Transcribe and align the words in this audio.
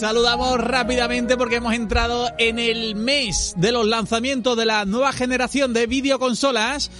Saludamos 0.00 0.56
rápidamente 0.58 1.36
porque 1.36 1.56
hemos 1.56 1.74
entrado 1.74 2.28
en 2.38 2.58
el 2.58 2.94
mes 2.96 3.52
de 3.58 3.70
los 3.70 3.86
lanzamientos 3.86 4.56
de 4.56 4.64
la 4.64 4.86
nueva 4.86 5.12
generación 5.12 5.74
de 5.74 5.86
videoconsolas 5.86 6.90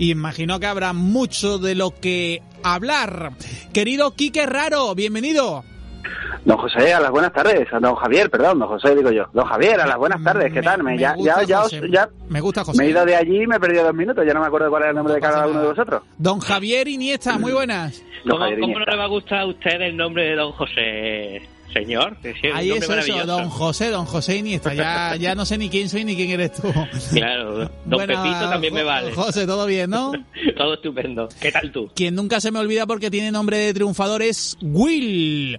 y 0.00 0.10
imagino 0.10 0.58
que 0.58 0.66
habrá 0.66 0.92
mucho 0.92 1.58
de 1.58 1.76
lo 1.76 1.92
que 1.92 2.42
hablar. 2.64 3.30
Querido 3.72 4.10
Quique 4.16 4.44
Raro, 4.44 4.92
bienvenido. 4.96 5.62
Don 6.44 6.56
José, 6.58 6.92
a 6.92 6.98
las 6.98 7.12
buenas 7.12 7.32
tardes. 7.32 7.68
Don 7.80 7.94
Javier, 7.94 8.28
perdón, 8.28 8.58
don 8.58 8.66
José, 8.70 8.96
digo 8.96 9.12
yo. 9.12 9.26
Don 9.32 9.44
Javier, 9.46 9.80
a 9.80 9.86
las 9.86 9.96
buenas 9.96 10.20
tardes. 10.24 10.52
¿Qué 10.52 10.60
tal? 10.60 10.82
Me, 10.82 10.98
ya, 10.98 11.14
ya, 11.16 11.44
ya, 11.44 11.62
os- 11.62 11.70
ya- 11.92 12.08
Me 12.28 12.40
gusta 12.40 12.64
José. 12.64 12.76
me 12.82 12.88
he 12.88 12.90
ido 12.90 13.04
de 13.04 13.14
allí 13.14 13.42
y 13.42 13.46
me 13.46 13.54
he 13.54 13.60
perdido 13.60 13.84
dos 13.84 13.94
minutos. 13.94 14.24
Ya 14.26 14.34
no 14.34 14.40
me 14.40 14.46
acuerdo 14.48 14.68
cuál 14.68 14.82
era 14.82 14.90
el 14.90 14.96
nombre 14.96 15.14
de 15.14 15.20
cada 15.20 15.46
uno 15.46 15.60
de 15.60 15.68
vosotros. 15.68 16.02
Don 16.18 16.40
Javier 16.40 16.88
Iniesta, 16.88 17.38
muy 17.38 17.52
buenas. 17.52 18.02
Don 18.24 18.32
¿Cómo, 18.32 18.40
Javier 18.42 18.60
cómo 18.62 18.78
no 18.80 18.84
le 18.84 18.96
va 18.96 19.04
a 19.04 19.08
gustar 19.08 19.38
a 19.42 19.46
usted 19.46 19.80
el 19.80 19.96
nombre 19.96 20.24
de 20.24 20.34
don 20.34 20.50
José, 20.52 21.42
señor? 21.72 22.16
Es 22.22 22.36
Ahí 22.54 22.70
es 22.72 22.88
eso, 22.88 23.26
don 23.26 23.48
José, 23.50 23.90
don 23.90 24.04
José 24.06 24.36
Iniesta. 24.36 24.72
Ya, 24.74 25.16
ya 25.20 25.34
no 25.34 25.44
sé 25.44 25.58
ni 25.58 25.68
quién 25.68 25.88
soy 25.88 26.04
ni 26.04 26.16
quién 26.16 26.30
eres 26.30 26.52
tú. 26.54 26.72
Claro, 27.12 27.54
don 27.58 27.70
Bueno, 27.86 28.22
Pepito 28.22 28.48
también 28.50 28.74
me 28.74 28.82
vale. 28.82 29.12
José, 29.12 29.46
todo 29.46 29.66
bien, 29.66 29.90
¿no? 29.90 30.12
Todo 30.56 30.74
estupendo. 30.74 31.28
¿Qué 31.40 31.52
tal 31.52 31.70
tú? 31.72 31.90
Quien 31.94 32.14
nunca 32.14 32.40
se 32.40 32.50
me 32.50 32.58
olvida 32.58 32.86
porque 32.86 33.10
tiene 33.10 33.30
nombre 33.30 33.56
de 33.58 33.74
triunfador 33.74 34.22
es 34.22 34.56
Will. 34.62 35.58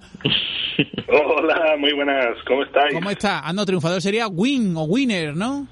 Hola, 1.08 1.76
muy 1.78 1.94
buenas, 1.94 2.36
¿cómo 2.48 2.64
estáis? 2.64 2.94
¿Cómo 2.94 3.10
está? 3.10 3.40
Ah, 3.48 3.54
no, 3.54 3.66
triunfador 3.66 4.02
sería 4.02 4.28
Win 4.28 4.76
o 4.78 4.84
Winner, 4.84 5.36
¿no? 5.36 5.68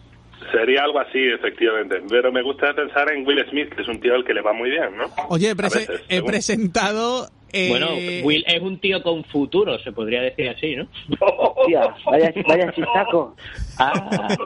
Sería 0.51 0.83
algo 0.83 0.99
así, 0.99 1.19
efectivamente. 1.19 1.97
Pero 2.09 2.31
me 2.31 2.41
gusta 2.41 2.73
pensar 2.73 3.11
en 3.11 3.25
Will 3.27 3.43
Smith, 3.49 3.69
que 3.75 3.81
es 3.81 3.87
un 3.87 3.99
tío 3.99 4.15
al 4.15 4.23
que 4.23 4.33
le 4.33 4.41
va 4.41 4.53
muy 4.53 4.69
bien, 4.69 4.95
¿no? 4.97 5.05
Oye, 5.29 5.47
he, 5.47 5.51
A 5.51 5.55
prese- 5.55 5.79
veces, 5.79 6.01
he 6.07 6.15
según. 6.15 6.31
presentado... 6.31 7.29
eh, 7.51 7.69
Bueno, 7.69 7.89
Will 8.23 8.43
es 8.47 8.61
un 8.61 8.79
tío 8.79 9.01
con 9.01 9.23
futuro, 9.23 9.77
se 9.79 9.91
podría 9.91 10.21
decir 10.21 10.49
así, 10.49 10.75
¿no? 10.75 10.87
Hostia, 11.19 11.95
vaya, 12.05 12.33
vaya 12.47 12.73
chistaco. 12.73 13.35
Ah, 13.77 14.37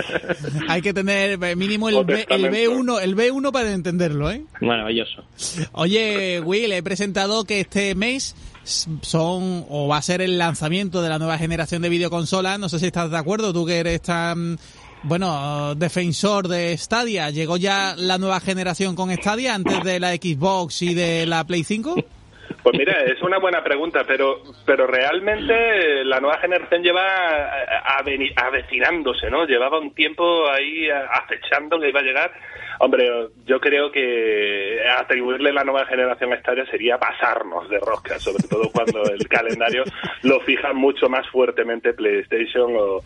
Hay 0.68 0.82
que 0.82 0.92
tener 0.92 1.42
eh, 1.42 1.56
mínimo 1.56 1.88
el, 1.88 2.04
B, 2.04 2.12
el 2.12 2.18
testamento. 2.26 2.56
B1 2.56 3.02
el 3.02 3.16
B1 3.16 3.52
para 3.52 3.72
entenderlo, 3.72 4.30
¿eh? 4.30 4.42
maravilloso. 4.60 5.24
Oye, 5.72 6.40
Will, 6.40 6.72
he 6.72 6.82
presentado 6.82 7.44
que 7.44 7.60
este 7.60 7.94
mes 7.94 8.34
son 9.02 9.64
o 9.68 9.88
va 9.88 9.98
a 9.98 10.02
ser 10.02 10.20
el 10.20 10.38
lanzamiento 10.38 11.02
de 11.02 11.08
la 11.08 11.18
nueva 11.18 11.38
generación 11.38 11.82
de 11.82 11.88
videoconsolas. 11.88 12.58
No 12.58 12.68
sé 12.68 12.78
si 12.78 12.86
estás 12.86 13.10
de 13.10 13.18
acuerdo, 13.18 13.52
tú 13.52 13.66
que 13.66 13.78
eres 13.78 14.02
tan 14.02 14.58
bueno, 15.02 15.74
defensor 15.74 16.48
de 16.48 16.76
Stadia. 16.76 17.30
¿Llegó 17.30 17.56
ya 17.56 17.94
la 17.96 18.18
nueva 18.18 18.40
generación 18.40 18.94
con 18.94 19.10
Stadia 19.10 19.54
antes 19.54 19.82
de 19.82 20.00
la 20.00 20.12
Xbox 20.12 20.82
y 20.82 20.94
de 20.94 21.26
la 21.26 21.44
Play 21.44 21.64
5? 21.64 21.94
Pues 22.62 22.76
mira, 22.78 23.02
es 23.04 23.20
una 23.22 23.38
buena 23.38 23.62
pregunta, 23.64 24.04
pero 24.06 24.42
pero 24.66 24.86
realmente 24.86 26.04
la 26.04 26.20
nueva 26.20 26.38
generación 26.38 26.82
lleva 26.82 27.02
aveni- 27.98 28.32
avecinándose, 28.36 29.30
¿no? 29.30 29.46
Llevaba 29.46 29.78
un 29.78 29.94
tiempo 29.94 30.48
ahí 30.50 30.88
acechando 30.90 31.80
que 31.80 31.88
iba 31.88 32.00
a 32.00 32.04
llegar. 32.04 32.32
Hombre, 32.80 33.28
yo 33.46 33.60
creo 33.60 33.90
que 33.92 34.78
atribuirle 34.98 35.52
la 35.52 35.64
nueva 35.64 35.84
generación 35.86 36.32
a 36.32 36.40
Stadia 36.40 36.64
sería 36.66 36.98
pasarnos 36.98 37.68
de 37.68 37.78
rosca, 37.78 38.18
sobre 38.18 38.42
todo 38.48 38.70
cuando 38.72 39.02
el 39.04 39.26
calendario 39.28 39.84
lo 40.22 40.40
fija 40.40 40.72
mucho 40.72 41.08
más 41.08 41.28
fuertemente 41.28 41.92
PlayStation 41.92 42.74
o, 42.76 43.00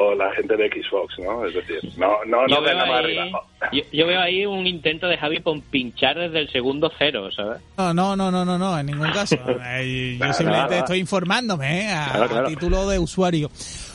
o 0.00 0.14
la 0.14 0.32
gente 0.32 0.56
de 0.56 0.68
Xbox, 0.68 1.18
¿no? 1.18 1.44
Es 1.46 1.54
decir, 1.54 1.78
no 1.98 2.24
no 2.24 2.46
no 2.46 2.60
más 2.60 2.70
ahí, 2.70 2.90
arriba. 2.90 3.42
yo, 3.72 3.82
yo 3.92 4.06
veo 4.06 4.20
ahí 4.20 4.46
un 4.46 4.66
intento 4.66 5.06
de 5.06 5.18
Javi 5.18 5.40
por 5.40 5.60
pinchar 5.62 6.18
desde 6.18 6.38
el 6.40 6.50
segundo 6.50 6.90
cero, 6.98 7.30
¿sabes? 7.30 7.60
No, 7.76 7.92
no, 7.92 8.16
no, 8.16 8.30
no, 8.30 8.44
no, 8.44 8.56
no, 8.56 8.78
en 8.78 8.86
ningún 8.86 9.10
caso. 9.10 9.36
Eh, 9.72 10.12
Yo 10.12 10.18
Claro, 10.18 10.32
simplemente 10.34 10.68
claro. 10.68 10.84
estoy 10.84 10.98
informándome 10.98 11.82
¿eh? 11.82 11.92
a, 11.92 12.10
Claro, 12.12 12.28
claro. 12.28 12.46
a 12.46 12.48
título 12.48 12.88
de 12.88 12.98
usuario. 12.98 13.50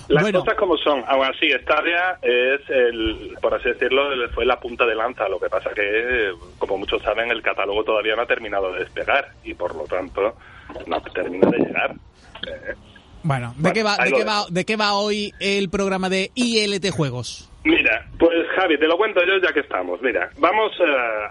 Las 0.07 0.21
bueno, 0.23 0.39
cosas 0.41 0.55
como 0.55 0.77
son. 0.77 1.03
Aún 1.07 1.25
así, 1.25 1.49
Stadia 1.63 2.19
es, 2.21 2.61
el, 2.69 3.35
por 3.41 3.53
así 3.55 3.69
decirlo, 3.69 4.03
fue 4.33 4.45
la 4.45 4.59
punta 4.59 4.85
de 4.85 4.95
lanza. 4.95 5.27
Lo 5.27 5.39
que 5.39 5.49
pasa 5.49 5.71
que, 5.73 6.31
como 6.59 6.77
muchos 6.77 7.01
saben, 7.01 7.31
el 7.31 7.41
catálogo 7.41 7.83
todavía 7.83 8.15
no 8.15 8.21
ha 8.21 8.27
terminado 8.27 8.71
de 8.73 8.79
despegar 8.79 9.29
y, 9.43 9.53
por 9.55 9.75
lo 9.75 9.85
tanto, 9.85 10.35
no 10.85 11.01
termina 11.13 11.49
de 11.49 11.57
llegar. 11.57 11.95
Eh, 12.47 12.75
bueno, 13.25 13.53
¿de, 13.57 13.61
bueno, 13.61 13.73
qué 13.73 13.83
va, 13.83 13.97
de, 13.97 14.11
qué 14.11 14.23
va, 14.23 14.45
¿de 14.49 14.65
qué 14.65 14.75
va 14.75 14.93
hoy 14.93 15.33
el 15.39 15.69
programa 15.69 16.09
de 16.09 16.29
ILT 16.35 16.91
Juegos? 16.91 17.49
Mira, 17.63 18.05
pues 18.19 18.47
Javi, 18.55 18.77
te 18.77 18.87
lo 18.87 18.95
cuento 18.95 19.25
yo 19.25 19.39
ya 19.41 19.51
que 19.51 19.61
estamos. 19.61 19.99
Mira, 20.03 20.29
vamos 20.37 20.71
eh, 20.79 20.83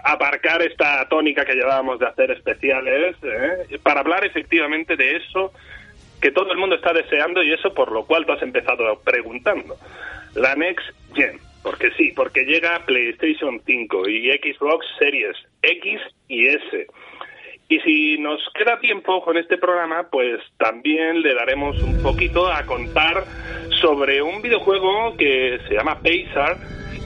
a 0.03 0.11
aparcar 0.11 0.61
esta 0.61 1.07
tónica 1.07 1.45
que 1.45 1.53
llevábamos 1.55 1.97
de 1.99 2.07
hacer 2.07 2.31
especiales 2.31 3.15
eh, 3.23 3.79
para 3.81 4.01
hablar 4.01 4.25
efectivamente 4.25 4.97
de 4.97 5.15
eso 5.15 5.53
que 6.21 6.31
todo 6.31 6.51
el 6.51 6.57
mundo 6.57 6.75
está 6.75 6.91
deseando 6.91 7.41
y 7.41 7.53
eso 7.53 7.73
por 7.73 7.91
lo 7.93 8.05
cual 8.05 8.25
tú 8.25 8.33
has 8.33 8.41
empezado 8.41 8.99
preguntando. 9.05 9.77
La 10.35 10.55
Next 10.55 10.85
Gen. 11.13 11.39
Porque 11.63 11.89
sí, 11.97 12.11
porque 12.15 12.43
llega 12.43 12.85
PlayStation 12.85 13.61
5 13.65 14.09
y 14.09 14.29
Xbox 14.33 14.85
Series 14.99 15.35
X 15.63 16.01
y 16.27 16.47
S. 16.47 16.87
Y 17.67 17.79
si 17.79 18.17
nos 18.19 18.41
queda 18.53 18.79
tiempo 18.79 19.23
con 19.23 19.37
este 19.37 19.57
programa, 19.57 20.07
pues 20.11 20.39
también 20.57 21.21
le 21.21 21.33
daremos 21.33 21.81
un 21.81 22.01
poquito 22.03 22.47
a 22.47 22.63
contar 22.65 23.23
sobre 23.81 24.21
un 24.21 24.41
videojuego 24.41 25.17
que 25.17 25.59
se 25.67 25.73
llama 25.73 25.99
Paysar 25.99 26.57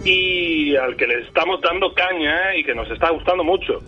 y 0.03 0.75
al 0.75 0.97
que 0.97 1.07
le 1.07 1.21
estamos 1.21 1.61
dando 1.61 1.93
caña 1.93 2.55
y 2.55 2.63
que 2.63 2.75
nos 2.75 2.89
está 2.91 3.09
gustando 3.09 3.43
mucho. 3.43 3.81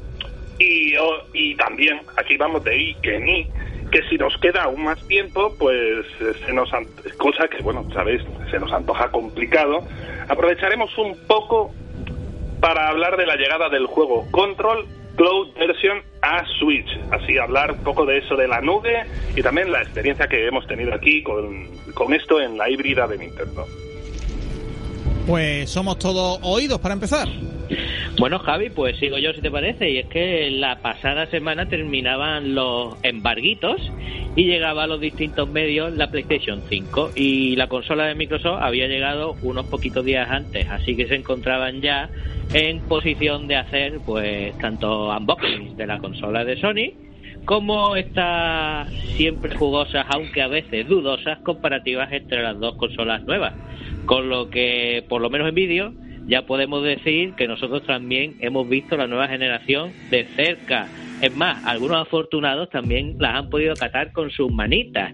Y, 0.60 0.96
oh, 0.96 1.24
y 1.34 1.56
también, 1.56 2.02
aquí 2.16 2.38
vamos 2.38 2.64
de 2.64 2.78
y 2.78 2.96
que 2.96 3.20
ni, 3.20 3.48
que 3.92 4.04
si 4.10 4.18
nos 4.18 4.38
queda 4.38 4.64
aún 4.64 4.84
más 4.84 5.06
tiempo, 5.08 5.54
pues 5.60 6.06
eh, 6.22 6.34
se 6.46 6.54
nos 6.54 6.70
cosa 7.18 7.48
que, 7.50 7.62
bueno, 7.64 7.86
sabéis, 7.94 8.22
se 8.50 8.60
nos 8.60 8.72
antoja 8.72 9.12
complicado, 9.12 9.84
aprovecharemos 10.30 10.98
un 10.98 11.18
poco 11.28 11.72
para 12.62 12.88
hablar 12.88 13.18
de 13.18 13.26
la 13.26 13.36
llegada 13.36 13.70
del 13.70 13.88
juego 13.88 14.26
Control 14.32 14.86
Cloud 15.16 15.54
Version 15.56 16.02
a 16.22 16.46
Switch. 16.60 16.88
Así 17.12 17.38
hablar 17.38 17.72
un 17.72 17.84
poco 17.84 18.06
de 18.06 18.20
eso 18.20 18.36
de 18.36 18.48
la 18.48 18.62
nube 18.62 19.06
y 19.36 19.42
también 19.42 19.72
la 19.72 19.82
experiencia 19.82 20.28
que 20.28 20.48
hemos 20.48 20.66
tenido 20.68 20.94
aquí 20.94 21.24
con, 21.24 21.68
con 21.94 22.14
esto 22.14 22.40
en 22.42 22.58
la 22.58 22.70
híbrida 22.70 23.08
de 23.08 23.18
Nintendo. 23.18 23.66
Pues 25.28 25.70
somos 25.70 26.00
todos 26.00 26.40
oídos 26.44 26.80
para 26.80 26.94
empezar. 26.94 27.28
Bueno, 28.22 28.38
Javi, 28.38 28.70
pues 28.70 29.00
sigo 29.00 29.18
yo 29.18 29.34
si 29.34 29.42
te 29.42 29.50
parece. 29.50 29.90
Y 29.90 29.98
es 29.98 30.06
que 30.06 30.52
la 30.52 30.80
pasada 30.84 31.26
semana 31.32 31.68
terminaban 31.68 32.54
los 32.54 32.96
embarguitos 33.04 33.82
y 34.36 34.44
llegaba 34.44 34.84
a 34.84 34.88
los 34.88 35.02
distintos 35.02 35.50
medios 35.50 35.92
la 35.94 36.12
PlayStation 36.12 36.62
5. 36.70 37.14
Y 37.16 37.56
la 37.56 37.66
consola 37.66 38.06
de 38.06 38.14
Microsoft 38.14 38.60
había 38.62 38.86
llegado 38.86 39.36
unos 39.42 39.66
poquitos 39.66 40.06
días 40.06 40.30
antes. 40.30 40.70
Así 40.70 40.96
que 40.96 41.08
se 41.08 41.16
encontraban 41.16 41.82
ya 41.82 42.12
en 42.54 42.82
posición 42.82 43.48
de 43.48 43.56
hacer, 43.56 43.98
pues, 44.06 44.56
tanto 44.60 45.10
unboxings 45.10 45.76
de 45.76 45.88
la 45.88 45.98
consola 45.98 46.46
de 46.46 46.58
Sony 46.58 46.94
como 47.46 47.96
estas 47.96 48.88
siempre 49.16 49.56
jugosas, 49.56 50.06
aunque 50.10 50.44
a 50.44 50.48
veces 50.48 50.88
dudosas, 50.88 51.40
comparativas 51.40 52.12
entre 52.12 52.44
las 52.44 52.60
dos 52.60 52.76
consolas 52.76 53.24
nuevas. 53.24 53.56
Con 54.06 54.30
lo 54.30 54.52
que, 54.52 55.04
por 55.10 55.24
lo 55.24 55.32
menos 55.32 55.50
en 55.50 55.56
vídeo, 55.56 55.94
ya 56.32 56.46
podemos 56.46 56.82
decir 56.82 57.34
que 57.34 57.46
nosotros 57.46 57.86
también 57.86 58.38
hemos 58.40 58.68
visto 58.70 58.96
la 58.96 59.06
nueva 59.06 59.28
generación 59.28 59.92
de 60.10 60.24
cerca. 60.28 60.88
Es 61.22 61.36
más, 61.36 61.64
algunos 61.66 62.02
afortunados 62.02 62.70
también 62.70 63.18
las 63.20 63.36
han 63.36 63.50
podido 63.50 63.76
catar 63.76 64.14
con 64.14 64.32
sus 64.32 64.50
manitas. 64.50 65.14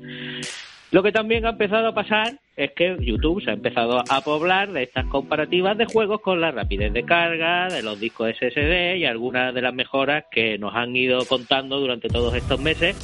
Lo 0.92 1.02
que 1.02 1.12
también 1.12 1.48
ha 1.48 1.50
empezado 1.50 1.88
a 1.88 1.96
pasar 1.96 2.40
es 2.56 2.72
que 2.74 2.98
YouTube 3.00 3.44
se 3.44 3.50
ha 3.50 3.54
empezado 3.54 4.04
a 4.08 4.22
poblar 4.22 4.72
de 4.72 4.84
estas 4.84 5.06
comparativas 5.08 5.76
de 5.76 5.86
juegos 5.86 6.22
con 6.22 6.40
la 6.40 6.52
rapidez 6.52 6.94
de 6.94 7.04
carga, 7.04 7.68
de 7.68 7.82
los 7.82 8.00
discos 8.00 8.30
SSD 8.38 8.98
y 8.98 9.06
algunas 9.06 9.56
de 9.56 9.64
las 9.64 9.74
mejoras 9.74 10.26
que 10.30 10.60
nos 10.60 10.76
han 10.76 10.96
ido 10.96 11.26
contando 11.26 11.80
durante 11.80 12.10
todos 12.10 12.36
estos 12.36 12.62
meses 12.62 12.96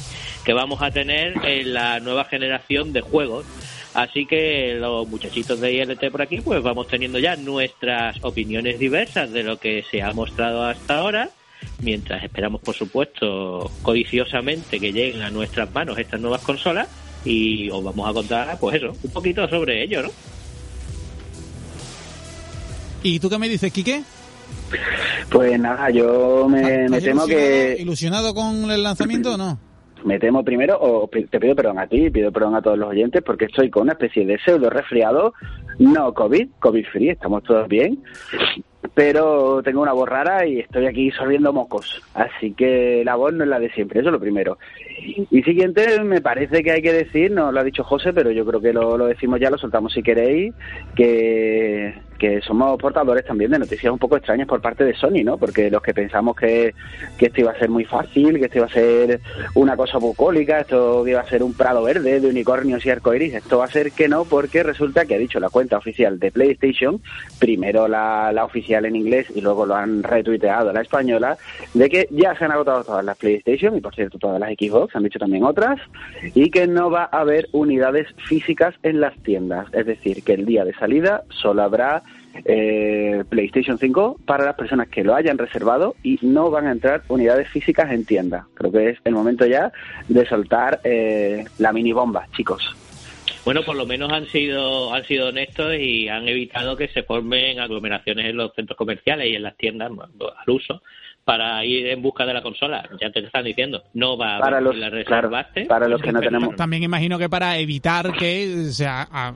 que 0.44 0.52
vamos 0.52 0.82
a 0.82 0.92
tener 0.92 1.34
en 1.44 1.74
la 1.74 1.98
nueva 1.98 2.24
generación 2.26 2.92
de 2.92 3.00
juegos. 3.00 3.44
Así 3.94 4.26
que 4.26 4.76
los 4.78 5.08
muchachitos 5.08 5.60
de 5.60 5.72
ILT 5.72 6.10
por 6.10 6.22
aquí, 6.22 6.40
pues 6.40 6.62
vamos 6.62 6.88
teniendo 6.88 7.18
ya 7.18 7.36
nuestras 7.36 8.22
opiniones 8.22 8.78
diversas 8.78 9.30
de 9.30 9.44
lo 9.44 9.58
que 9.58 9.84
se 9.88 10.02
ha 10.02 10.12
mostrado 10.12 10.64
hasta 10.64 10.98
ahora 10.98 11.30
mientras 11.80 12.22
esperamos, 12.22 12.60
por 12.60 12.74
supuesto, 12.74 13.70
codiciosamente 13.82 14.80
que 14.80 14.92
lleguen 14.92 15.22
a 15.22 15.30
nuestras 15.30 15.72
manos 15.72 15.98
estas 15.98 16.20
nuevas 16.20 16.42
consolas 16.42 16.88
y 17.24 17.70
os 17.70 17.82
vamos 17.82 18.08
a 18.08 18.12
contar, 18.12 18.58
pues 18.58 18.76
eso, 18.76 18.92
un 19.02 19.10
poquito 19.10 19.48
sobre 19.48 19.82
ello, 19.82 20.02
¿no? 20.02 20.10
¿Y 23.02 23.18
tú 23.20 23.28
qué 23.28 23.38
me 23.38 23.48
dices, 23.48 23.72
Quique? 23.72 24.02
Pues 25.30 25.58
nada, 25.58 25.90
yo 25.90 26.48
me, 26.48 26.88
me 26.88 27.00
temo 27.00 27.26
que... 27.26 27.76
¿Ilusionado 27.78 28.34
con 28.34 28.70
el 28.70 28.82
lanzamiento 28.82 29.34
o 29.34 29.36
no? 29.36 29.58
Me 30.04 30.18
temo 30.18 30.44
primero, 30.44 30.78
o 30.80 31.08
te 31.08 31.40
pido 31.40 31.56
perdón 31.56 31.78
a 31.78 31.86
ti, 31.86 32.10
pido 32.10 32.30
perdón 32.30 32.54
a 32.54 32.62
todos 32.62 32.78
los 32.78 32.90
oyentes, 32.90 33.22
porque 33.22 33.46
estoy 33.46 33.70
con 33.70 33.84
una 33.84 33.92
especie 33.92 34.26
de 34.26 34.38
pseudo 34.38 34.68
resfriado, 34.68 35.32
no 35.78 36.12
COVID, 36.12 36.48
COVID 36.60 36.86
free, 36.92 37.08
estamos 37.08 37.42
todos 37.42 37.66
bien, 37.68 38.02
pero 38.92 39.62
tengo 39.62 39.80
una 39.80 39.92
voz 39.92 40.08
rara 40.08 40.46
y 40.46 40.60
estoy 40.60 40.86
aquí 40.86 41.10
sorbiendo 41.10 41.52
mocos. 41.52 42.02
Así 42.14 42.52
que 42.52 43.02
la 43.04 43.16
voz 43.16 43.32
no 43.32 43.44
es 43.44 43.50
la 43.50 43.58
de 43.58 43.70
siempre, 43.70 44.00
eso 44.00 44.10
es 44.10 44.12
lo 44.12 44.20
primero. 44.20 44.58
Y 45.30 45.42
siguiente, 45.42 46.00
me 46.02 46.20
parece 46.20 46.62
que 46.62 46.70
hay 46.70 46.82
que 46.82 46.92
decir, 46.92 47.30
no 47.30 47.50
lo 47.50 47.60
ha 47.60 47.64
dicho 47.64 47.82
José, 47.82 48.12
pero 48.12 48.30
yo 48.30 48.44
creo 48.44 48.60
que 48.60 48.72
lo, 48.72 48.96
lo 48.96 49.06
decimos 49.06 49.40
ya, 49.40 49.50
lo 49.50 49.58
soltamos 49.58 49.92
si 49.92 50.02
queréis, 50.02 50.54
que, 50.94 51.94
que 52.18 52.40
somos 52.40 52.78
portadores 52.78 53.24
también 53.24 53.50
de 53.50 53.58
noticias 53.58 53.92
un 53.92 53.98
poco 53.98 54.16
extrañas 54.16 54.48
por 54.48 54.60
parte 54.60 54.84
de 54.84 54.94
Sony, 54.94 55.24
¿no? 55.24 55.36
Porque 55.36 55.70
los 55.70 55.82
que 55.82 55.94
pensamos 55.94 56.36
que, 56.36 56.74
que 57.18 57.26
esto 57.26 57.40
iba 57.40 57.52
a 57.52 57.58
ser 57.58 57.68
muy 57.68 57.84
fácil, 57.84 58.38
que 58.38 58.46
esto 58.46 58.58
iba 58.58 58.66
a 58.66 58.70
ser 58.70 59.20
una 59.54 59.76
cosa 59.76 59.98
bucólica, 59.98 60.60
esto 60.60 61.06
iba 61.06 61.20
a 61.20 61.28
ser 61.28 61.42
un 61.42 61.54
prado 61.54 61.82
verde 61.82 62.20
de 62.20 62.28
unicornios 62.28 62.84
y 62.86 62.90
arcoiris, 62.90 63.34
esto 63.34 63.58
va 63.58 63.64
a 63.64 63.68
ser 63.68 63.92
que 63.92 64.08
no, 64.08 64.24
porque 64.24 64.62
resulta 64.62 65.04
que 65.06 65.14
ha 65.14 65.18
dicho 65.18 65.40
la 65.40 65.50
cuenta 65.50 65.76
oficial 65.76 66.18
de 66.18 66.30
PlayStation, 66.30 67.00
primero 67.38 67.88
la, 67.88 68.32
la 68.32 68.44
oficial 68.44 68.84
en 68.84 68.96
inglés 68.96 69.26
y 69.34 69.40
luego 69.40 69.66
lo 69.66 69.74
han 69.74 70.02
retuiteado 70.02 70.72
la 70.72 70.82
española, 70.82 71.36
de 71.74 71.88
que 71.88 72.08
ya 72.10 72.36
se 72.36 72.44
han 72.44 72.52
agotado 72.52 72.84
todas 72.84 73.04
las 73.04 73.16
PlayStation 73.16 73.76
y 73.76 73.80
por 73.80 73.94
cierto 73.94 74.18
todas 74.18 74.40
las 74.40 74.50
Xbox, 74.50 74.94
han 74.94 75.02
dicho 75.02 75.18
también 75.18 75.44
otras, 75.44 75.80
y 76.34 76.50
que 76.50 76.66
no 76.66 76.90
va 76.90 77.08
a 77.10 77.20
haber 77.20 77.48
unidades 77.52 78.06
físicas 78.26 78.74
en 78.82 79.00
las 79.00 79.16
tiendas, 79.22 79.66
es 79.72 79.86
decir, 79.86 80.22
que 80.22 80.34
el 80.34 80.46
día 80.46 80.64
de 80.64 80.74
salida 80.74 81.24
solo 81.28 81.62
habrá 81.62 82.02
eh, 82.44 83.24
PlayStation 83.28 83.78
5 83.78 84.20
para 84.24 84.44
las 84.44 84.54
personas 84.54 84.88
que 84.88 85.04
lo 85.04 85.14
hayan 85.14 85.38
reservado 85.38 85.94
y 86.02 86.18
no 86.22 86.50
van 86.50 86.66
a 86.66 86.72
entrar 86.72 87.02
unidades 87.08 87.48
físicas 87.48 87.92
en 87.92 88.04
tienda. 88.04 88.46
Creo 88.54 88.72
que 88.72 88.90
es 88.90 88.98
el 89.04 89.14
momento 89.14 89.46
ya 89.46 89.72
de 90.08 90.26
soltar 90.26 90.80
eh, 90.84 91.44
la 91.58 91.72
mini 91.72 91.92
bomba, 91.92 92.26
chicos. 92.36 92.74
Bueno, 93.44 93.62
por 93.62 93.76
lo 93.76 93.84
menos 93.84 94.10
han 94.10 94.26
sido 94.26 94.94
han 94.94 95.04
sido 95.04 95.28
honestos 95.28 95.74
y 95.78 96.08
han 96.08 96.26
evitado 96.26 96.76
que 96.76 96.88
se 96.88 97.02
formen 97.02 97.60
aglomeraciones 97.60 98.26
en 98.26 98.38
los 98.38 98.54
centros 98.54 98.76
comerciales 98.76 99.28
y 99.28 99.34
en 99.34 99.42
las 99.42 99.56
tiendas 99.56 99.90
al 99.90 100.50
uso 100.50 100.82
para 101.24 101.64
ir 101.64 101.86
en 101.86 102.02
busca 102.02 102.26
de 102.26 102.34
la 102.34 102.42
consola. 102.42 102.88
Ya 103.00 103.10
te 103.10 103.20
están 103.20 103.44
diciendo, 103.44 103.82
no 103.94 104.16
va 104.18 104.38
para 104.38 104.58
a 104.58 104.60
los, 104.60 104.76
la 104.76 104.90
claro, 104.90 105.28
reservaste. 105.28 105.64
para 105.66 105.88
los 105.88 106.00
que 106.02 106.12
no 106.12 106.20
tenemos 106.20 106.54
También 106.56 106.82
imagino 106.82 107.18
que 107.18 107.28
para 107.28 107.56
evitar 107.58 108.12
que 108.12 108.66
sea, 108.70 109.02
a- 109.10 109.28
a- 109.28 109.34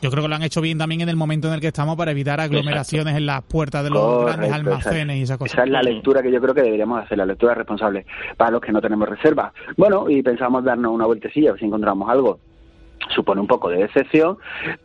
yo 0.00 0.10
creo 0.10 0.22
que 0.24 0.28
lo 0.28 0.34
han 0.34 0.42
hecho 0.42 0.60
bien 0.60 0.78
también 0.78 1.00
en 1.02 1.08
el 1.08 1.16
momento 1.16 1.46
en 1.48 1.54
el 1.54 1.60
que 1.60 1.68
estamos 1.68 1.96
para 1.96 2.10
evitar 2.10 2.40
aglomeraciones 2.40 3.16
en 3.16 3.26
las 3.26 3.42
puertas 3.42 3.84
de 3.84 3.90
los 3.90 4.00
Correcto, 4.00 4.26
grandes 4.26 4.52
almacenes 4.52 5.02
esa- 5.14 5.16
y 5.16 5.22
esas 5.22 5.38
cosas. 5.38 5.54
Esa 5.54 5.64
es 5.64 5.70
la 5.70 5.82
lectura 5.82 6.22
que 6.22 6.32
yo 6.32 6.40
creo 6.40 6.54
que 6.54 6.62
deberíamos 6.62 7.02
hacer, 7.04 7.18
la 7.18 7.26
lectura 7.26 7.54
responsable 7.54 8.04
para 8.36 8.50
los 8.50 8.60
que 8.60 8.72
no 8.72 8.80
tenemos 8.80 9.08
reserva. 9.08 9.52
Bueno, 9.76 10.10
y 10.10 10.22
pensamos 10.22 10.64
darnos 10.64 10.92
una 10.92 11.06
vueltecilla, 11.06 11.50
a 11.50 11.52
ver 11.52 11.60
si 11.60 11.66
encontramos 11.66 12.08
algo. 12.10 12.40
Supone 13.08 13.40
un 13.40 13.46
poco 13.46 13.68
de 13.68 13.78
decepción, 13.78 14.38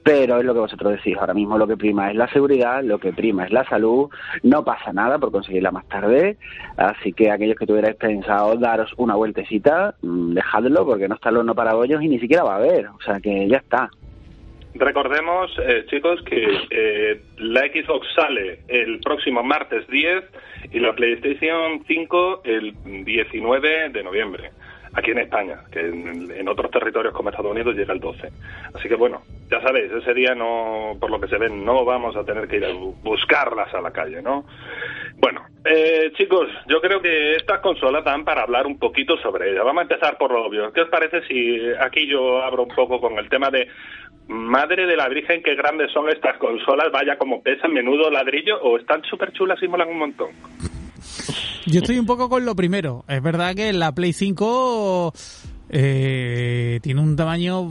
pero 0.03 0.39
es 0.39 0.45
lo 0.45 0.53
que 0.53 0.59
vosotros 0.59 0.93
decís. 0.93 1.17
Ahora 1.17 1.33
mismo 1.33 1.57
lo 1.57 1.67
que 1.67 1.77
prima 1.77 2.09
es 2.09 2.15
la 2.15 2.27
seguridad, 2.27 2.83
lo 2.83 2.99
que 2.99 3.13
prima 3.13 3.45
es 3.45 3.51
la 3.51 3.63
salud. 3.65 4.09
No 4.43 4.63
pasa 4.63 4.91
nada 4.91 5.17
por 5.19 5.31
conseguirla 5.31 5.71
más 5.71 5.87
tarde. 5.87 6.37
Así 6.75 7.13
que 7.13 7.31
aquellos 7.31 7.57
que 7.57 7.65
tuvierais 7.65 7.95
pensado 7.95 8.55
daros 8.55 8.93
una 8.97 9.15
vueltecita, 9.15 9.95
mm, 10.01 10.33
dejadlo 10.33 10.85
porque 10.85 11.07
no 11.07 11.15
está 11.15 11.29
el 11.29 11.37
horno 11.37 11.55
para 11.55 11.73
bollos 11.73 12.01
y 12.01 12.07
ni 12.07 12.19
siquiera 12.19 12.43
va 12.43 12.53
a 12.53 12.57
haber. 12.57 12.87
O 12.87 13.01
sea 13.01 13.19
que 13.19 13.47
ya 13.47 13.57
está. 13.57 13.89
Recordemos, 14.79 15.51
eh, 15.59 15.85
chicos, 15.89 16.21
que 16.23 16.45
eh, 16.69 17.21
la 17.37 17.61
Xbox 17.61 18.07
sale 18.13 18.59
el 18.67 18.99
próximo 18.99 19.41
martes 19.41 19.87
10 19.87 20.23
y 20.71 20.79
la 20.79 20.93
PlayStation 20.93 21.83
5 21.87 22.41
el 22.43 22.75
19 23.03 23.89
de 23.89 24.03
noviembre, 24.03 24.51
aquí 24.97 25.11
en 25.11 25.19
España, 25.19 25.59
que 25.71 25.79
en, 25.79 26.47
otros 26.49 26.71
territorios 26.71 27.13
como 27.13 27.29
Estados 27.29 27.51
Unidos 27.51 27.75
llega 27.75 27.93
el 27.93 27.99
12. 27.99 28.29
Así 28.73 28.89
que 28.89 28.95
bueno, 28.95 29.21
ya 29.49 29.61
sabéis, 29.61 29.91
ese 29.91 30.13
día 30.13 30.33
no, 30.33 30.93
por 30.99 31.11
lo 31.11 31.19
que 31.21 31.27
se 31.27 31.37
ve, 31.37 31.49
no 31.49 31.85
vamos 31.85 32.15
a 32.15 32.23
tener 32.25 32.47
que 32.47 32.57
ir 32.57 32.65
a 32.65 32.69
bu- 32.71 32.95
buscarlas 33.03 33.71
a 33.75 33.81
la 33.81 33.91
calle, 33.91 34.21
¿no? 34.23 34.45
Bueno, 35.17 35.41
eh, 35.65 36.11
chicos, 36.17 36.47
yo 36.67 36.81
creo 36.81 36.99
que 37.01 37.35
estas 37.35 37.59
consolas 37.59 38.03
dan 38.03 38.25
para 38.25 38.41
hablar 38.41 38.65
un 38.65 38.79
poquito 38.79 39.17
sobre 39.17 39.51
ellas. 39.51 39.63
Vamos 39.63 39.81
a 39.81 39.83
empezar 39.83 40.17
por 40.17 40.31
lo 40.31 40.45
obvio. 40.45 40.71
¿Qué 40.73 40.81
os 40.81 40.89
parece 40.89 41.21
si 41.27 41.59
aquí 41.79 42.07
yo 42.07 42.41
abro 42.41 42.63
un 42.63 42.75
poco 42.75 42.99
con 42.99 43.17
el 43.19 43.29
tema 43.29 43.49
de 43.51 43.67
Madre 44.27 44.85
de 44.87 44.97
la 44.97 45.07
Virgen, 45.07 45.41
qué 45.43 45.55
grandes 45.55 45.91
son 45.91 46.09
estas 46.09 46.37
consolas, 46.37 46.91
vaya 46.91 47.17
como 47.17 47.41
pesan, 47.41 47.71
menudo 47.71 48.09
ladrillo, 48.11 48.59
o 48.61 48.77
están 48.77 49.01
súper 49.03 49.31
chulas 49.31 49.61
y 49.63 49.67
molan 49.67 49.87
un 49.89 49.99
montón. 49.99 50.29
Yo 51.67 51.79
estoy 51.81 51.99
un 51.99 52.05
poco 52.05 52.29
con 52.29 52.45
lo 52.45 52.55
primero. 52.55 53.03
Es 53.09 53.21
verdad 53.21 53.53
que 53.53 53.73
la 53.73 53.91
Play 53.91 54.13
5 54.13 55.13
eh, 55.69 56.79
tiene 56.81 57.01
un 57.01 57.17
tamaño, 57.17 57.67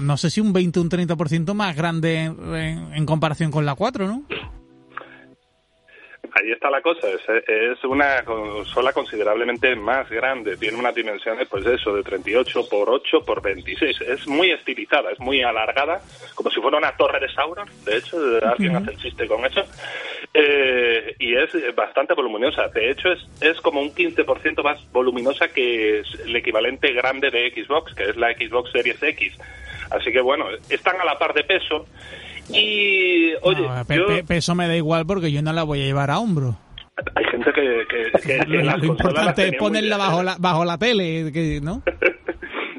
no 0.00 0.16
sé 0.16 0.28
si 0.28 0.40
un 0.40 0.52
20 0.52 0.80
o 0.80 0.82
un 0.82 0.90
30% 0.90 1.54
más 1.54 1.76
grande 1.76 2.24
en, 2.24 2.92
en 2.92 3.06
comparación 3.06 3.52
con 3.52 3.64
la 3.64 3.76
4, 3.76 4.08
¿no? 4.08 4.24
Ahí 6.34 6.52
está 6.52 6.68
la 6.68 6.82
cosa, 6.82 7.08
es, 7.08 7.20
es 7.48 7.84
una 7.84 8.22
consola 8.24 8.92
considerablemente 8.92 9.74
más 9.76 10.08
grande, 10.10 10.56
tiene 10.56 10.78
unas 10.78 10.94
dimensiones, 10.94 11.48
pues 11.48 11.64
eso, 11.64 11.94
de 11.94 12.02
38 12.02 12.68
por 12.68 12.90
8 12.90 13.24
por 13.24 13.40
26. 13.40 14.00
Es 14.02 14.26
muy 14.26 14.50
estilizada, 14.50 15.10
es 15.10 15.18
muy 15.20 15.42
alargada, 15.42 16.00
como 16.34 16.50
si 16.50 16.60
fuera 16.60 16.76
una 16.76 16.96
torre 16.96 17.20
de 17.20 17.32
Sauron, 17.32 17.68
de 17.84 17.96
hecho, 17.96 18.18
alguien 18.42 18.76
hace 18.76 18.90
el 18.90 18.98
chiste 18.98 19.26
con 19.26 19.44
eso. 19.44 19.62
Eh, 20.34 21.16
y 21.18 21.34
es 21.34 21.50
bastante 21.74 22.14
voluminosa, 22.14 22.68
de 22.68 22.90
hecho 22.90 23.10
es, 23.10 23.26
es 23.40 23.60
como 23.60 23.80
un 23.80 23.92
15% 23.94 24.62
más 24.62 24.78
voluminosa 24.92 25.48
que 25.48 26.00
el 26.24 26.36
equivalente 26.36 26.92
grande 26.92 27.30
de 27.30 27.50
Xbox, 27.50 27.94
que 27.94 28.04
es 28.10 28.16
la 28.16 28.32
Xbox 28.34 28.70
Series 28.70 29.02
X. 29.02 29.32
Así 29.90 30.12
que 30.12 30.20
bueno, 30.20 30.46
están 30.68 31.00
a 31.00 31.04
la 31.04 31.18
par 31.18 31.32
de 31.34 31.44
peso. 31.44 31.86
Y, 32.50 33.32
oye, 33.42 33.62
No, 33.62 33.84
pe- 33.86 33.96
yo- 33.96 34.06
pe- 34.06 34.24
peso 34.24 34.54
me 34.54 34.68
da 34.68 34.76
igual 34.76 35.06
porque 35.06 35.32
yo 35.32 35.42
no 35.42 35.52
la 35.52 35.62
voy 35.64 35.80
a 35.82 35.84
llevar 35.86 36.10
a 36.10 36.18
hombro. 36.18 36.56
hay 37.14 37.24
gente 37.26 37.50
que, 37.52 37.84
que, 37.88 38.20
que- 38.20 38.38
que 38.38 38.46
Lo, 38.46 38.62
las 38.64 38.82
importante 38.84 39.48
es 39.48 39.54
ponerla 39.56 39.96
bajo 39.96 40.20
viajeras. 40.22 40.38
la, 40.40 40.48
bajo 40.48 40.64
la 40.64 40.78
tele, 40.78 41.30
que, 41.32 41.60
¿no? 41.62 41.82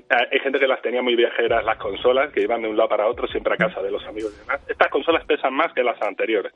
Hay 0.10 0.40
gente 0.40 0.58
que 0.58 0.68
las 0.68 0.82
tenía 0.82 1.04
muy 1.04 1.16
viajeras, 1.16 1.64
las 1.64 1.78
consolas, 1.78 2.32
que 2.32 2.42
iban 2.42 2.64
de 2.64 2.68
un 2.68 2.76
lado 2.76 2.90
para 2.90 3.08
otro, 3.08 3.28
siempre 3.28 3.54
a 3.54 3.58
casa 3.58 3.80
de 3.82 3.92
los 3.92 4.04
amigos 4.08 4.34
y 4.36 4.40
demás. 4.40 4.60
Estas 4.68 4.90
consolas 4.90 5.24
pesan 5.26 5.54
más 5.54 5.72
que 5.74 5.84
las 5.84 6.02
anteriores. 6.02 6.52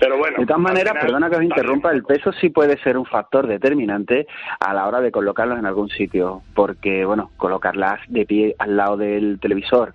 Pero 0.00 0.16
bueno. 0.16 0.38
De 0.38 0.46
todas 0.46 0.62
maneras, 0.62 0.92
final, 0.92 1.06
perdona 1.06 1.28
que 1.28 1.36
os 1.36 1.42
interrumpa, 1.42 1.92
el 1.92 2.02
peso 2.02 2.32
sí 2.32 2.48
puede 2.48 2.78
ser 2.78 2.96
un 2.96 3.04
factor 3.04 3.46
determinante 3.46 4.26
a 4.58 4.72
la 4.72 4.88
hora 4.88 5.02
de 5.02 5.12
colocarlos 5.12 5.58
en 5.58 5.66
algún 5.66 5.90
sitio, 5.90 6.40
porque, 6.54 7.04
bueno, 7.04 7.30
colocarlas 7.36 8.00
de 8.08 8.24
pie 8.24 8.56
al 8.58 8.74
lado 8.74 8.96
del 8.96 9.38
televisor, 9.38 9.92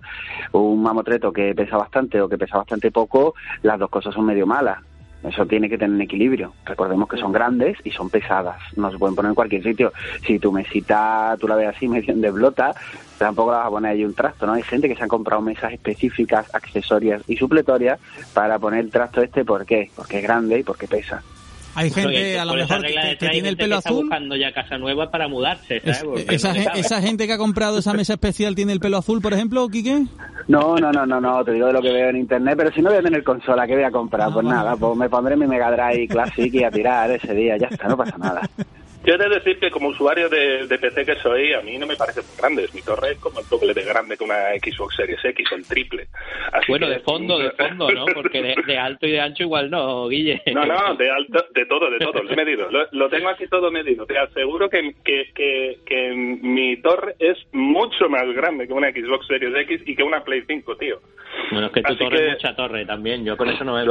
un 0.52 0.80
mamotreto 0.80 1.32
que 1.32 1.52
pesa 1.52 1.78
bastante 1.78 2.20
o 2.20 2.28
que 2.28 2.38
pesa 2.38 2.58
bastante 2.58 2.92
poco, 2.92 3.34
las 3.62 3.78
dos 3.78 3.90
cosas 3.90 4.14
son 4.14 4.26
medio 4.26 4.46
malas. 4.46 4.78
Eso 5.22 5.44
tiene 5.46 5.68
que 5.68 5.76
tener 5.76 6.00
equilibrio. 6.00 6.54
Recordemos 6.64 7.08
que 7.08 7.18
son 7.18 7.32
grandes 7.32 7.76
y 7.84 7.90
son 7.90 8.08
pesadas. 8.08 8.60
No 8.76 8.90
se 8.90 8.98
pueden 8.98 9.14
poner 9.14 9.30
en 9.30 9.34
cualquier 9.34 9.62
sitio. 9.62 9.92
Si 10.26 10.38
tu 10.38 10.50
mesita 10.50 11.36
tú 11.38 11.46
la 11.46 11.56
ves 11.56 11.68
así 11.68 11.88
medio 11.88 12.14
de 12.14 12.30
blota, 12.30 12.74
tampoco 13.18 13.52
la 13.52 13.58
vas 13.58 13.66
a 13.66 13.70
poner 13.70 13.92
ahí 13.92 14.04
un 14.04 14.14
trasto, 14.14 14.46
¿no? 14.46 14.54
Hay 14.54 14.62
gente 14.62 14.88
que 14.88 14.96
se 14.96 15.02
han 15.02 15.08
comprado 15.08 15.42
mesas 15.42 15.72
específicas, 15.72 16.54
accesorias 16.54 17.22
y 17.26 17.36
supletorias 17.36 18.00
para 18.32 18.58
poner 18.58 18.80
el 18.80 18.90
trasto 18.90 19.22
este. 19.22 19.44
¿Por 19.44 19.66
qué? 19.66 19.90
Porque 19.94 20.18
es 20.18 20.22
grande 20.22 20.60
y 20.60 20.62
porque 20.62 20.86
pesa. 20.86 21.22
Hay 21.74 21.90
gente, 21.90 22.08
Oye, 22.08 22.38
a 22.38 22.44
lo 22.44 22.54
mejor, 22.54 22.82
que, 22.82 23.16
tiene 23.18 23.38
el 23.38 23.44
gente 23.44 23.56
pelo 23.56 23.76
que 23.76 23.78
está 23.78 23.90
azul. 23.90 24.00
buscando 24.02 24.36
ya 24.36 24.52
casa 24.52 24.76
nueva 24.76 25.10
para 25.10 25.28
mudarse, 25.28 25.80
¿sabes? 25.80 25.98
Es- 25.98 26.04
Porque 26.04 26.34
esa, 26.34 26.52
no 26.52 26.62
sabe. 26.64 26.80
esa 26.80 27.00
gente 27.02 27.26
que 27.26 27.32
ha 27.34 27.38
comprado 27.38 27.78
esa 27.78 27.92
mesa 27.94 28.14
especial 28.14 28.54
tiene 28.56 28.72
el 28.72 28.80
pelo 28.80 28.98
azul, 28.98 29.20
por 29.22 29.32
ejemplo, 29.34 29.68
Quique. 29.68 30.04
No, 30.48 30.76
no, 30.76 30.90
no, 30.90 31.06
no, 31.06 31.20
no, 31.20 31.44
te 31.44 31.52
digo 31.52 31.68
de 31.68 31.72
lo 31.72 31.80
que 31.80 31.92
veo 31.92 32.08
en 32.10 32.16
internet, 32.16 32.54
pero 32.56 32.72
si 32.72 32.82
no 32.82 32.90
voy 32.90 32.98
a 32.98 33.02
tener 33.02 33.22
consola, 33.22 33.66
¿qué 33.66 33.74
voy 33.74 33.84
a 33.84 33.90
comprar? 33.90 34.28
Ah, 34.28 34.32
pues 34.32 34.44
vale. 34.44 34.56
nada, 34.56 34.76
pues 34.76 34.96
me 34.96 35.08
pondré 35.08 35.36
mi 35.36 35.46
Mega 35.46 35.70
Drive 35.70 36.08
Classic 36.08 36.52
y 36.52 36.64
a 36.64 36.70
tirar 36.70 37.10
ese 37.12 37.32
día, 37.34 37.56
ya 37.56 37.68
está, 37.68 37.86
no 37.88 37.96
pasa 37.96 38.18
nada. 38.18 38.40
Yo 39.02 39.14
he 39.14 39.18
de 39.18 39.30
decir 39.30 39.58
que 39.58 39.70
como 39.70 39.88
usuario 39.88 40.28
de, 40.28 40.66
PC 40.68 41.06
que 41.06 41.16
soy, 41.16 41.54
a 41.54 41.62
mí 41.62 41.78
no 41.78 41.86
me 41.86 41.96
parece 41.96 42.20
muy 42.20 42.36
grande. 42.36 42.68
Mi 42.74 42.82
torre 42.82 43.12
es 43.12 43.18
como 43.18 43.40
el 43.40 43.48
doble 43.48 43.72
de 43.72 43.82
grande 43.82 44.16
que 44.16 44.24
una 44.24 44.50
Xbox 44.62 44.94
Series 44.94 45.24
X, 45.24 45.52
el 45.52 45.66
triple. 45.66 46.08
bueno, 46.68 46.86
de 46.86 47.00
fondo, 47.00 47.38
de 47.38 47.50
fondo, 47.58 47.90
¿no? 47.90 48.04
Porque 48.12 48.42
de, 48.42 48.78
alto 48.78 49.06
y 49.06 49.12
de 49.12 49.20
ancho 49.20 49.44
igual 49.44 49.70
no, 49.70 50.06
Guille. 50.08 50.42
No, 50.52 50.66
no, 50.66 50.94
de 50.96 51.10
alto, 51.10 51.46
de 51.54 51.64
todo, 51.64 51.90
de 51.90 51.98
todo, 51.98 52.22
lo 52.22 52.30
he 52.30 52.36
medido. 52.36 52.68
Lo, 52.92 53.08
tengo 53.08 53.30
aquí 53.30 53.46
todo 53.48 53.70
medido. 53.70 54.04
Te 54.04 54.18
aseguro 54.18 54.68
que, 54.68 54.94
que, 55.02 55.78
que, 55.86 56.14
mi 56.14 56.76
torre 56.82 57.14
es 57.18 57.38
mucho 57.52 58.08
más 58.10 58.26
grande 58.34 58.66
que 58.66 58.72
una 58.74 58.90
Xbox 58.90 59.26
Series 59.26 59.54
X 59.54 59.82
y 59.86 59.96
que 59.96 60.02
una 60.02 60.22
Play 60.22 60.42
5, 60.46 60.76
tío. 60.76 61.00
Bueno, 61.50 61.68
es 61.68 61.72
que 61.72 61.82
tu 61.82 61.96
torre 61.96 62.26
es 62.26 62.32
mucha 62.34 62.54
torre 62.54 62.84
también. 62.84 63.24
Yo 63.24 63.36
con 63.38 63.48
eso 63.48 63.64
no 63.64 63.74
me 63.74 63.84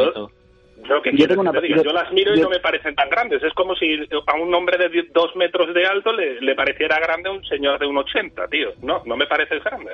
yo, 0.87 1.27
tengo 1.27 1.41
una, 1.41 1.51
yo, 1.53 1.91
las 1.91 2.11
miro 2.11 2.35
y 2.35 2.41
no 2.41 2.49
me 2.49 2.59
parecen 2.59 2.95
tan 2.95 3.09
grandes. 3.09 3.43
Es 3.43 3.53
como 3.53 3.75
si 3.75 3.85
a 4.27 4.35
un 4.41 4.53
hombre 4.53 4.77
de 4.77 4.89
dos 5.13 5.35
metros 5.35 5.73
de 5.73 5.85
alto 5.85 6.11
le, 6.13 6.55
pareciera 6.55 6.99
grande 6.99 7.29
a 7.29 7.31
un 7.33 7.43
señor 7.45 7.79
de 7.79 7.85
un 7.85 7.97
80, 7.97 8.47
tío. 8.47 8.69
No, 8.81 9.01
no 9.05 9.15
me 9.15 9.27
parece 9.27 9.59
grande. 9.59 9.91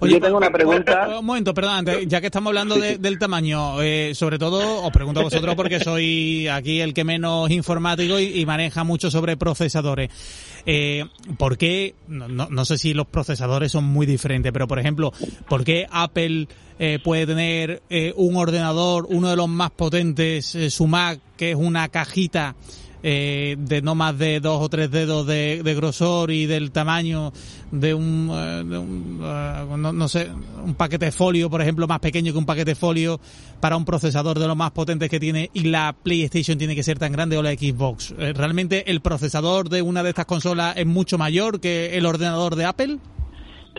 Oye, 0.00 0.14
yo 0.14 0.20
tengo 0.20 0.38
una 0.38 0.50
pregunta. 0.50 1.18
Un 1.18 1.26
momento, 1.26 1.54
perdón, 1.54 1.86
ya 2.06 2.20
que 2.20 2.26
estamos 2.26 2.50
hablando 2.50 2.76
del 2.76 3.18
tamaño, 3.18 3.82
eh, 3.82 4.14
sobre 4.14 4.38
todo 4.38 4.84
os 4.84 4.90
pregunto 4.90 5.20
a 5.20 5.24
vosotros 5.24 5.54
porque 5.54 5.80
soy 5.80 6.48
aquí 6.48 6.80
el 6.80 6.94
que 6.94 7.04
menos 7.04 7.50
informático 7.50 8.18
y, 8.18 8.46
maneja 8.48 8.82
mucho 8.82 9.10
sobre 9.10 9.36
procesadores. 9.36 10.62
Eh, 10.64 11.04
¿Por 11.38 11.58
qué? 11.58 11.94
No, 12.06 12.28
no 12.28 12.64
sé 12.64 12.78
si 12.78 12.94
los 12.94 13.06
procesadores 13.06 13.72
son 13.72 13.84
muy 13.84 14.06
diferentes, 14.06 14.52
pero 14.52 14.66
por 14.66 14.78
ejemplo, 14.78 15.12
¿por 15.48 15.64
qué 15.64 15.86
Apple 15.90 16.46
eh, 16.78 16.98
puede 17.02 17.26
tener 17.26 17.82
eh, 17.90 18.12
un 18.16 18.36
ordenador, 18.36 19.06
uno 19.10 19.28
de 19.28 19.36
los 19.36 19.48
más 19.48 19.70
potentes, 19.70 20.54
eh, 20.54 20.70
su 20.70 20.86
Mac, 20.86 21.18
que 21.36 21.50
es 21.50 21.56
una 21.56 21.88
cajita 21.88 22.54
eh, 23.02 23.56
de 23.58 23.80
no 23.80 23.94
más 23.94 24.18
de 24.18 24.40
dos 24.40 24.60
o 24.60 24.68
tres 24.68 24.90
dedos 24.90 25.26
de, 25.26 25.62
grosor 25.76 26.32
y 26.32 26.46
del 26.46 26.72
tamaño 26.72 27.32
de 27.70 27.94
un, 27.94 28.26
de 28.28 28.78
un 28.78 29.20
no, 29.20 29.92
no, 29.92 30.08
sé, 30.08 30.28
un 30.64 30.74
paquete 30.74 31.12
folio, 31.12 31.48
por 31.48 31.62
ejemplo, 31.62 31.86
más 31.86 32.00
pequeño 32.00 32.32
que 32.32 32.38
un 32.38 32.46
paquete 32.46 32.74
folio 32.74 33.20
para 33.60 33.76
un 33.76 33.84
procesador 33.84 34.38
de 34.38 34.48
los 34.48 34.56
más 34.56 34.72
potentes 34.72 35.08
que 35.08 35.20
tiene 35.20 35.50
y 35.54 35.64
la 35.64 35.94
PlayStation 36.00 36.58
tiene 36.58 36.74
que 36.74 36.82
ser 36.82 36.98
tan 36.98 37.12
grande 37.12 37.38
o 37.38 37.42
la 37.42 37.52
Xbox. 37.52 38.14
¿Realmente 38.16 38.90
el 38.90 39.00
procesador 39.00 39.68
de 39.68 39.82
una 39.82 40.02
de 40.02 40.10
estas 40.10 40.26
consolas 40.26 40.76
es 40.76 40.86
mucho 40.86 41.18
mayor 41.18 41.60
que 41.60 41.96
el 41.96 42.04
ordenador 42.04 42.56
de 42.56 42.64
Apple? 42.64 42.98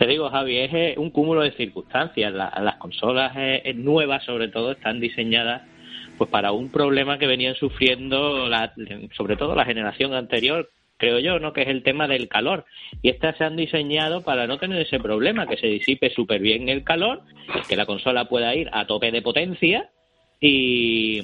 Te 0.00 0.06
digo, 0.06 0.30
Javi, 0.30 0.56
es 0.56 0.72
eh, 0.72 0.94
un 0.96 1.10
cúmulo 1.10 1.42
de 1.42 1.52
circunstancias. 1.52 2.32
las 2.32 2.76
consolas 2.76 3.36
eh, 3.36 3.60
eh, 3.66 3.74
nuevas, 3.74 4.24
sobre 4.24 4.48
todo, 4.48 4.72
están 4.72 4.98
diseñadas 4.98 5.60
pues 6.16 6.30
para 6.30 6.52
un 6.52 6.70
problema 6.70 7.18
que 7.18 7.26
venían 7.26 7.54
sufriendo, 7.54 8.48
sobre 9.14 9.36
todo 9.36 9.54
la 9.54 9.66
generación 9.66 10.14
anterior, 10.14 10.70
creo 10.96 11.18
yo, 11.18 11.38
¿no? 11.38 11.52
Que 11.52 11.62
es 11.62 11.68
el 11.68 11.82
tema 11.82 12.08
del 12.08 12.28
calor. 12.28 12.64
Y 13.02 13.10
estas 13.10 13.36
se 13.36 13.44
han 13.44 13.56
diseñado 13.56 14.22
para 14.22 14.46
no 14.46 14.56
tener 14.56 14.80
ese 14.80 15.00
problema, 15.00 15.46
que 15.46 15.58
se 15.58 15.66
disipe 15.66 16.08
súper 16.08 16.40
bien 16.40 16.70
el 16.70 16.82
calor, 16.82 17.20
que 17.68 17.76
la 17.76 17.84
consola 17.84 18.24
pueda 18.24 18.54
ir 18.54 18.70
a 18.72 18.86
tope 18.86 19.10
de 19.10 19.20
potencia 19.20 19.90
y, 20.40 21.20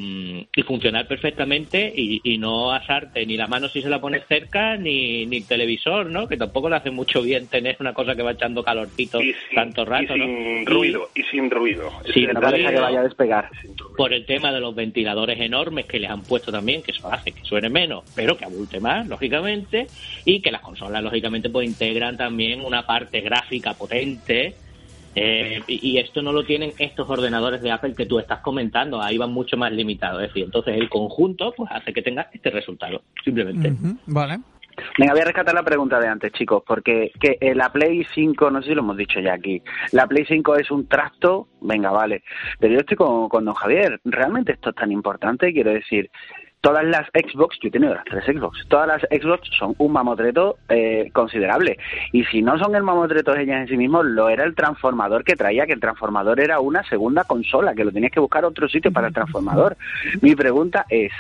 funcionar 0.66 1.06
perfectamente 1.06 1.92
y, 1.94 2.38
no 2.38 2.73
asarte 2.73 3.25
ni 3.25 3.37
la 3.37 3.46
mano 3.46 3.68
si 3.68 3.80
se 3.80 3.88
la 3.88 4.00
pones 4.00 4.26
cerca 4.26 4.76
ni, 4.76 5.25
ni 5.26 5.38
el 5.38 5.46
televisor, 5.46 6.06
¿no? 6.06 6.28
Que 6.28 6.37
tampoco 6.37 6.68
le 6.68 6.76
hace 6.76 6.90
mucho 6.90 7.23
bien 7.23 7.46
tener 7.46 7.76
una 7.80 7.94
cosa 7.94 8.14
que 8.14 8.23
va 8.23 8.32
echando 8.32 8.62
calorcito 8.62 9.18
tanto 9.54 9.85
rato, 9.85 10.14
y 10.14 10.20
sin 10.20 10.66
ruido, 10.66 11.08
y 11.14 11.23
sin 11.23 11.50
ruido. 11.50 11.90
Sin 12.12 12.35
ruido, 12.35 12.70
que 12.70 12.80
vaya 12.80 13.00
a 13.00 13.04
despegar. 13.04 13.50
Por 13.96 14.12
el 14.12 14.26
tema 14.26 14.52
de 14.52 14.61
los 14.61 14.75
ventiladores 14.75 15.40
enormes 15.40 15.87
que 15.87 15.99
les 15.99 16.11
han 16.11 16.23
puesto 16.23 16.52
también, 16.52 16.82
que 16.82 16.90
eso 16.90 17.11
hace 17.11 17.32
que 17.32 17.42
suene 17.44 17.70
menos, 17.70 18.04
pero 18.14 18.37
que 18.37 18.44
abulte 18.44 18.80
más, 18.80 19.06
lógicamente, 19.06 19.87
y 20.25 20.40
que 20.40 20.50
las 20.50 20.61
consolas, 20.61 21.02
lógicamente, 21.02 21.49
pues 21.49 21.66
integran 21.66 22.16
también 22.16 22.61
una 22.61 22.85
parte 22.85 23.20
gráfica 23.20 23.73
potente 23.75 24.65
eh, 25.18 25.62
y 25.66 25.96
esto 25.96 26.20
no 26.20 26.30
lo 26.30 26.44
tienen 26.44 26.75
estos 26.78 27.08
ordenadores 27.08 27.62
de 27.62 27.70
Apple 27.70 27.94
que 27.94 28.04
tú 28.04 28.18
estás 28.18 28.40
comentando, 28.40 29.00
ahí 29.00 29.16
van 29.16 29.32
mucho 29.32 29.56
más 29.56 29.73
limitados. 29.73 30.23
Es 30.23 30.28
decir, 30.28 30.44
entonces 30.44 30.76
el 30.76 30.90
conjunto 30.90 31.54
pues 31.56 31.70
hace 31.73 31.94
que 31.94 32.02
tenga 32.02 32.28
este 32.35 32.50
resultado, 32.50 33.02
simplemente. 33.25 33.73
Vale. 34.06 34.40
Venga, 34.99 35.14
voy 35.14 35.23
a 35.23 35.25
rescatar 35.25 35.54
la 35.54 35.62
pregunta 35.62 35.99
de 35.99 36.08
antes, 36.08 36.32
chicos, 36.32 36.62
porque 36.66 37.11
que 37.18 37.38
eh, 37.40 37.54
la 37.54 37.73
Play 37.73 38.06
5, 38.14 38.50
no 38.50 38.61
sé 38.61 38.68
si 38.68 38.75
lo 38.75 38.82
hemos 38.82 38.99
dicho 38.99 39.18
ya 39.20 39.32
aquí, 39.32 39.62
la 39.92 40.06
Play 40.06 40.26
5 40.26 40.56
es 40.56 40.70
un 40.70 40.87
trasto, 40.87 41.49
venga, 41.62 41.90
vale, 41.90 42.23
pero 42.58 42.75
yo 42.75 42.80
estoy 42.80 42.99
con, 42.99 43.30
con 43.30 43.46
don 43.46 43.54
Javier, 43.54 43.99
¿realmente 44.04 44.52
esto 44.52 44.68
es 44.70 44.76
tan 44.76 44.92
importante? 44.92 45.50
Quiero 45.54 45.73
decir, 45.73 46.11
todas 46.66 46.85
las 46.85 47.06
Xbox, 47.14 47.56
yo 47.62 47.68
he 47.68 47.70
tenido 47.70 47.94
las 47.94 48.04
tres 48.06 48.25
Xbox, 48.25 48.66
todas 48.66 48.88
las 48.88 49.02
Xbox 49.02 49.49
son 49.56 49.76
un 49.78 49.92
mamotreto 49.92 50.58
eh, 50.68 51.11
considerable. 51.12 51.78
Y 52.11 52.25
si 52.25 52.42
no 52.42 52.58
son 52.58 52.75
el 52.75 52.82
mamotreto 52.82 53.37
ellas 53.37 53.61
en 53.61 53.68
sí 53.68 53.76
mismos, 53.76 54.04
lo 54.04 54.28
era 54.28 54.42
el 54.42 54.56
transformador 54.56 55.23
que 55.23 55.37
traía, 55.37 55.64
que 55.66 55.75
el 55.75 55.80
transformador 55.80 56.40
era 56.40 56.58
una 56.58 56.82
segunda 56.82 57.23
consola, 57.23 57.73
que 57.76 57.85
lo 57.85 57.92
tenías 57.92 58.11
que 58.11 58.18
buscar 58.18 58.44
otro 58.44 58.68
sitio 58.68 58.90
para 58.90 59.06
el 59.06 59.14
transformador. 59.14 59.76
Mi 60.23 60.35
pregunta 60.35 60.85
es, 60.88 61.12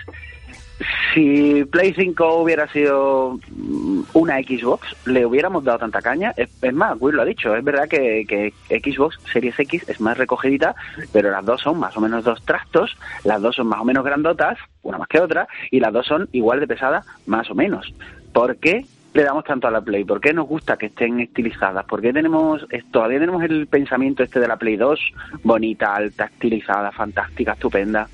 si 1.14 1.64
Play 1.64 1.94
5 1.94 2.36
hubiera 2.36 2.68
sido 2.68 3.38
mm, 3.50 4.02
una 4.12 4.38
Xbox, 4.38 4.88
le 5.06 5.24
hubiéramos 5.24 5.64
dado 5.64 5.78
tanta 5.78 6.02
caña. 6.02 6.32
Es, 6.36 6.50
más, 6.74 6.96
Will 7.00 7.16
lo 7.16 7.22
ha 7.22 7.26
dicho, 7.26 7.54
es 7.54 7.64
verdad 7.64 7.88
que, 7.88 8.24
que, 8.26 8.52
Xbox 8.80 9.18
Series 9.32 9.58
X 9.58 9.88
es 9.88 10.00
más 10.00 10.18
recogidita, 10.18 10.74
pero 11.12 11.30
las 11.30 11.44
dos 11.44 11.62
son 11.62 11.78
más 11.78 11.96
o 11.96 12.00
menos 12.00 12.24
dos 12.24 12.44
tractos, 12.44 12.96
las 13.24 13.40
dos 13.40 13.56
son 13.56 13.68
más 13.68 13.80
o 13.80 13.84
menos 13.84 14.04
grandotas, 14.04 14.58
una 14.82 14.98
más 14.98 15.08
que 15.08 15.20
otra, 15.20 15.48
y 15.70 15.80
las 15.80 15.92
dos 15.92 16.06
son 16.06 16.28
igual 16.32 16.60
de 16.60 16.66
pesadas, 16.66 17.06
más 17.26 17.50
o 17.50 17.54
menos. 17.54 17.94
¿Por 18.32 18.56
qué 18.56 18.84
le 19.14 19.24
damos 19.24 19.44
tanto 19.44 19.66
a 19.66 19.70
la 19.70 19.80
Play? 19.80 20.04
¿Por 20.04 20.20
qué 20.20 20.34
nos 20.34 20.46
gusta 20.46 20.76
que 20.76 20.86
estén 20.86 21.20
estilizadas? 21.20 21.86
¿Por 21.86 22.02
qué 22.02 22.12
tenemos, 22.12 22.66
todavía 22.90 23.18
tenemos 23.18 23.42
el 23.42 23.66
pensamiento 23.66 24.22
este 24.22 24.40
de 24.40 24.48
la 24.48 24.58
Play 24.58 24.76
2, 24.76 25.00
bonita, 25.42 25.94
alta, 25.94 26.26
estilizada, 26.26 26.92
fantástica, 26.92 27.52
estupenda? 27.52 28.08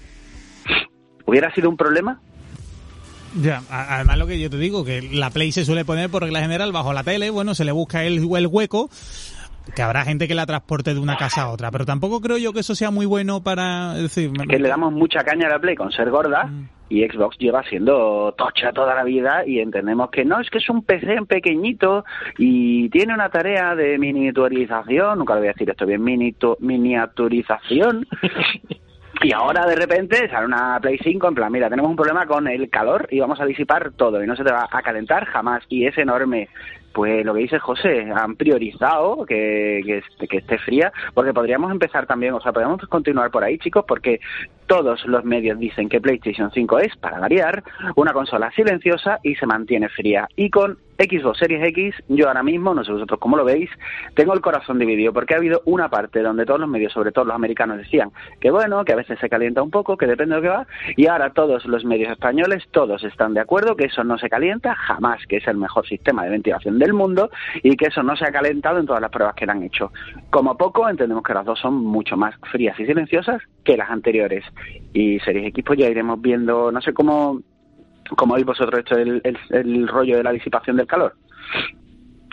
¿Hubiera 1.26 1.52
sido 1.52 1.68
un 1.68 1.76
problema? 1.76 2.20
Ya, 3.40 3.62
además 3.70 4.18
lo 4.18 4.26
que 4.26 4.38
yo 4.38 4.50
te 4.50 4.58
digo, 4.58 4.84
que 4.84 5.02
la 5.02 5.30
Play 5.30 5.52
se 5.52 5.64
suele 5.64 5.84
poner 5.84 6.10
por 6.10 6.22
regla 6.22 6.40
general 6.40 6.72
bajo 6.72 6.92
la 6.92 7.02
tele, 7.02 7.30
bueno, 7.30 7.54
se 7.54 7.64
le 7.64 7.72
busca 7.72 8.04
el, 8.04 8.28
el 8.36 8.46
hueco, 8.46 8.90
que 9.74 9.82
habrá 9.82 10.04
gente 10.04 10.28
que 10.28 10.34
la 10.34 10.44
transporte 10.44 10.92
de 10.92 11.00
una 11.00 11.16
casa 11.16 11.42
a 11.42 11.50
otra, 11.50 11.70
pero 11.70 11.86
tampoco 11.86 12.20
creo 12.20 12.36
yo 12.36 12.52
que 12.52 12.60
eso 12.60 12.74
sea 12.74 12.90
muy 12.90 13.06
bueno 13.06 13.42
para 13.42 13.94
decir... 13.94 14.32
Que 14.48 14.58
le 14.58 14.68
damos 14.68 14.92
mucha 14.92 15.24
caña 15.24 15.46
a 15.46 15.50
la 15.50 15.58
Play 15.58 15.76
con 15.76 15.90
ser 15.92 16.10
gorda 16.10 16.44
mm. 16.44 16.68
y 16.90 17.08
Xbox 17.08 17.38
lleva 17.38 17.62
siendo 17.62 18.34
tocha 18.36 18.72
toda 18.72 18.94
la 18.94 19.04
vida 19.04 19.46
y 19.46 19.60
entendemos 19.60 20.10
que 20.10 20.24
no, 20.24 20.40
es 20.40 20.50
que 20.50 20.58
es 20.58 20.68
un 20.68 20.82
PC 20.82 21.16
pequeñito 21.26 22.04
y 22.38 22.90
tiene 22.90 23.14
una 23.14 23.30
tarea 23.30 23.74
de 23.74 23.98
miniaturización, 23.98 25.18
nunca 25.18 25.34
le 25.34 25.40
voy 25.40 25.48
a 25.48 25.52
decir 25.52 25.70
esto 25.70 25.86
bien, 25.86 26.02
miniaturización 26.02 28.06
Y 29.20 29.32
ahora 29.32 29.66
de 29.66 29.76
repente 29.76 30.28
sale 30.30 30.46
una 30.46 30.78
Play 30.80 30.98
5 30.98 31.28
en 31.28 31.34
plan, 31.34 31.52
mira, 31.52 31.68
tenemos 31.68 31.90
un 31.90 31.96
problema 31.96 32.26
con 32.26 32.48
el 32.48 32.70
calor 32.70 33.06
y 33.10 33.20
vamos 33.20 33.40
a 33.40 33.44
disipar 33.44 33.92
todo 33.92 34.22
y 34.22 34.26
no 34.26 34.34
se 34.34 34.44
te 34.44 34.52
va 34.52 34.68
a 34.70 34.82
calentar 34.82 35.26
jamás. 35.26 35.62
Y 35.68 35.86
es 35.86 35.96
enorme 35.98 36.48
pues 36.92 37.24
lo 37.24 37.34
que 37.34 37.40
dice 37.40 37.58
José, 37.58 38.10
han 38.14 38.36
priorizado 38.36 39.24
que, 39.26 40.02
que, 40.28 40.36
esté 40.36 40.58
fría, 40.58 40.92
porque 41.14 41.32
podríamos 41.32 41.70
empezar 41.70 42.06
también, 42.06 42.34
o 42.34 42.40
sea, 42.40 42.52
podríamos 42.52 42.80
continuar 42.88 43.30
por 43.30 43.42
ahí, 43.44 43.58
chicos, 43.58 43.84
porque 43.86 44.20
todos 44.66 45.04
los 45.06 45.24
medios 45.24 45.58
dicen 45.58 45.88
que 45.88 46.00
PlayStation 46.00 46.50
5 46.50 46.78
es, 46.80 46.96
para 46.96 47.18
variar, 47.18 47.62
una 47.96 48.12
consola 48.12 48.50
silenciosa 48.52 49.18
y 49.22 49.34
se 49.34 49.46
mantiene 49.46 49.88
fría. 49.88 50.28
Y 50.36 50.50
con 50.50 50.78
Xbox 51.02 51.38
Series 51.38 51.62
X, 51.68 51.94
yo 52.08 52.28
ahora 52.28 52.42
mismo, 52.42 52.74
no 52.74 52.84
sé 52.84 52.92
vosotros 52.92 53.18
cómo 53.20 53.36
lo 53.36 53.44
veis, 53.44 53.70
tengo 54.14 54.34
el 54.34 54.40
corazón 54.40 54.78
dividido, 54.78 55.12
porque 55.12 55.34
ha 55.34 55.38
habido 55.38 55.62
una 55.64 55.88
parte 55.88 56.20
donde 56.20 56.46
todos 56.46 56.60
los 56.60 56.68
medios, 56.68 56.92
sobre 56.92 57.12
todo 57.12 57.24
los 57.24 57.34
americanos, 57.34 57.78
decían 57.78 58.10
que 58.40 58.50
bueno, 58.50 58.84
que 58.84 58.92
a 58.92 58.96
veces 58.96 59.18
se 59.18 59.28
calienta 59.28 59.62
un 59.62 59.70
poco, 59.70 59.96
que 59.96 60.06
depende 60.06 60.34
de 60.34 60.40
lo 60.40 60.42
que 60.42 60.48
va, 60.48 60.66
y 60.96 61.06
ahora 61.06 61.30
todos 61.30 61.64
los 61.66 61.84
medios 61.84 62.10
españoles, 62.10 62.64
todos 62.70 63.02
están 63.04 63.34
de 63.34 63.40
acuerdo 63.40 63.76
que 63.76 63.86
eso 63.86 64.04
no 64.04 64.18
se 64.18 64.28
calienta 64.28 64.74
jamás, 64.74 65.24
que 65.26 65.36
es 65.36 65.46
el 65.46 65.56
mejor 65.56 65.86
sistema 65.86 66.24
de 66.24 66.30
ventilación 66.30 66.78
del 66.78 66.92
mundo 66.92 67.30
y 67.62 67.76
que 67.76 67.86
eso 67.86 68.02
no 68.02 68.16
se 68.16 68.26
ha 68.26 68.32
calentado 68.32 68.78
en 68.78 68.86
todas 68.86 69.00
las 69.00 69.10
pruebas 69.10 69.34
que 69.34 69.46
le 69.46 69.52
han 69.52 69.62
hecho. 69.62 69.92
Como 70.30 70.56
poco, 70.56 70.88
entendemos 70.88 71.22
que 71.22 71.34
las 71.34 71.44
dos 71.44 71.58
son 71.58 71.74
mucho 71.74 72.16
más 72.16 72.34
frías 72.50 72.78
y 72.78 72.86
silenciosas 72.86 73.42
que 73.64 73.76
las 73.76 73.90
anteriores. 73.90 74.44
Y 74.92 75.18
Series 75.20 75.46
X, 75.48 75.64
pues 75.66 75.78
ya 75.78 75.88
iremos 75.88 76.20
viendo, 76.20 76.70
no 76.70 76.80
sé 76.80 76.92
cómo, 76.92 77.40
cómo 78.16 78.34
veis 78.34 78.46
vosotros 78.46 78.80
esto, 78.80 78.96
el, 78.96 79.22
el 79.50 79.88
rollo 79.88 80.16
de 80.16 80.22
la 80.22 80.32
disipación 80.32 80.76
del 80.76 80.86
calor. 80.86 81.14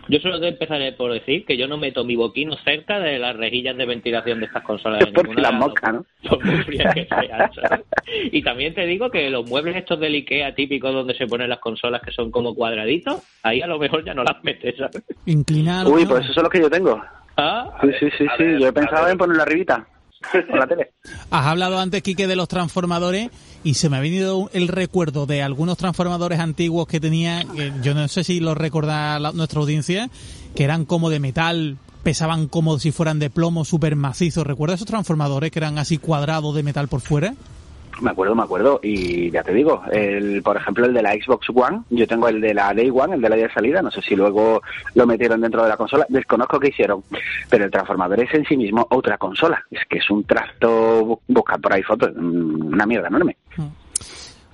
Yo 0.10 0.20
solo 0.20 0.44
empezaré 0.44 0.92
por 0.94 1.14
decir 1.14 1.46
que 1.46 1.56
yo 1.56 1.68
no 1.68 1.78
meto 1.78 2.04
mi 2.04 2.16
boquino 2.16 2.56
cerca 2.64 3.00
de 3.00 3.20
las 3.20 3.36
rejillas 3.36 3.78
de 3.78 3.86
ventilación 3.86 4.40
de 4.40 4.48
estas 4.48 4.64
consolas. 4.64 5.02
Es 5.02 5.10
porque 5.14 5.40
la 5.40 5.52
mosca, 5.52 5.92
¿no? 5.92 6.04
Y 8.32 8.42
también 8.42 8.74
te 8.74 8.88
digo 8.88 9.12
que 9.12 9.30
los 9.30 9.48
muebles 9.48 9.76
estos 9.76 10.00
del 10.00 10.16
Ikea 10.16 10.56
típicos 10.56 10.92
donde 10.92 11.14
se 11.14 11.28
ponen 11.28 11.48
las 11.48 11.60
consolas 11.60 12.02
que 12.02 12.12
son 12.12 12.32
como 12.32 12.56
cuadraditos, 12.56 13.22
ahí 13.44 13.62
a 13.62 13.68
lo 13.68 13.78
mejor 13.78 14.04
ya 14.04 14.16
no 14.16 14.24
las 14.24 14.44
metes, 14.44 14.76
¿sabes? 14.78 15.04
Inclinado. 15.28 15.92
Uy, 15.92 16.08
pues 16.08 16.24
eso 16.24 16.40
es 16.40 16.44
lo 16.44 16.50
que 16.50 16.62
yo 16.62 16.72
tengo. 16.72 17.00
Ah, 17.38 17.78
sí, 17.82 17.90
sí, 18.00 18.10
sí, 18.18 18.26
sí. 18.36 18.44
yo 18.60 18.68
he 18.68 18.74
pensado 18.74 19.08
en 19.10 19.18
ponerlo 19.18 19.44
arribita. 19.44 19.88
Has 21.32 21.46
hablado 21.48 21.80
antes, 21.80 22.04
Quique, 22.04 22.28
de 22.28 22.36
los 22.36 22.48
transformadores 22.48 23.30
y 23.64 23.76
se 23.76 23.90
me 23.90 23.98
ha 23.98 24.02
venido 24.02 24.50
el 24.54 24.68
recuerdo 24.68 25.26
de 25.26 25.42
algunos 25.42 25.78
transformadores 25.78 26.40
antiguos 26.40 26.88
que 26.88 27.00
tenía, 27.00 27.44
que 27.56 27.72
yo 27.82 27.94
no 27.94 28.08
sé 28.08 28.24
si 28.24 28.40
los 28.40 28.58
recuerda 28.58 29.18
la- 29.20 29.32
nuestra 29.32 29.60
audiencia, 29.62 30.10
que 30.56 30.64
eran 30.64 30.86
como 30.86 31.10
de 31.10 31.20
metal, 31.20 31.78
pesaban 32.04 32.48
como 32.48 32.80
si 32.80 32.92
fueran 32.92 33.20
de 33.20 33.30
plomo, 33.30 33.66
súper 33.66 33.96
macizos. 33.96 34.46
¿Recuerdas 34.46 34.76
esos 34.80 34.88
transformadores 34.88 35.52
que 35.52 35.60
eran 35.60 35.78
así 35.78 35.98
cuadrados 35.98 36.54
de 36.56 36.64
metal 36.64 36.88
por 36.88 37.02
fuera? 37.02 37.34
Me 38.02 38.12
acuerdo, 38.12 38.36
me 38.36 38.44
acuerdo. 38.44 38.80
Y 38.84 39.30
ya 39.32 39.44
te 39.44 39.54
digo, 39.54 39.82
el, 39.92 40.42
por 40.44 40.58
ejemplo, 40.58 40.86
el 40.86 40.94
de 40.94 41.02
la 41.02 41.14
Xbox 41.14 41.48
One, 41.54 41.82
yo 41.90 42.08
tengo 42.08 42.28
el 42.28 42.40
de 42.42 42.54
la 42.54 42.74
Day 42.74 42.90
One, 42.90 43.16
el 43.16 43.22
de 43.22 43.30
la 43.30 43.36
día 43.36 43.48
de 43.48 43.54
salida, 43.54 43.82
no 43.82 43.92
sé 43.92 44.02
si 44.02 44.16
luego 44.16 44.62
lo 44.96 45.06
metieron 45.08 45.42
dentro 45.42 45.64
de 45.64 45.70
la 45.70 45.78
consola, 45.78 46.06
desconozco 46.10 46.60
qué 46.60 46.70
hicieron, 46.70 47.04
pero 47.50 47.66
el 47.66 47.72
transformador 47.72 48.20
es 48.22 48.34
en 48.34 48.46
sí 48.46 48.56
mismo 48.58 48.88
otra 48.92 49.18
consola, 49.18 49.64
es 49.72 49.86
que 49.90 49.98
es 49.98 50.10
un 50.10 50.24
trasto, 50.24 51.02
bu- 51.06 51.20
buscar 51.28 51.60
por 51.60 51.74
ahí 51.74 51.84
fotos, 51.84 52.12
mm, 52.16 52.74
una 52.74 52.86
mierda 52.86 53.08
enorme. 53.08 53.38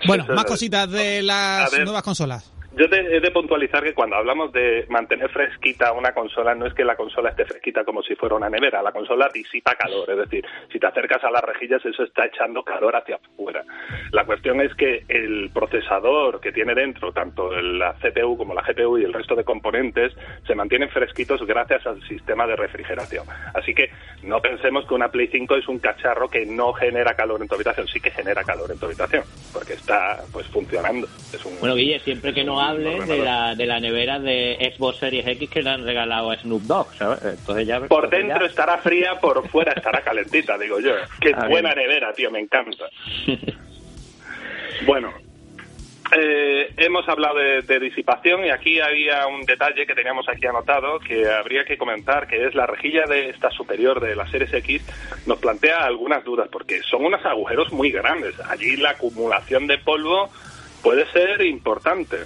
Bueno, 0.07 0.23
Eso 0.25 0.33
más 0.33 0.45
cositas 0.45 0.89
de 0.91 1.19
A 1.19 1.23
las 1.23 1.79
nuevas 1.83 2.03
consolas. 2.03 2.51
Yo 2.77 2.89
te- 2.89 3.15
he 3.15 3.19
de 3.21 3.31
puntualizar 3.31 3.83
que 3.83 3.93
cuando 3.93 4.15
hablamos 4.17 4.51
de 4.51 4.85
mantener 4.89 5.29
fresquita 5.29 5.93
una 5.93 6.13
consola, 6.13 6.53
no 6.55 6.65
es 6.65 6.73
que 6.73 6.83
la 6.83 6.95
consola 6.95 7.29
esté 7.29 7.45
fresquita 7.45 7.83
como 7.85 8.03
si 8.03 8.15
fuera 8.15 8.35
una 8.35 8.49
nevera, 8.49 8.81
la 8.83 8.91
consola 8.91 9.29
disipa 9.33 9.75
calor, 9.75 10.09
es 10.11 10.17
decir, 10.17 10.45
si 10.71 10.79
te 10.79 10.87
acercas 10.87 11.23
a 11.23 11.31
las 11.31 11.41
rejillas 11.43 11.85
eso 11.85 12.03
está 12.03 12.25
echando 12.25 12.63
calor 12.63 12.95
hacia 12.95 13.15
afuera. 13.15 13.63
La 14.11 14.25
cuestión 14.25 14.59
es 14.61 14.73
que 14.75 15.05
el 15.07 15.51
procesador 15.53 16.39
que 16.41 16.51
tiene 16.51 16.73
dentro, 16.75 17.11
tanto 17.13 17.49
la 17.61 17.93
CPU 17.93 18.37
como 18.37 18.53
la 18.53 18.61
GPU 18.61 18.97
y 18.97 19.03
el 19.05 19.13
resto 19.13 19.35
de 19.35 19.43
componentes, 19.43 20.13
se 20.45 20.55
mantienen 20.55 20.89
fresquitos 20.89 21.45
gracias 21.45 21.85
al 21.87 22.01
sistema 22.07 22.45
de 22.45 22.55
refrigeración. 22.55 23.25
Así 23.53 23.73
que 23.73 23.89
no 24.23 24.41
pensemos 24.41 24.85
que 24.85 24.93
una 24.93 25.09
Play 25.09 25.27
5 25.31 25.55
es 25.55 25.67
un 25.67 25.79
cacharro 25.79 26.27
que 26.29 26.45
no 26.45 26.73
genera 26.73 27.13
calor 27.15 27.41
en 27.41 27.47
tu 27.47 27.55
habitación, 27.55 27.87
sí 27.87 27.99
que 27.99 28.11
genera 28.11 28.43
calor 28.43 28.69
en 28.71 28.79
tu 28.79 28.85
habitación, 28.87 29.23
porque 29.53 29.73
está 29.73 30.17
pues 30.33 30.47
funcionando. 30.47 31.07
Bueno, 31.59 31.75
Guille, 31.75 31.99
siempre 31.99 32.33
que 32.33 32.43
no 32.43 32.59
de 32.73 33.17
la, 33.19 33.55
de 33.55 33.65
la 33.65 33.79
nevera 33.79 34.19
de 34.19 34.73
Xbox 34.75 34.97
Series 34.97 35.25
X 35.27 35.49
que 35.49 35.61
le 35.61 35.69
han 35.69 35.83
regalado 35.85 36.31
a 36.31 36.37
Snoop 36.37 36.63
Dogg, 36.63 36.93
¿sabes? 36.95 37.19
Entonces 37.23 37.67
ya... 37.67 37.79
Por 37.81 38.05
entonces 38.05 38.19
dentro 38.27 38.39
ya- 38.41 38.45
estará 38.49 38.77
fría, 38.79 39.19
por 39.19 39.47
fuera 39.49 39.73
estará 39.73 40.01
calentita, 40.01 40.57
digo 40.59 40.79
yo. 40.79 40.91
Qué 41.21 41.31
Ah, 41.35 41.47
buena 41.47 41.73
bien. 41.73 41.87
nevera, 41.87 42.13
tío, 42.13 42.31
me 42.31 42.39
encanta. 42.39 42.85
Bueno, 44.85 45.13
eh, 46.17 46.69
hemos 46.77 47.07
hablado 47.07 47.35
de, 47.37 47.61
de 47.61 47.79
disipación 47.79 48.45
y 48.45 48.49
aquí 48.49 48.79
había 48.81 49.25
un 49.27 49.41
detalle 49.43 49.85
que 49.87 49.95
teníamos 49.95 50.27
aquí 50.27 50.45
anotado 50.45 50.99
que 50.99 51.27
habría 51.29 51.63
que 51.63 51.77
comentar, 51.77 52.27
que 52.27 52.45
es 52.45 52.53
la 52.55 52.67
rejilla 52.67 53.05
de 53.05 53.29
esta 53.29 53.49
superior 53.51 53.99
de 54.01 54.15
la 54.15 54.27
Series 54.27 54.53
X 54.53 54.81
nos 55.25 55.39
plantea 55.39 55.77
algunas 55.77 56.23
dudas 56.23 56.49
porque 56.51 56.81
son 56.83 57.05
unos 57.05 57.25
agujeros 57.25 57.71
muy 57.71 57.89
grandes. 57.89 58.35
Allí 58.49 58.75
la 58.75 58.91
acumulación 58.91 59.65
de 59.65 59.77
polvo 59.77 60.29
puede 60.83 61.05
ser 61.11 61.41
importante. 61.45 62.17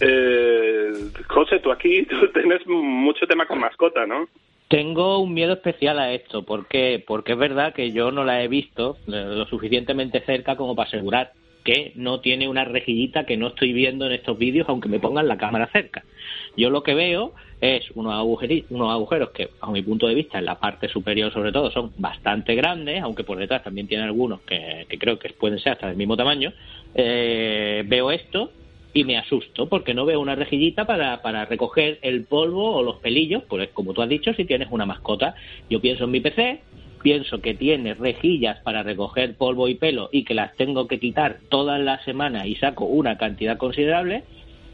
Eh, 0.00 0.92
José, 1.28 1.58
tú 1.60 1.70
aquí 1.70 2.04
tú 2.10 2.28
tienes 2.32 2.66
mucho 2.66 3.26
tema 3.26 3.46
con 3.46 3.58
mascota, 3.60 4.06
¿no? 4.06 4.28
Tengo 4.68 5.18
un 5.18 5.34
miedo 5.34 5.54
especial 5.54 5.98
a 5.98 6.12
esto. 6.12 6.44
¿Por 6.44 6.66
qué? 6.68 7.02
Porque 7.04 7.32
es 7.32 7.38
verdad 7.38 7.74
que 7.74 7.90
yo 7.90 8.12
no 8.12 8.24
la 8.24 8.42
he 8.42 8.48
visto 8.48 8.96
eh, 9.08 9.10
lo 9.10 9.44
suficientemente 9.46 10.20
cerca 10.20 10.56
como 10.56 10.76
para 10.76 10.88
asegurar 10.88 11.32
que 11.64 11.92
no 11.96 12.20
tiene 12.20 12.48
una 12.48 12.64
rejillita 12.64 13.26
que 13.26 13.36
no 13.36 13.48
estoy 13.48 13.72
viendo 13.72 14.06
en 14.06 14.12
estos 14.12 14.38
vídeos, 14.38 14.66
aunque 14.68 14.88
me 14.88 15.00
pongan 15.00 15.28
la 15.28 15.36
cámara 15.36 15.68
cerca. 15.72 16.04
Yo 16.56 16.70
lo 16.70 16.82
que 16.82 16.94
veo 16.94 17.34
es 17.60 17.90
unos, 17.94 18.14
agujeri- 18.14 18.64
unos 18.70 18.90
agujeros 18.90 19.30
que, 19.30 19.50
a 19.60 19.70
mi 19.70 19.82
punto 19.82 20.06
de 20.06 20.14
vista, 20.14 20.38
en 20.38 20.46
la 20.46 20.58
parte 20.58 20.88
superior 20.88 21.30
sobre 21.32 21.52
todo, 21.52 21.70
son 21.70 21.92
bastante 21.98 22.54
grandes, 22.54 23.02
aunque 23.02 23.24
por 23.24 23.36
detrás 23.36 23.62
también 23.62 23.88
tienen 23.88 24.06
algunos 24.06 24.40
que, 24.42 24.86
que 24.88 24.98
creo 24.98 25.18
que 25.18 25.30
pueden 25.30 25.58
ser 25.58 25.72
hasta 25.72 25.88
del 25.88 25.96
mismo 25.96 26.16
tamaño. 26.16 26.52
Eh, 26.94 27.82
veo 27.86 28.10
esto 28.10 28.52
y 28.92 29.04
me 29.04 29.16
asusto 29.16 29.68
porque 29.68 29.94
no 29.94 30.04
veo 30.04 30.20
una 30.20 30.34
rejillita 30.34 30.86
para, 30.86 31.22
para 31.22 31.44
recoger 31.44 31.98
el 32.02 32.24
polvo 32.24 32.74
o 32.74 32.82
los 32.82 32.96
pelillos, 32.96 33.42
pues 33.48 33.68
como 33.70 33.92
tú 33.92 34.02
has 34.02 34.08
dicho, 34.08 34.32
si 34.34 34.44
tienes 34.44 34.68
una 34.70 34.86
mascota. 34.86 35.34
Yo 35.68 35.80
pienso 35.80 36.04
en 36.04 36.10
mi 36.10 36.20
PC, 36.20 36.60
pienso 37.02 37.40
que 37.40 37.54
tiene 37.54 37.94
rejillas 37.94 38.58
para 38.60 38.82
recoger 38.82 39.36
polvo 39.36 39.68
y 39.68 39.74
pelo 39.74 40.08
y 40.12 40.24
que 40.24 40.34
las 40.34 40.54
tengo 40.56 40.86
que 40.86 41.00
quitar 41.00 41.38
todas 41.48 41.80
las 41.80 42.04
semanas 42.04 42.46
y 42.46 42.56
saco 42.56 42.84
una 42.84 43.16
cantidad 43.16 43.56
considerable, 43.56 44.24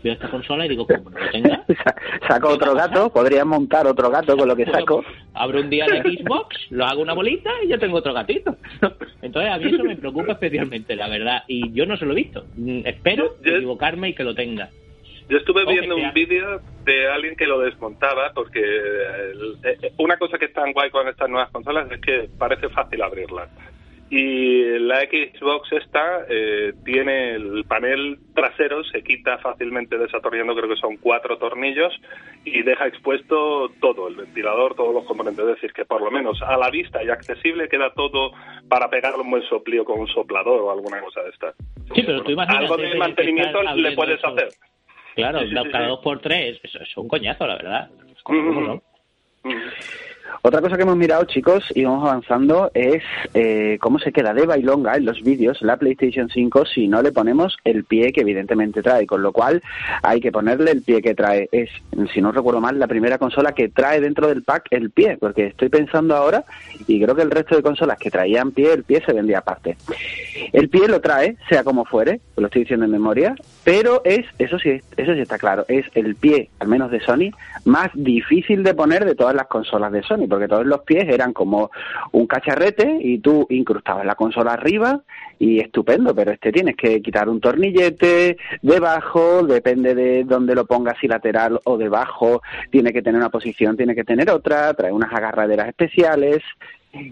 veo 0.06 0.14
esta 0.14 0.30
consola 0.30 0.64
y 0.64 0.68
digo, 0.70 0.86
como 0.86 1.10
no 1.10 1.18
lo 1.18 1.30
tenga, 1.30 1.64
Sa- 1.84 1.94
Saco 2.28 2.48
otro 2.48 2.75
gato, 2.75 3.12
podría 3.12 3.44
montar 3.44 3.86
otro 3.86 4.08
gato 4.10 4.36
con 4.36 4.48
lo 4.48 4.56
que 4.56 4.64
saco. 4.66 5.04
abro 5.34 5.60
un 5.60 5.68
día 5.70 5.86
de 5.86 6.00
Xbox, 6.00 6.56
lo 6.70 6.84
hago 6.86 7.02
una 7.02 7.12
bolita 7.14 7.50
y 7.64 7.68
yo 7.68 7.78
tengo 7.78 7.98
otro 7.98 8.12
gatito. 8.12 8.56
Entonces 9.22 9.52
a 9.52 9.58
mí 9.58 9.72
eso 9.75 9.82
me 9.84 9.96
preocupa 9.96 10.33
especialmente, 10.33 10.94
la 10.96 11.09
verdad, 11.09 11.42
y 11.48 11.72
yo 11.72 11.87
no 11.87 11.96
se 11.96 12.07
lo 12.07 12.12
he 12.12 12.16
visto. 12.16 12.46
Mm, 12.57 12.81
Espero 12.87 13.37
Yo- 13.42 13.50
yo- 13.50 13.57
equivocarme 13.57 14.09
y 14.11 14.14
que 14.14 14.24
lo 14.24 14.35
tenga. 14.35 14.70
Yo 15.28 15.38
estuve 15.38 15.64
O 15.64 15.66
viendo 15.66 15.96
un 15.96 16.12
vídeo 16.12 16.61
de 16.85 17.09
alguien 17.09 17.35
que 17.35 17.46
lo 17.48 17.59
desmontaba 17.59 18.31
porque 18.33 18.61
el- 18.61 19.57
eh, 19.64 19.92
una 19.98 20.16
cosa 20.18 20.38
que 20.38 20.44
es 20.44 20.52
tan 20.52 20.72
guay 20.72 20.88
con 20.90 21.09
estas 21.09 21.28
nuevas 21.28 21.50
consolas 21.50 21.90
es 21.90 22.00
que 22.00 22.28
parece 22.38 22.68
fácil 22.68 23.02
abrirlas. 23.02 23.48
Y 24.09 24.62
la 24.79 25.01
Xbox 25.01 25.73
esta 25.73 26.27
eh, 26.29 26.73
tiene 26.85 27.35
el 27.35 27.64
panel 27.64 28.19
trasero, 28.37 28.85
se 28.85 29.03
quita 29.03 29.38
fácilmente 29.38 29.99
desatornillando, 29.99 30.55
creo 30.55 30.69
que 30.69 30.77
son 30.81 30.97
cuatro 30.99 31.38
tornillos, 31.38 31.92
y 32.45 32.62
deja 32.62 32.87
expuesto 32.87 33.69
todo, 33.81 34.07
el 34.07 34.14
ventilador, 34.14 34.77
todos 34.77 34.95
los 34.95 35.05
componentes. 35.07 35.45
Es 35.45 35.55
decir, 35.57 35.73
que 35.73 35.85
por 35.85 36.01
lo 36.03 36.12
menos 36.12 36.40
a 36.42 36.57
la 36.57 36.71
vista 36.71 37.03
y 37.03 37.09
accesible 37.11 37.69
queda 37.69 37.92
todo 37.95 38.31
para 38.69 38.88
pegarle 38.88 39.23
un 39.23 39.31
buen 39.31 39.42
soplío 39.49 39.85
con 39.85 39.99
un 39.99 40.07
soplador 40.09 40.61
o 40.62 40.71
alguna 40.71 41.01
cosa 41.01 41.23
de 41.23 41.31
estas. 41.31 41.57
Sí, 41.92 42.03
pero 42.07 42.23
tú 42.23 42.31
imagínate 42.31 42.64
Algo 42.64 42.77
de 42.77 42.95
mantenimiento 42.97 43.61
le 43.75 43.92
puedes 43.92 44.19
eso. 44.19 44.29
hacer. 44.29 44.49
Claro, 45.16 45.40
Sí, 45.40 45.47
sí, 45.49 45.57
sí, 45.57 45.71
cada 45.73 45.85
sí. 45.85 45.90
dos 45.90 46.01
por 46.01 46.21
tres, 46.21 46.61
eso 46.62 46.79
es 46.81 46.97
un 46.97 47.09
coñazo, 47.09 47.45
la 47.47 47.57
verdad. 47.57 47.90
Como 48.23 48.53
Mm. 48.53 48.66
no. 48.66 48.83
Otra 50.42 50.60
cosa 50.60 50.76
que 50.76 50.82
hemos 50.82 50.96
mirado, 50.96 51.24
chicos, 51.24 51.64
y 51.74 51.84
vamos 51.84 52.08
avanzando, 52.08 52.70
es 52.74 53.02
eh, 53.34 53.78
cómo 53.80 53.98
se 53.98 54.12
queda 54.12 54.32
de 54.32 54.46
bailonga 54.46 54.94
en 54.94 55.04
los 55.04 55.22
vídeos 55.22 55.60
la 55.62 55.76
PlayStation 55.76 56.28
5 56.28 56.66
si 56.66 56.88
no 56.88 57.02
le 57.02 57.12
ponemos 57.12 57.56
el 57.64 57.84
pie 57.84 58.12
que 58.12 58.20
evidentemente 58.20 58.82
trae, 58.82 59.06
con 59.06 59.22
lo 59.22 59.32
cual 59.32 59.62
hay 60.02 60.20
que 60.20 60.32
ponerle 60.32 60.70
el 60.70 60.82
pie 60.82 61.02
que 61.02 61.14
trae. 61.14 61.48
Es, 61.50 61.70
si 62.14 62.20
no 62.20 62.32
recuerdo 62.32 62.60
mal, 62.60 62.78
la 62.78 62.86
primera 62.86 63.18
consola 63.18 63.52
que 63.52 63.68
trae 63.68 64.00
dentro 64.00 64.28
del 64.28 64.42
pack 64.42 64.68
el 64.70 64.90
pie, 64.90 65.16
porque 65.18 65.46
estoy 65.46 65.68
pensando 65.68 66.14
ahora 66.16 66.44
y 66.86 67.02
creo 67.02 67.14
que 67.14 67.22
el 67.22 67.30
resto 67.30 67.56
de 67.56 67.62
consolas 67.62 67.98
que 67.98 68.10
traían 68.10 68.52
pie, 68.52 68.72
el 68.72 68.84
pie 68.84 69.02
se 69.04 69.12
vendía 69.12 69.38
aparte. 69.38 69.76
El 70.52 70.68
pie 70.68 70.88
lo 70.88 71.00
trae, 71.00 71.36
sea 71.48 71.64
como 71.64 71.84
fuere, 71.84 72.20
lo 72.36 72.46
estoy 72.46 72.62
diciendo 72.62 72.84
en 72.84 72.92
memoria, 72.92 73.34
pero 73.64 74.02
es, 74.04 74.24
eso 74.38 74.58
sí, 74.58 74.80
eso 74.96 75.14
sí 75.14 75.20
está 75.20 75.38
claro, 75.38 75.64
es 75.68 75.86
el 75.94 76.14
pie, 76.14 76.50
al 76.60 76.68
menos 76.68 76.90
de 76.90 77.00
Sony, 77.00 77.30
más 77.64 77.90
difícil 77.94 78.62
de 78.62 78.74
poner 78.74 79.04
de 79.04 79.14
todas 79.14 79.34
las 79.34 79.46
consolas 79.46 79.92
de 79.92 80.02
Sony, 80.02 80.15
porque 80.29 80.48
todos 80.48 80.64
los 80.64 80.81
pies 80.81 81.05
eran 81.09 81.33
como 81.33 81.70
un 82.12 82.26
cacharrete 82.26 82.98
y 83.00 83.18
tú 83.18 83.46
incrustabas 83.50 84.07
la 84.07 84.14
consola 84.14 84.55
arriba 84.55 85.02
y 85.38 85.61
estupendo, 85.61 86.14
pero 86.14 86.33
este 86.33 86.50
tienes 86.50 86.76
que 86.76 87.02
quitar 87.02 87.29
un 87.29 87.40
tornillete 87.40 88.38
debajo, 88.62 89.42
depende 89.42 89.94
de 89.94 90.24
dónde 90.24 90.55
lo 90.55 90.64
pongas, 90.64 90.96
si 91.00 91.07
lateral 91.07 91.61
o 91.64 91.76
debajo, 91.76 92.42
tiene 92.70 92.92
que 92.92 93.02
tener 93.02 93.20
una 93.20 93.31
posición, 93.31 93.76
tiene 93.76 93.94
que 93.94 94.05
tener 94.05 94.31
otra, 94.31 94.72
trae 94.74 94.92
unas 94.92 95.12
agarraderas 95.12 95.68
especiales, 95.68 96.42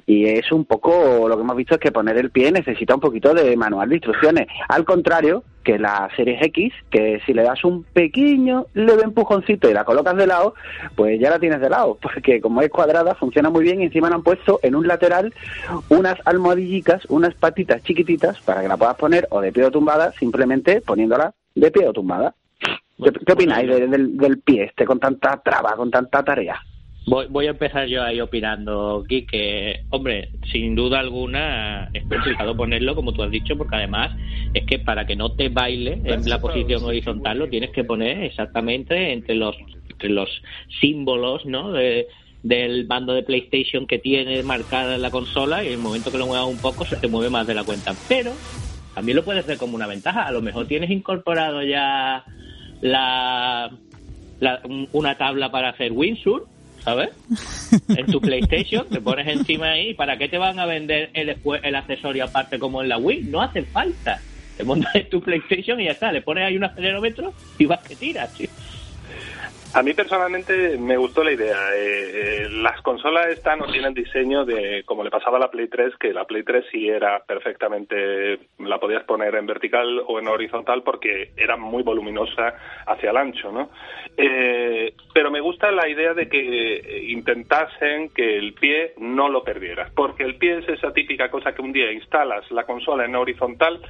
y 0.07 0.27
es 0.27 0.51
un 0.53 0.65
poco 0.65 1.29
lo 1.29 1.37
que 1.37 1.43
hemos 1.43 1.57
visto 1.57 1.75
es 1.75 1.81
que 1.81 1.93
poner 1.93 2.17
el 2.19 2.31
pie 2.31 2.51
necesita 2.53 2.95
un 2.95 3.01
poquito 3.01 3.33
de 3.35 3.57
manual 3.57 3.89
de 3.89 3.97
instrucciones. 3.97 4.47
Al 4.69 4.85
contrario 4.85 5.43
que 5.63 5.79
la 5.79 6.09
Series 6.15 6.43
X 6.43 6.73
que 6.91 7.21
si 7.25 7.33
le 7.33 7.43
das 7.43 7.65
un 7.65 7.85
pequeño 7.85 8.67
leve 8.75 9.03
empujoncito 9.03 9.71
y 9.71 9.73
la 9.73 9.85
colocas 9.85 10.15
de 10.17 10.27
lado 10.27 10.55
pues 10.95 11.19
ya 11.19 11.31
la 11.31 11.39
tienes 11.39 11.61
de 11.61 11.71
lado. 11.71 11.97
Porque 12.03 12.41
como 12.41 12.61
es 12.63 12.71
cuadrada 12.71 13.15
funciona 13.15 13.51
muy 13.51 13.65
bien 13.65 13.81
y 13.81 13.85
encima 13.85 14.09
le 14.09 14.15
han 14.17 14.23
puesto 14.23 14.61
en 14.63 14.75
un 14.75 14.87
lateral 14.87 15.33
unas 15.89 16.19
almohadillicas 16.27 17.05
unas 17.07 17.35
patitas 17.35 17.83
chiquititas 17.83 18.41
para 18.41 18.63
que 18.63 18.69
la 18.69 18.77
puedas 18.77 18.97
poner 18.97 19.27
o 19.31 19.41
de 19.41 19.53
pie 19.53 19.65
o 19.65 19.71
tumbada 19.71 20.13
simplemente 20.13 20.81
poniéndola 20.81 21.33
de 21.55 21.71
pie 21.71 21.89
o 21.89 21.93
tumbada. 21.93 22.35
¿Qué, 23.03 23.11
qué 23.27 23.33
opináis 23.33 23.69
de- 23.69 23.87
del, 23.89 24.17
del 24.17 24.39
pie 24.41 24.65
este 24.65 24.85
con 24.85 25.01
tanta 25.01 25.41
traba 25.43 25.75
con 25.77 25.91
tanta 25.91 26.23
tarea? 26.23 26.61
Voy, 27.07 27.27
voy 27.29 27.47
a 27.47 27.51
empezar 27.51 27.87
yo 27.87 28.03
ahí 28.03 28.19
opinando, 28.21 29.03
aquí 29.05 29.27
que, 29.27 29.81
hombre, 29.91 30.31
sin 30.51 30.75
duda 30.75 31.01
alguna 31.01 31.91
es 31.93 32.03
complicado 32.05 32.57
ponerlo, 32.57 32.95
como 32.95 33.13
tú 33.13 33.23
has 33.23 33.31
dicho, 33.31 33.59
porque 33.59 33.77
además 33.77 34.11
es 34.55 34.65
que 34.65 34.79
para 34.79 35.07
que 35.07 35.15
no 35.15 35.33
te 35.33 35.51
baile 35.51 36.01
en 36.05 36.25
la 36.31 36.41
posición 36.41 36.83
horizontal 36.85 37.39
lo 37.39 37.49
tienes 37.49 37.71
que 37.71 37.85
poner 37.85 38.23
exactamente 38.25 39.13
entre 39.13 39.35
los, 39.35 39.55
entre 39.91 40.09
los 40.09 40.31
símbolos, 40.81 41.45
¿no? 41.45 41.73
De, 41.73 42.07
del 42.43 42.85
bando 42.87 43.13
de 43.13 43.23
PlayStation 43.23 43.87
que 43.87 43.99
tiene 43.99 44.43
marcada 44.43 44.95
en 44.95 45.03
la 45.03 45.11
consola 45.11 45.63
y 45.63 45.67
en 45.69 45.73
el 45.75 45.79
momento 45.81 46.11
que 46.11 46.19
lo 46.19 46.27
muevas 46.27 46.47
un 46.47 46.59
poco 46.59 46.87
se 46.87 46.97
te 46.97 47.09
mueve 47.09 47.29
más 47.29 47.47
de 47.47 47.55
la 47.55 47.65
cuenta. 47.65 47.95
Pero 48.09 48.33
también 48.95 49.17
lo 49.17 49.25
puedes 49.25 49.47
ver 49.47 49.59
como 49.59 49.77
una 49.77 49.87
ventaja. 49.87 50.23
A 50.27 50.33
lo 50.33 50.41
mejor 50.41 50.67
tienes 50.67 50.91
incorporado 50.91 51.63
ya 51.63 52.25
la, 52.81 53.71
la- 54.41 54.61
un- 54.65 54.89
una 54.93 55.17
tabla 55.17 55.51
para 55.51 55.71
hacer 55.71 55.93
windsurf 55.93 56.45
¿sabes? 56.85 57.11
En 57.89 58.07
tu 58.07 58.21
PlayStation 58.21 58.87
te 58.89 59.01
pones 59.01 59.27
encima 59.27 59.73
ahí. 59.73 59.95
¿Para 59.95 60.17
qué 60.17 60.29
te 60.29 60.39
van 60.39 60.59
a 60.59 60.67
vender 60.67 61.11
el, 61.13 61.37
el 61.63 61.75
accesorio 61.75 62.25
aparte 62.25 62.59
como 62.59 62.83
en 62.83 62.89
la 62.89 62.99
Wii? 62.99 63.25
No 63.25 63.43
hace 63.43 63.63
falta. 63.63 64.21
Te 64.57 64.63
montas 64.63 64.95
en 64.95 65.09
tu 65.09 65.21
PlayStation 65.21 65.81
y 65.81 65.87
ya 65.87 65.93
está. 65.93 66.13
Le 66.13 66.23
pones 66.23 66.45
ahí 66.45 66.57
un 66.57 66.65
acelerómetro 66.65 67.33
y 67.59 67.67
vas 67.67 67.81
que 67.81 67.97
tiras, 67.97 68.33
tío. 68.35 68.49
A 69.75 69.83
mí 69.83 69.93
personalmente 69.93 70.79
me 70.79 70.97
gustó 70.97 71.25
la 71.25 71.33
idea. 71.33 71.57
Eh, 71.75 72.45
eh, 72.45 72.49
las 72.49 72.81
consolas 72.83 73.27
estas 73.27 73.59
no 73.59 73.67
tienen 73.67 73.93
diseño 73.93 74.45
de 74.45 74.85
como 74.87 75.03
le 75.03 75.11
pasaba 75.11 75.37
a 75.37 75.41
la 75.41 75.51
Play 75.51 75.67
3, 75.67 75.97
que 75.97 76.13
la 76.13 76.27
Play 76.27 76.45
3 76.45 76.65
sí 76.71 76.89
era 76.89 77.25
perfectamente, 77.25 78.39
la 78.61 78.79
podías 78.79 79.03
poner 79.03 79.35
en 79.35 79.47
vertical 79.47 80.01
o 80.07 80.21
en 80.21 80.29
horizontal 80.29 80.85
porque 80.85 81.33
era 81.37 81.57
muy 81.57 81.83
voluminosa 81.83 82.55
hacia 82.87 83.11
el 83.11 83.17
ancho, 83.17 83.51
¿no? 83.51 83.71
Eh, 84.17 84.95
pero 85.13 85.33
me 85.33 85.41
gusta 85.41 85.73
la 85.73 85.89
idea 85.89 86.15
de 86.15 86.29
que 86.29 87.07
intentasen 87.09 88.11
que 88.11 88.39
el 88.39 88.55
pie 88.55 88.95
no 88.99 89.29
lo 89.29 89.43
perdieras, 89.43 89.91
porque 89.97 90.23
el 90.23 90.37
pie 90.37 90.59
es 90.59 90.69
esa 90.69 90.93
típica 90.93 91.33
cosa 91.33 91.53
que 91.53 91.63
un 91.63 91.73
día 91.73 91.91
instalas 91.91 92.49
la 92.53 92.65
consola 92.65 93.07
en 93.07 93.17
horizontal 93.17 93.81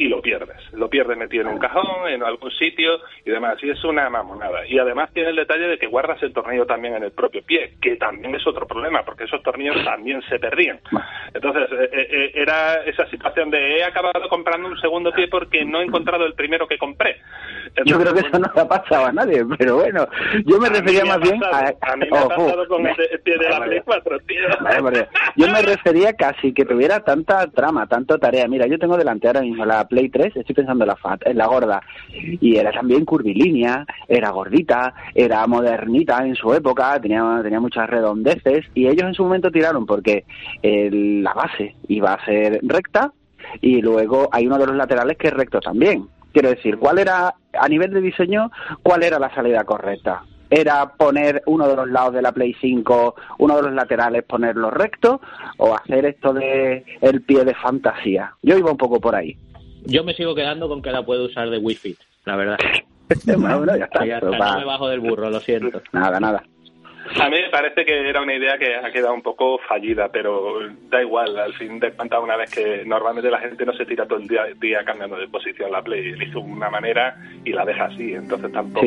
y 0.00 0.08
lo 0.08 0.22
pierdes. 0.22 0.56
Lo 0.72 0.88
pierdes 0.88 1.18
metido 1.18 1.42
en 1.42 1.48
un 1.48 1.58
cajón, 1.58 2.08
en 2.08 2.22
algún 2.22 2.50
sitio 2.52 3.00
y 3.22 3.30
demás. 3.30 3.62
Y 3.62 3.68
es 3.68 3.84
una 3.84 4.08
mamonada. 4.08 4.66
Y 4.66 4.78
además 4.78 5.10
tiene 5.12 5.28
el 5.28 5.36
detalle 5.36 5.68
de 5.68 5.78
que 5.78 5.86
guardas 5.86 6.22
el 6.22 6.32
tornillo 6.32 6.64
también 6.64 6.94
en 6.94 7.02
el 7.02 7.12
propio 7.12 7.42
pie, 7.42 7.74
que 7.82 7.96
también 7.96 8.34
es 8.34 8.46
otro 8.46 8.66
problema, 8.66 9.02
porque 9.04 9.24
esos 9.24 9.42
tornillos 9.42 9.84
también 9.84 10.22
se 10.22 10.38
perdían. 10.38 10.80
Entonces, 11.34 11.68
eh, 11.72 11.90
eh, 11.92 12.08
eh, 12.10 12.32
era 12.34 12.76
esa 12.84 13.06
situación 13.10 13.50
de 13.50 13.76
he 13.76 13.84
acabado 13.84 14.26
comprando 14.30 14.68
un 14.68 14.80
segundo 14.80 15.12
pie 15.12 15.28
porque 15.28 15.66
no 15.66 15.82
he 15.82 15.84
encontrado 15.84 16.24
el 16.24 16.32
primero 16.32 16.66
que 16.66 16.78
compré. 16.78 17.20
yo 17.84 18.00
creo 18.00 18.14
que 18.14 18.20
eso 18.20 18.38
no 18.38 18.50
le 18.54 18.60
ha 18.62 18.68
pasado 18.68 19.04
a 19.04 19.12
nadie, 19.12 19.44
pero 19.58 19.76
bueno, 19.76 20.08
yo 20.46 20.58
me 20.58 20.70
refería 20.70 21.04
más 21.04 21.20
bien 21.20 21.44
a... 21.44 21.74
A 21.82 21.96
mí 21.96 22.06
me 22.10 22.18
ha 22.18 22.26
pasado 22.26 22.66
con 22.68 22.86
el 22.86 23.20
pie 23.22 23.36
de 23.36 23.50
la 23.50 23.64
Play 23.64 23.82
4, 23.84 24.18
tío. 24.20 24.48
yo 25.36 25.48
me 25.48 25.60
refería 25.60 26.14
casi 26.14 26.54
que 26.54 26.64
tuviera 26.64 27.00
tanta 27.00 27.46
trama, 27.48 27.86
tanto 27.86 28.18
tarea. 28.18 28.48
Mira, 28.48 28.66
yo 28.66 28.78
tengo 28.78 28.96
delante 28.96 29.26
ahora 29.26 29.42
mismo 29.42 29.66
la 29.66 29.89
Play 29.90 30.08
3, 30.08 30.36
estoy 30.36 30.54
pensando 30.54 30.84
en 30.84 30.88
la 30.88 30.96
fat, 30.96 31.20
en 31.26 31.36
la 31.36 31.46
gorda, 31.46 31.82
y 32.12 32.56
era 32.56 32.70
también 32.70 33.04
curvilínea, 33.04 33.84
era 34.08 34.30
gordita, 34.30 34.94
era 35.14 35.46
modernita 35.46 36.24
en 36.24 36.36
su 36.36 36.54
época, 36.54 36.98
tenía, 37.00 37.40
tenía 37.42 37.60
muchas 37.60 37.90
redondeces, 37.90 38.64
y 38.74 38.86
ellos 38.86 39.02
en 39.02 39.14
su 39.14 39.24
momento 39.24 39.50
tiraron 39.50 39.84
porque 39.84 40.24
la 40.62 41.34
base 41.34 41.74
iba 41.88 42.14
a 42.14 42.24
ser 42.24 42.60
recta, 42.62 43.12
y 43.60 43.82
luego 43.82 44.28
hay 44.32 44.46
uno 44.46 44.58
de 44.58 44.66
los 44.66 44.76
laterales 44.76 45.18
que 45.18 45.28
es 45.28 45.34
recto 45.34 45.60
también. 45.60 46.06
Quiero 46.32 46.50
decir, 46.50 46.78
¿cuál 46.78 47.00
era, 47.00 47.34
a 47.52 47.68
nivel 47.68 47.92
de 47.92 48.00
diseño, 48.00 48.50
cuál 48.82 49.02
era 49.02 49.18
la 49.18 49.34
salida 49.34 49.64
correcta? 49.64 50.22
era 50.50 50.84
poner 50.96 51.42
uno 51.46 51.68
de 51.68 51.76
los 51.76 51.88
lados 51.88 52.12
de 52.12 52.22
la 52.22 52.32
Play 52.32 52.54
5, 52.60 53.14
uno 53.38 53.56
de 53.56 53.62
los 53.62 53.72
laterales 53.72 54.24
ponerlo 54.24 54.70
recto 54.70 55.20
o 55.58 55.74
hacer 55.74 56.06
esto 56.06 56.32
de 56.32 56.84
el 57.00 57.22
pie 57.22 57.44
de 57.44 57.54
fantasía. 57.54 58.34
Yo 58.42 58.58
iba 58.58 58.72
un 58.72 58.76
poco 58.76 59.00
por 59.00 59.14
ahí. 59.14 59.38
Yo 59.86 60.04
me 60.04 60.14
sigo 60.14 60.34
quedando 60.34 60.68
con 60.68 60.82
que 60.82 60.90
la 60.90 61.04
puedo 61.04 61.26
usar 61.26 61.50
de 61.50 61.58
Wi-Fi, 61.58 61.96
la 62.24 62.36
verdad. 62.36 62.58
bueno, 63.38 63.76
ya 63.76 63.84
está. 63.84 64.04
Ya 64.04 64.20
no 64.20 64.30
me 64.30 64.64
bajo 64.64 64.88
del 64.88 65.00
burro, 65.00 65.30
lo 65.30 65.40
siento. 65.40 65.82
Nada, 65.92 66.20
nada. 66.20 66.42
A 67.18 67.28
mí 67.28 67.36
me 67.40 67.50
parece 67.50 67.84
que 67.84 68.08
era 68.08 68.22
una 68.22 68.34
idea 68.34 68.56
que 68.56 68.76
ha 68.76 68.90
quedado 68.92 69.14
un 69.14 69.22
poco 69.22 69.58
fallida, 69.58 70.08
pero 70.12 70.60
da 70.88 71.02
igual, 71.02 71.36
al 71.38 71.52
fin 71.54 71.80
de 71.80 71.92
cuentas, 71.92 72.20
una 72.22 72.36
vez 72.36 72.54
que 72.54 72.84
normalmente 72.84 73.30
la 73.30 73.40
gente 73.40 73.66
no 73.66 73.72
se 73.72 73.84
tira 73.84 74.06
todo 74.06 74.18
el 74.18 74.28
día, 74.28 74.84
cambiando 74.84 75.16
de 75.16 75.26
posición 75.28 75.72
la 75.72 75.82
Play, 75.82 76.12
le 76.12 76.26
hizo 76.26 76.40
una 76.40 76.70
manera 76.70 77.16
y 77.44 77.52
la 77.52 77.64
deja 77.64 77.86
así, 77.86 78.12
entonces 78.12 78.52
tampoco 78.52 78.86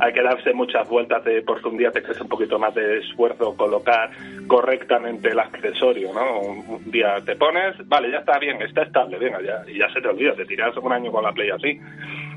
hay 0.00 0.12
que 0.12 0.22
darse 0.22 0.52
muchas 0.52 0.88
vueltas 0.88 1.24
de 1.24 1.42
porque 1.42 1.68
un 1.68 1.76
día 1.76 1.90
te 1.90 2.02
crece 2.02 2.22
un 2.22 2.28
poquito 2.28 2.58
más 2.58 2.74
de 2.74 2.98
esfuerzo 2.98 3.56
colocar 3.56 4.10
correctamente 4.46 5.30
el 5.30 5.38
accesorio, 5.38 6.12
¿no? 6.12 6.40
Un, 6.40 6.90
día 6.90 7.20
te 7.24 7.34
pones, 7.34 7.74
vale, 7.88 8.10
ya 8.10 8.18
está 8.18 8.38
bien, 8.38 8.62
está 8.62 8.82
estable, 8.82 9.18
venga, 9.18 9.40
ya, 9.42 9.62
y 9.66 9.78
ya 9.78 9.88
se 9.92 10.00
te 10.00 10.08
olvida, 10.08 10.34
te 10.34 10.44
tiras 10.44 10.76
un 10.76 10.92
año 10.92 11.10
con 11.10 11.24
la 11.24 11.32
Play 11.32 11.50
así. 11.50 11.80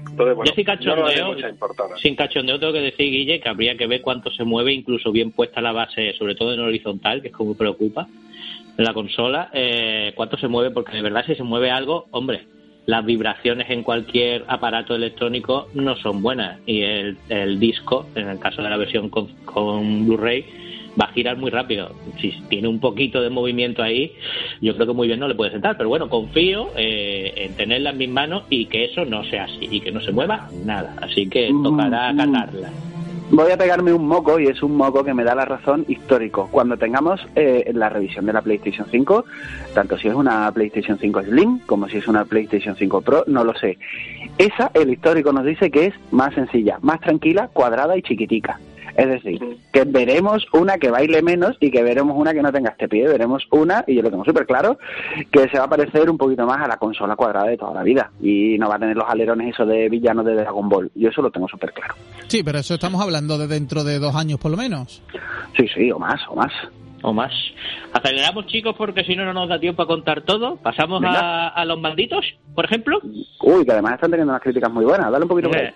Entonces, 0.08 0.36
bueno, 0.36 0.50
yo 0.50 0.56
sin 0.56 0.66
cachondeo, 0.66 1.36
sin 1.98 2.16
cachondeo 2.16 2.60
tengo 2.60 2.74
que 2.74 2.82
decir, 2.82 3.12
Guille, 3.12 3.40
que 3.40 3.50
habría 3.50 3.78
que 3.78 3.88
ver 3.88 4.02
cuánto 4.02 4.32
se 4.32 4.44
mueve, 4.44 4.74
incluso 4.74 5.12
bien 5.12 5.32
puesta 5.32 5.62
la 5.62 5.72
base, 5.72 6.14
sobre 6.14 6.36
todo 6.36 6.54
en 6.54 6.60
horizontal, 6.60 7.22
que 7.22 7.30
es 7.30 7.34
como 7.34 7.56
preocupa, 7.56 8.08
en 8.78 8.84
la 8.86 8.94
consola, 8.94 9.50
eh, 9.54 10.14
cuánto 10.16 10.38
se 10.38 10.48
mueve, 10.48 10.72
porque 10.72 10.96
de 10.96 11.02
verdad 11.02 11.26
si 11.26 11.36
se 11.36 11.44
mueve 11.44 11.72
algo, 11.72 12.08
hombre, 12.12 12.44
las 12.86 13.06
vibraciones 13.06 13.70
en 13.70 13.84
cualquier 13.84 14.46
aparato 14.48 14.96
electrónico 14.96 15.68
no 15.76 15.96
son 15.98 16.22
buenas. 16.22 16.60
Y 16.66 16.82
el, 16.82 17.18
el 17.30 17.60
disco, 17.60 18.08
en 18.16 18.28
el 18.28 18.40
caso 18.40 18.64
de 18.64 18.70
la 18.70 18.78
versión 18.78 19.10
con, 19.10 19.28
con 19.46 20.06
Blu-ray, 20.06 20.46
va 21.00 21.06
a 21.06 21.14
girar 21.14 21.38
muy 21.38 21.52
rápido. 21.52 21.92
Si 22.20 22.32
tiene 22.50 22.68
un 22.68 22.80
poquito 22.80 23.22
de 23.22 23.30
movimiento 23.30 23.84
ahí, 23.84 24.14
yo 24.62 24.76
creo 24.76 24.88
que 24.88 24.94
muy 24.94 25.08
bien 25.08 25.20
no 25.20 25.28
le 25.28 25.36
puede 25.36 25.52
sentar. 25.52 25.78
Pero 25.78 25.90
bueno, 25.90 26.10
confío 26.10 26.70
eh, 26.76 27.34
en 27.36 27.54
tenerla 27.56 27.92
en 27.92 27.98
mis 27.98 28.10
manos 28.10 28.44
y 28.50 28.66
que 28.66 28.86
eso 28.86 29.06
no 29.06 29.24
sea 29.26 29.46
así 29.46 29.68
y 29.70 29.82
que 29.82 29.92
no 29.92 30.02
se 30.02 30.12
mueva 30.12 30.50
nada. 30.66 30.96
Así 31.02 31.28
que 31.28 31.52
mm, 31.52 31.64
tocará 31.64 32.14
mm. 32.14 32.18
catarla. 32.18 32.72
Voy 33.32 33.52
a 33.52 33.58
pegarme 33.58 33.94
un 33.94 34.08
moco 34.08 34.40
y 34.40 34.48
es 34.48 34.64
un 34.64 34.76
moco 34.76 35.04
que 35.04 35.14
me 35.14 35.24
da 35.24 35.36
la 35.36 35.46
razón 35.46 35.86
histórico. 35.88 36.50
Cuando 36.52 36.78
tengamos 36.78 37.22
eh, 37.36 37.72
la 37.76 37.88
revisión 37.88 38.26
de 38.26 38.34
la 38.34 38.42
PlayStation 38.42 38.88
5, 38.90 39.24
tanto 39.76 40.00
si 40.00 40.08
es 40.08 40.16
una 40.16 40.52
PlayStation 40.52 40.98
5 40.98 41.22
Slim 41.24 41.60
como 41.68 41.88
si 41.88 41.98
es 41.98 42.08
una 42.08 42.26
PlayStation 42.26 42.76
5 42.76 43.02
Pro, 43.02 43.24
no 43.28 43.44
lo 43.44 43.54
sé. 43.54 43.78
Esa, 44.40 44.72
el 44.74 44.90
histórico 44.90 45.32
nos 45.32 45.46
dice 45.46 45.70
que 45.70 45.86
es 45.86 45.94
más 46.10 46.34
sencilla, 46.34 46.80
más 46.82 47.02
tranquila, 47.02 47.50
cuadrada 47.54 47.96
y 47.96 48.02
chiquitica. 48.02 48.60
Es 48.96 49.08
decir, 49.08 49.40
que 49.72 49.84
veremos 49.86 50.46
una 50.54 50.78
que 50.78 50.90
baile 50.90 51.22
menos 51.22 51.56
y 51.60 51.72
que 51.72 51.84
veremos 51.84 52.18
una 52.18 52.34
que 52.34 52.42
no 52.42 52.52
tenga 52.52 52.72
este 52.72 52.88
pie. 52.88 53.08
Veremos 53.08 53.44
una, 53.52 53.84
y 53.88 53.96
yo 53.96 54.02
lo 54.02 54.10
tengo 54.10 54.26
súper 54.26 54.46
claro, 54.46 54.78
que 55.32 55.48
se 55.50 55.58
va 55.58 55.66
a 55.66 55.70
parecer 55.70 56.10
un 56.10 56.18
poquito 56.18 56.46
más 56.46 56.62
a 56.62 56.68
la 56.68 56.78
consola 56.78 57.16
cuadrada 57.16 57.48
de 57.48 57.58
toda 57.58 57.74
la 57.74 57.84
vida. 57.84 58.12
Y 58.22 58.58
no 58.58 58.68
va 58.70 58.76
a 58.76 58.80
tener 58.80 58.96
los 58.96 59.10
alerones 59.10 59.54
esos 59.54 59.68
de 59.68 59.90
villanos 59.90 60.26
de 60.26 60.36
Dragon 60.36 60.68
Ball. 60.68 60.92
Yo 60.96 61.10
eso 61.10 61.22
lo 61.22 61.32
tengo 61.32 61.48
súper 61.48 61.74
claro. 61.74 61.96
Sí, 62.28 62.44
pero 62.44 62.60
eso 62.60 62.74
estamos 62.74 63.02
hablando 63.02 63.38
de 63.38 63.48
dentro 63.48 63.84
de 63.84 64.00
dos 64.00 64.16
años 64.16 64.40
por 64.40 64.52
lo 64.52 64.58
menos. 64.58 65.02
Sí, 65.58 65.68
sí, 65.74 65.92
o 65.92 66.00
más, 66.00 66.22
o 66.30 66.36
más 66.36 66.52
o 67.02 67.14
más. 67.14 67.32
Aceleramos, 67.94 68.46
chicos, 68.48 68.76
porque 68.78 69.04
si 69.04 69.16
no, 69.16 69.26
no 69.26 69.34
nos 69.34 69.50
da 69.50 69.60
tiempo 69.60 69.82
a 69.82 69.88
contar 69.88 70.22
todo. 70.22 70.58
Pasamos 70.58 71.02
a, 71.06 71.64
los 71.66 71.80
malditos, 71.80 72.26
por 72.54 72.66
ejemplo. 72.66 73.00
Uy, 73.42 73.66
que 73.66 73.72
además 73.72 73.94
están 73.94 74.12
teniendo 74.12 74.34
unas 74.34 74.44
críticas 74.44 74.72
muy 74.72 74.86
buenas. 74.86 75.12
Dale 75.12 75.24
un 75.24 75.30
poquito 75.30 75.50
eh, 75.56 75.74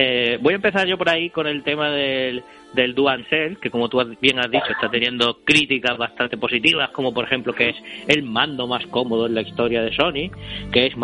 eh, 0.00 0.38
voy 0.40 0.52
a 0.52 0.56
empezar 0.56 0.86
yo 0.86 0.96
por 0.96 1.08
ahí 1.08 1.28
con 1.28 1.48
el 1.48 1.64
tema 1.64 1.90
del, 1.90 2.44
del 2.72 2.94
DualSense, 2.94 3.60
que 3.60 3.68
como 3.68 3.88
tú 3.88 4.00
bien 4.20 4.38
has 4.38 4.48
dicho, 4.48 4.70
está 4.70 4.88
teniendo 4.88 5.40
críticas 5.42 5.98
bastante 5.98 6.36
positivas, 6.36 6.90
como 6.90 7.12
por 7.12 7.24
ejemplo 7.24 7.52
que 7.52 7.70
es 7.70 7.76
el 8.06 8.22
mando 8.22 8.68
más 8.68 8.86
cómodo 8.86 9.26
en 9.26 9.34
la 9.34 9.42
historia 9.42 9.82
de 9.82 9.92
Sony, 9.92 10.30
que 10.70 10.86
es 10.86 10.94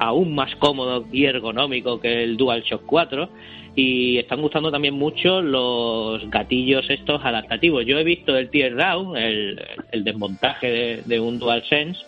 aún 0.00 0.34
más 0.34 0.56
cómodo 0.56 1.06
y 1.12 1.26
ergonómico 1.26 2.00
que 2.00 2.24
el 2.24 2.36
DualShock 2.36 2.82
4, 2.86 3.28
y 3.76 4.18
están 4.18 4.42
gustando 4.42 4.72
también 4.72 4.94
mucho 4.94 5.40
los 5.40 6.28
gatillos 6.28 6.90
estos 6.90 7.24
adaptativos. 7.24 7.86
Yo 7.86 8.00
he 8.00 8.04
visto 8.04 8.36
el 8.36 8.50
teardown, 8.50 9.16
el, 9.16 9.62
el 9.92 10.02
desmontaje 10.02 10.68
de, 10.68 11.02
de 11.04 11.20
un 11.20 11.38
DualSense, 11.38 12.00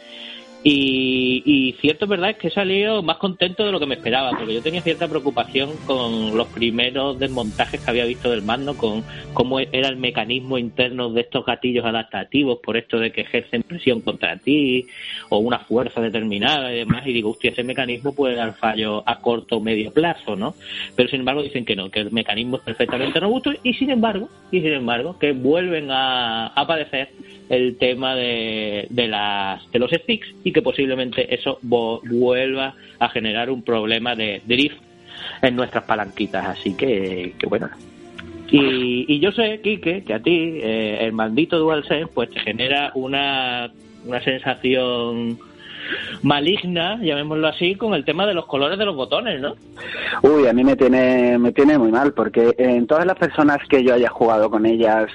y, 0.65 1.43
y, 1.45 1.73
cierto, 1.81 2.07
verdad, 2.07 2.31
es 2.31 2.37
que 2.37 2.49
he 2.49 2.51
salido 2.51 3.03
más 3.03 3.17
contento 3.17 3.65
de 3.65 3.73
lo 3.73 3.81
que 3.81 3.87
me 3.87 3.97
esperaba, 3.97 4.31
porque 4.31 4.55
yo 4.55 4.63
tenía 4.63 4.81
cierta 4.81 5.09
preocupación 5.09 5.71
con 5.87 6.37
los 6.37 6.47
primeros 6.49 7.19
desmontajes 7.19 7.81
que 7.81 7.91
había 7.91 8.05
visto 8.05 8.31
del 8.31 8.43
mando, 8.43 8.77
con 8.77 9.03
cómo 9.33 9.59
era 9.59 9.89
el 9.89 9.97
mecanismo 9.97 10.59
interno 10.59 11.11
de 11.11 11.23
estos 11.23 11.45
gatillos 11.45 11.85
adaptativos, 11.85 12.61
por 12.63 12.77
esto 12.77 13.01
de 13.01 13.11
que 13.11 13.23
ejercen 13.23 13.65
presión 13.65 14.03
contra 14.03 14.37
ti, 14.37 14.87
o 15.31 15.39
una 15.39 15.59
fuerza 15.59 16.01
determinada 16.01 16.73
y 16.73 16.79
demás, 16.79 17.05
y 17.09 17.13
digo, 17.13 17.31
hostia, 17.31 17.51
ese 17.51 17.65
mecanismo 17.65 18.15
puede 18.15 18.37
dar 18.37 18.55
fallo 18.55 19.03
a 19.05 19.19
corto 19.19 19.57
o 19.57 19.61
medio 19.61 19.93
plazo, 19.93 20.37
¿no? 20.37 20.55
Pero 20.95 21.09
sin 21.09 21.21
embargo 21.21 21.43
dicen 21.43 21.65
que 21.65 21.75
no, 21.75 21.91
que 21.91 22.01
el 22.01 22.13
mecanismo 22.13 22.59
es 22.59 22.63
perfectamente 22.63 23.19
robusto, 23.19 23.53
y 23.65 23.75
sin 23.75 23.91
embargo, 23.91 24.29
y 24.53 24.61
sin 24.61 24.73
embargo, 24.75 25.19
que 25.19 25.33
vuelven 25.33 25.91
a, 25.91 26.47
a 26.49 26.67
padecer 26.69 27.09
el 27.49 27.77
tema 27.77 28.15
de, 28.15 28.87
de, 28.89 29.09
las, 29.09 29.71
de 29.73 29.79
los 29.79 29.91
sticks 29.91 30.27
y 30.45 30.52
que 30.53 30.63
posiblemente 30.63 31.35
eso 31.35 31.59
vuelva 31.63 32.75
a 32.99 33.09
generar 33.09 33.51
un 33.51 33.63
problema 33.63 34.15
de 34.15 34.43
drift 34.47 34.81
en 35.43 35.57
nuestras 35.57 35.85
palanquitas. 35.85 36.47
Así 36.47 36.75
que, 36.77 37.35
que 37.39 37.47
bueno. 37.47 37.69
Y, 38.51 39.07
y 39.09 39.19
yo 39.21 39.33
sé, 39.33 39.61
Kike, 39.63 40.05
que 40.05 40.15
a 40.15 40.21
ti 40.21 40.59
eh, 40.63 40.99
el 41.01 41.13
maldito 41.13 41.59
DualSense 41.59 42.13
pues 42.13 42.29
te 42.31 42.41
genera 42.41 42.93
una, 42.95 43.73
una 44.05 44.23
sensación 44.23 45.39
maligna, 46.23 46.99
llamémoslo 47.03 47.49
así, 47.49 47.75
con 47.75 47.95
el 47.95 48.05
tema 48.05 48.27
de 48.27 48.35
los 48.35 48.47
colores 48.47 48.79
de 48.79 48.85
los 48.85 48.95
botones, 48.95 49.41
¿no? 49.41 49.55
Uy, 50.23 50.47
a 50.47 50.53
mí 50.53 50.65
me 50.65 50.77
tiene, 50.77 51.39
me 51.39 51.53
tiene 51.53 51.79
muy 51.79 51.91
mal, 51.91 52.13
porque 52.13 52.55
en 52.59 52.87
todas 52.87 53.07
las 53.07 53.17
personas 53.17 53.59
que 53.69 53.83
yo 53.83 53.95
haya 53.95 54.09
jugado 54.11 54.51
con 54.51 54.67
ellas 54.67 55.11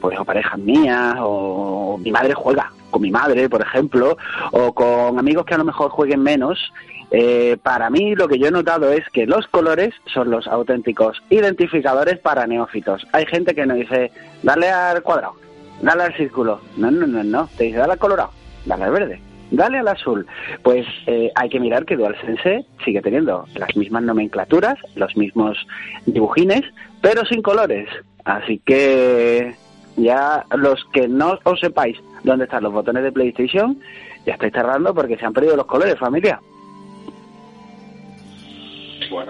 pues 0.00 0.18
o 0.18 0.24
parejas 0.24 0.58
mías 0.58 1.16
o 1.20 1.98
mi 1.98 2.10
madre 2.10 2.34
juega 2.34 2.70
con 2.96 3.02
mi 3.02 3.10
madre, 3.10 3.50
por 3.50 3.60
ejemplo, 3.60 4.16
o 4.52 4.72
con 4.72 5.18
amigos 5.18 5.44
que 5.44 5.52
a 5.52 5.58
lo 5.58 5.66
mejor 5.66 5.90
jueguen 5.90 6.22
menos, 6.22 6.72
eh, 7.10 7.58
para 7.62 7.90
mí 7.90 8.14
lo 8.14 8.26
que 8.26 8.38
yo 8.38 8.46
he 8.46 8.50
notado 8.50 8.90
es 8.90 9.06
que 9.10 9.26
los 9.26 9.46
colores 9.48 9.92
son 10.06 10.30
los 10.30 10.46
auténticos 10.46 11.22
identificadores 11.28 12.18
para 12.18 12.46
neófitos. 12.46 13.06
Hay 13.12 13.26
gente 13.26 13.54
que 13.54 13.66
nos 13.66 13.76
dice, 13.76 14.10
dale 14.42 14.70
al 14.70 15.02
cuadrado, 15.02 15.34
dale 15.82 16.04
al 16.04 16.16
círculo. 16.16 16.62
No, 16.78 16.90
no, 16.90 17.06
no, 17.06 17.22
no. 17.22 17.50
Te 17.58 17.64
dice, 17.64 17.76
dale 17.76 17.92
al 17.92 17.98
colorado, 17.98 18.30
dale 18.64 18.84
al 18.84 18.92
verde, 18.92 19.20
dale 19.50 19.78
al 19.80 19.88
azul. 19.88 20.26
Pues 20.62 20.86
eh, 21.06 21.30
hay 21.34 21.50
que 21.50 21.60
mirar 21.60 21.84
que 21.84 21.98
DualSense 21.98 22.64
sigue 22.82 23.02
teniendo 23.02 23.44
las 23.56 23.76
mismas 23.76 24.04
nomenclaturas, 24.04 24.78
los 24.94 25.14
mismos 25.18 25.58
dibujines, 26.06 26.62
pero 27.02 27.26
sin 27.26 27.42
colores. 27.42 27.90
Así 28.24 28.58
que 28.64 29.54
ya 29.96 30.44
los 30.56 30.84
que 30.92 31.08
no 31.08 31.38
os 31.44 31.60
sepáis 31.60 31.98
dónde 32.26 32.44
están 32.44 32.62
los 32.62 32.72
botones 32.72 33.02
de 33.02 33.12
PlayStation, 33.12 33.78
ya 34.26 34.34
estáis 34.34 34.52
cerrando 34.52 34.94
porque 34.94 35.16
se 35.16 35.24
han 35.24 35.32
perdido 35.32 35.56
los 35.56 35.66
colores, 35.66 35.98
familia. 35.98 36.40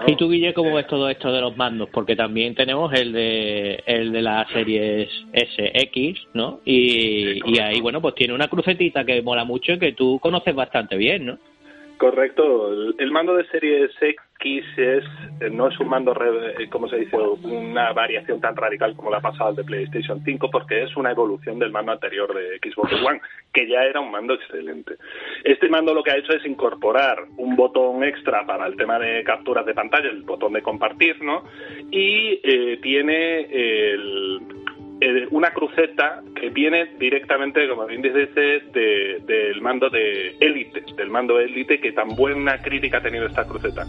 ¿Y 0.07 0.15
tú, 0.15 0.29
Guille, 0.29 0.53
cómo 0.53 0.73
ves 0.73 0.87
todo 0.87 1.07
esto 1.07 1.31
de 1.31 1.39
los 1.39 1.55
mandos? 1.55 1.89
Porque 1.91 2.15
también 2.15 2.55
tenemos 2.55 2.91
el 2.93 3.13
de 3.13 3.83
el 3.85 4.11
de 4.11 4.21
las 4.23 4.49
series 4.49 5.07
SX, 5.33 6.27
¿no? 6.33 6.61
Y, 6.65 7.39
y 7.45 7.59
ahí, 7.59 7.79
bueno, 7.79 8.01
pues 8.01 8.15
tiene 8.15 8.33
una 8.33 8.47
crucetita 8.47 9.05
que 9.05 9.21
mola 9.21 9.45
mucho 9.45 9.73
y 9.73 9.79
que 9.79 9.93
tú 9.93 10.19
conoces 10.19 10.55
bastante 10.55 10.97
bien, 10.97 11.27
¿no? 11.27 11.37
Correcto. 11.97 12.93
El, 12.99 13.11
mando 13.11 13.35
de 13.35 13.47
serie 13.47 13.89
X 13.99 14.65
es, 14.77 15.03
eh, 15.41 15.49
no 15.49 15.67
es 15.67 15.79
un 15.79 15.89
mando, 15.89 16.13
eh, 16.59 16.69
como 16.69 16.87
se 16.87 16.97
dice, 16.97 17.17
una 17.17 17.91
variación 17.91 18.39
tan 18.39 18.55
radical 18.55 18.95
como 18.95 19.09
la 19.09 19.19
pasada 19.19 19.53
de 19.53 19.63
PlayStation 19.63 20.21
5, 20.23 20.51
porque 20.51 20.83
es 20.83 20.95
una 20.95 21.11
evolución 21.11 21.57
del 21.57 21.71
mando 21.71 21.91
anterior 21.91 22.31
de 22.35 22.59
Xbox 22.59 22.93
One, 23.03 23.19
que 23.51 23.67
ya 23.67 23.81
era 23.81 23.99
un 23.99 24.11
mando 24.11 24.35
excelente. 24.35 24.95
Este 25.43 25.69
mando 25.69 25.95
lo 25.95 26.03
que 26.03 26.11
ha 26.11 26.17
hecho 26.17 26.33
es 26.33 26.45
incorporar 26.45 27.23
un 27.37 27.55
botón 27.55 28.03
extra 28.03 28.45
para 28.45 28.67
el 28.67 28.75
tema 28.75 28.99
de 28.99 29.23
capturas 29.23 29.65
de 29.65 29.73
pantalla, 29.73 30.09
el 30.09 30.21
botón 30.21 30.53
de 30.53 30.61
compartir, 30.61 31.23
¿no? 31.23 31.45
Y 31.89 32.39
eh, 32.43 32.77
tiene 32.81 33.39
el 33.41 34.39
eh, 34.99 35.27
una 35.29 35.51
cruceta 35.51 36.23
que 36.35 36.49
viene 36.49 36.95
directamente, 36.97 37.67
como 37.69 37.85
bien 37.85 38.01
dice, 38.01 38.27
del 38.71 39.61
mando 39.61 39.89
de 39.89 40.35
élite, 40.39 40.83
del 40.95 41.09
mando 41.09 41.39
élite, 41.39 41.79
que 41.79 41.91
tan 41.91 42.15
buena 42.15 42.59
crítica 42.61 42.97
ha 42.97 43.01
tenido 43.01 43.27
esta 43.27 43.45
cruceta. 43.45 43.85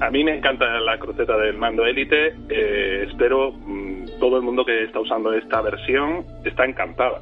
A 0.00 0.10
mí 0.10 0.22
me 0.22 0.36
encanta 0.36 0.80
la 0.80 0.98
cruceta 0.98 1.36
del 1.38 1.56
mando 1.56 1.86
élite, 1.86 2.34
eh, 2.50 3.06
espero 3.08 3.52
mm, 3.52 4.18
todo 4.20 4.36
el 4.36 4.42
mundo 4.42 4.64
que 4.64 4.84
está 4.84 5.00
usando 5.00 5.32
esta 5.32 5.62
versión 5.62 6.24
está 6.44 6.66
encantada. 6.66 7.20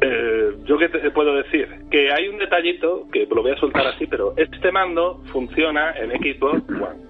Eh, 0.00 0.52
yo 0.64 0.78
qué 0.78 0.88
te 0.88 1.10
puedo 1.10 1.34
decir 1.34 1.68
que 1.90 2.12
hay 2.12 2.28
un 2.28 2.38
detallito 2.38 3.08
que 3.12 3.26
lo 3.26 3.42
voy 3.42 3.52
a 3.52 3.56
soltar 3.56 3.86
así, 3.86 4.06
pero 4.06 4.34
este 4.36 4.70
mando 4.70 5.22
funciona 5.32 5.92
en 5.92 6.10
Xbox 6.10 6.62
One. 6.68 7.00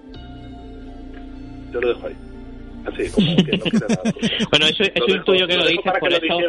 Yo 1.71 1.81
lo 1.81 1.89
dejo 1.89 2.07
ahí. 2.07 2.34
bueno, 4.51 4.65
eso, 4.67 4.83
es 4.83 5.23
tuyo 5.25 5.47
que 5.47 5.57
lo 5.57 5.67
dices 5.67 5.93
por 5.99 6.13
eso. 6.13 6.39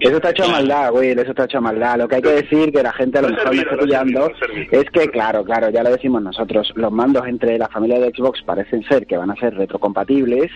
eso 0.00 0.16
está 0.16 0.30
hecho 0.30 0.44
a 0.44 0.48
maldad, 0.48 0.90
güey, 0.92 1.10
eso 1.10 1.30
está 1.30 1.44
hecho 1.44 1.58
a 1.58 1.60
maldad. 1.60 1.98
Lo 1.98 2.08
que 2.08 2.16
hay 2.16 2.22
que 2.22 2.42
decir, 2.42 2.72
que 2.72 2.82
la 2.82 2.92
gente 2.92 3.18
a 3.18 3.22
lo 3.22 3.28
mejor 3.30 3.54
me 3.54 3.62
está 3.62 3.76
pillando, 3.76 4.30
es 4.70 4.84
que, 4.90 5.08
claro, 5.08 5.44
claro, 5.44 5.70
ya 5.70 5.82
lo 5.82 5.90
decimos 5.90 6.22
nosotros, 6.22 6.72
los 6.76 6.92
mandos 6.92 7.26
entre 7.26 7.58
la 7.58 7.68
familia 7.68 7.98
de 7.98 8.10
Xbox 8.10 8.42
parecen 8.42 8.82
ser 8.84 9.06
que 9.06 9.16
van 9.16 9.30
a 9.30 9.36
ser 9.36 9.54
retrocompatibles 9.54 10.50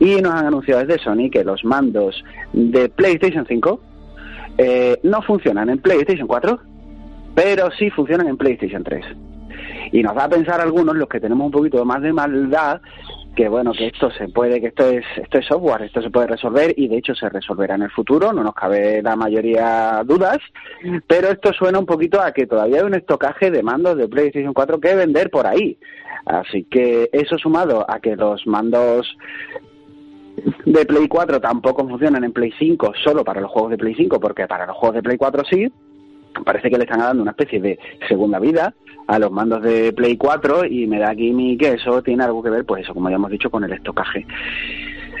y 0.00 0.16
nos 0.20 0.34
han 0.34 0.46
anunciado 0.46 0.84
desde 0.84 1.02
Sony 1.02 1.30
que 1.30 1.44
los 1.44 1.64
mandos 1.64 2.24
de 2.52 2.88
PlayStation 2.88 3.44
5 3.46 3.80
eh, 4.58 4.98
no 5.02 5.22
funcionan 5.22 5.68
en 5.70 5.78
PlayStation 5.78 6.28
4, 6.28 6.60
pero 7.34 7.70
sí 7.72 7.90
funcionan 7.90 8.28
en 8.28 8.36
PlayStation 8.36 8.84
3. 8.84 9.04
Y 9.92 10.02
nos 10.02 10.14
da 10.14 10.24
a 10.24 10.28
pensar 10.28 10.60
algunos, 10.60 10.96
los 10.96 11.08
que 11.08 11.20
tenemos 11.20 11.46
un 11.46 11.52
poquito 11.52 11.84
más 11.84 12.02
de 12.02 12.12
maldad, 12.12 12.80
que 13.34 13.48
bueno, 13.48 13.72
que 13.72 13.86
esto 13.86 14.10
se 14.12 14.28
puede, 14.28 14.60
que 14.60 14.68
esto 14.68 14.88
es, 14.88 15.04
esto 15.16 15.38
es 15.38 15.46
software, 15.46 15.82
esto 15.82 16.00
se 16.02 16.10
puede 16.10 16.28
resolver 16.28 16.74
y 16.76 16.88
de 16.88 16.98
hecho 16.98 17.14
se 17.14 17.28
resolverá 17.28 17.74
en 17.74 17.82
el 17.82 17.90
futuro, 17.90 18.32
no 18.32 18.42
nos 18.42 18.54
cabe 18.54 19.02
la 19.02 19.16
mayoría 19.16 20.02
dudas, 20.04 20.38
pero 21.06 21.28
esto 21.28 21.52
suena 21.52 21.78
un 21.78 21.86
poquito 21.86 22.20
a 22.20 22.32
que 22.32 22.46
todavía 22.46 22.78
hay 22.78 22.84
un 22.84 22.94
estocaje 22.94 23.50
de 23.50 23.62
mandos 23.62 23.96
de 23.96 24.08
PlayStation 24.08 24.54
4 24.54 24.80
que 24.80 24.94
vender 24.94 25.30
por 25.30 25.46
ahí. 25.46 25.78
Así 26.26 26.64
que 26.64 27.10
eso 27.12 27.36
sumado 27.36 27.84
a 27.88 28.00
que 28.00 28.16
los 28.16 28.46
mandos 28.46 29.14
de 30.64 30.86
Play 30.86 31.08
4 31.08 31.40
tampoco 31.40 31.86
funcionan 31.86 32.24
en 32.24 32.32
Play 32.32 32.52
5 32.58 32.92
solo 33.02 33.24
para 33.24 33.40
los 33.40 33.50
juegos 33.50 33.72
de 33.72 33.78
Play 33.78 33.94
5, 33.94 34.20
porque 34.20 34.46
para 34.46 34.66
los 34.66 34.76
juegos 34.76 34.96
de 34.96 35.02
Play 35.02 35.16
4 35.16 35.42
sí, 35.50 35.72
parece 36.44 36.70
que 36.70 36.76
le 36.76 36.84
están 36.84 37.00
dando 37.00 37.22
una 37.22 37.32
especie 37.32 37.60
de 37.60 37.78
segunda 38.08 38.38
vida 38.38 38.74
a 39.06 39.18
los 39.18 39.30
mandos 39.30 39.62
de 39.62 39.92
Play 39.92 40.16
4 40.16 40.64
y 40.66 40.86
me 40.86 40.98
da 40.98 41.10
aquí 41.10 41.32
mi 41.32 41.56
que 41.56 41.72
eso 41.72 42.02
tiene 42.02 42.24
algo 42.24 42.42
que 42.42 42.50
ver, 42.50 42.64
pues 42.64 42.84
eso, 42.84 42.94
como 42.94 43.10
ya 43.10 43.16
hemos 43.16 43.30
dicho, 43.30 43.50
con 43.50 43.64
el 43.64 43.72
estocaje. 43.72 44.26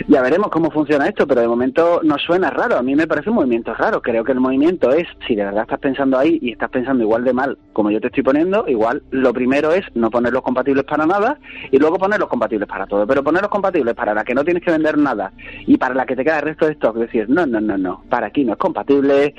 Ya 0.08 0.22
veremos 0.22 0.48
cómo 0.48 0.70
funciona 0.70 1.06
esto, 1.06 1.26
pero 1.26 1.40
de 1.40 1.48
momento 1.48 2.00
no 2.02 2.18
suena 2.18 2.50
raro. 2.50 2.76
A 2.76 2.82
mí 2.82 2.94
me 2.94 3.06
parece 3.06 3.30
un 3.30 3.36
movimiento 3.36 3.74
raro. 3.74 4.02
Creo 4.02 4.24
que 4.24 4.32
el 4.32 4.40
movimiento 4.40 4.90
es, 4.90 5.06
si 5.26 5.34
de 5.34 5.44
verdad 5.44 5.62
estás 5.62 5.78
pensando 5.78 6.18
ahí 6.18 6.38
y 6.42 6.52
estás 6.52 6.70
pensando 6.70 7.04
igual 7.04 7.24
de 7.24 7.32
mal 7.32 7.58
como 7.72 7.90
yo 7.90 8.00
te 8.00 8.08
estoy 8.08 8.22
poniendo, 8.22 8.64
igual 8.68 9.02
lo 9.10 9.32
primero 9.32 9.72
es 9.72 9.84
no 9.94 10.10
ponerlos 10.10 10.42
compatibles 10.42 10.84
para 10.84 11.06
nada 11.06 11.38
y 11.70 11.78
luego 11.78 11.98
ponerlos 11.98 12.28
compatibles 12.28 12.68
para 12.68 12.86
todo. 12.86 13.06
Pero 13.06 13.22
ponerlos 13.22 13.50
compatibles 13.50 13.94
para 13.94 14.14
la 14.14 14.24
que 14.24 14.34
no 14.34 14.44
tienes 14.44 14.62
que 14.62 14.72
vender 14.72 14.98
nada 14.98 15.32
y 15.66 15.76
para 15.76 15.94
la 15.94 16.06
que 16.06 16.16
te 16.16 16.24
queda 16.24 16.38
el 16.38 16.44
resto 16.44 16.66
de 16.66 16.72
stock, 16.72 16.96
decir, 16.96 17.28
no, 17.28 17.46
no, 17.46 17.60
no, 17.60 17.78
no, 17.78 18.02
para 18.08 18.26
aquí 18.26 18.44
no 18.44 18.52
es 18.52 18.58
compatible 18.58 19.34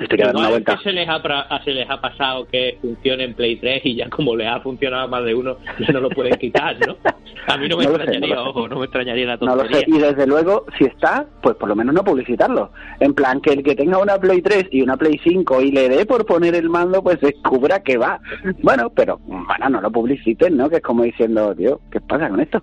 Estoy 0.00 0.20
una 0.22 0.48
vuelta. 0.48 0.78
se 0.82 0.92
les, 0.92 1.08
ha, 1.08 1.20
se 1.64 1.72
les 1.72 1.88
ha 1.90 2.00
pasado 2.00 2.46
que 2.46 2.78
funcione 2.80 3.24
en 3.24 3.34
Play 3.34 3.56
3 3.56 3.82
y 3.84 3.96
ya 3.96 4.08
como 4.08 4.36
les 4.36 4.46
ha 4.48 4.60
funcionado 4.60 5.08
más 5.08 5.24
de 5.24 5.34
uno, 5.34 5.56
ya 5.78 5.92
no 5.92 6.00
lo 6.00 6.10
pueden 6.10 6.34
quitar, 6.38 6.76
¿no? 6.86 6.96
A 7.46 7.56
mí 7.56 7.68
no 7.68 7.76
me 7.76 7.84
extrañaría, 7.84 8.42
ojo, 8.42 8.68
no 8.68 8.78
me 8.78 8.84
extrañaría 8.84 9.26
la 9.26 9.38
tontería. 9.38 9.64
No 9.64 9.68
lo 9.68 9.76
sé, 9.76 9.84
y 9.86 9.98
desde 9.98 10.26
luego, 10.26 10.66
si 10.78 10.84
está, 10.84 11.26
pues 11.42 11.56
por 11.56 11.68
lo 11.68 11.76
menos 11.76 11.94
no 11.94 12.04
publicitarlo. 12.04 12.70
En 13.00 13.14
plan, 13.14 13.40
que 13.40 13.52
el 13.52 13.62
que 13.62 13.74
tenga 13.74 13.98
una 13.98 14.18
Play 14.18 14.40
3 14.42 14.68
y 14.70 14.82
una 14.82 14.96
Play 14.96 15.20
5 15.22 15.60
y 15.62 15.72
le 15.72 15.88
dé 15.88 16.06
por 16.06 16.24
poner 16.26 16.54
el 16.54 16.68
mando, 16.68 17.02
pues 17.02 17.20
descubra 17.20 17.82
que 17.82 17.96
va. 17.96 18.20
Bueno, 18.62 18.90
pero, 18.90 19.18
bueno, 19.18 19.68
no 19.68 19.80
lo 19.80 19.90
publiciten, 19.90 20.56
¿no? 20.56 20.68
Que 20.68 20.76
es 20.76 20.82
como 20.82 21.02
diciendo, 21.02 21.54
tío, 21.54 21.80
¿qué 21.90 22.00
pasa 22.00 22.28
con 22.28 22.40
esto? 22.40 22.62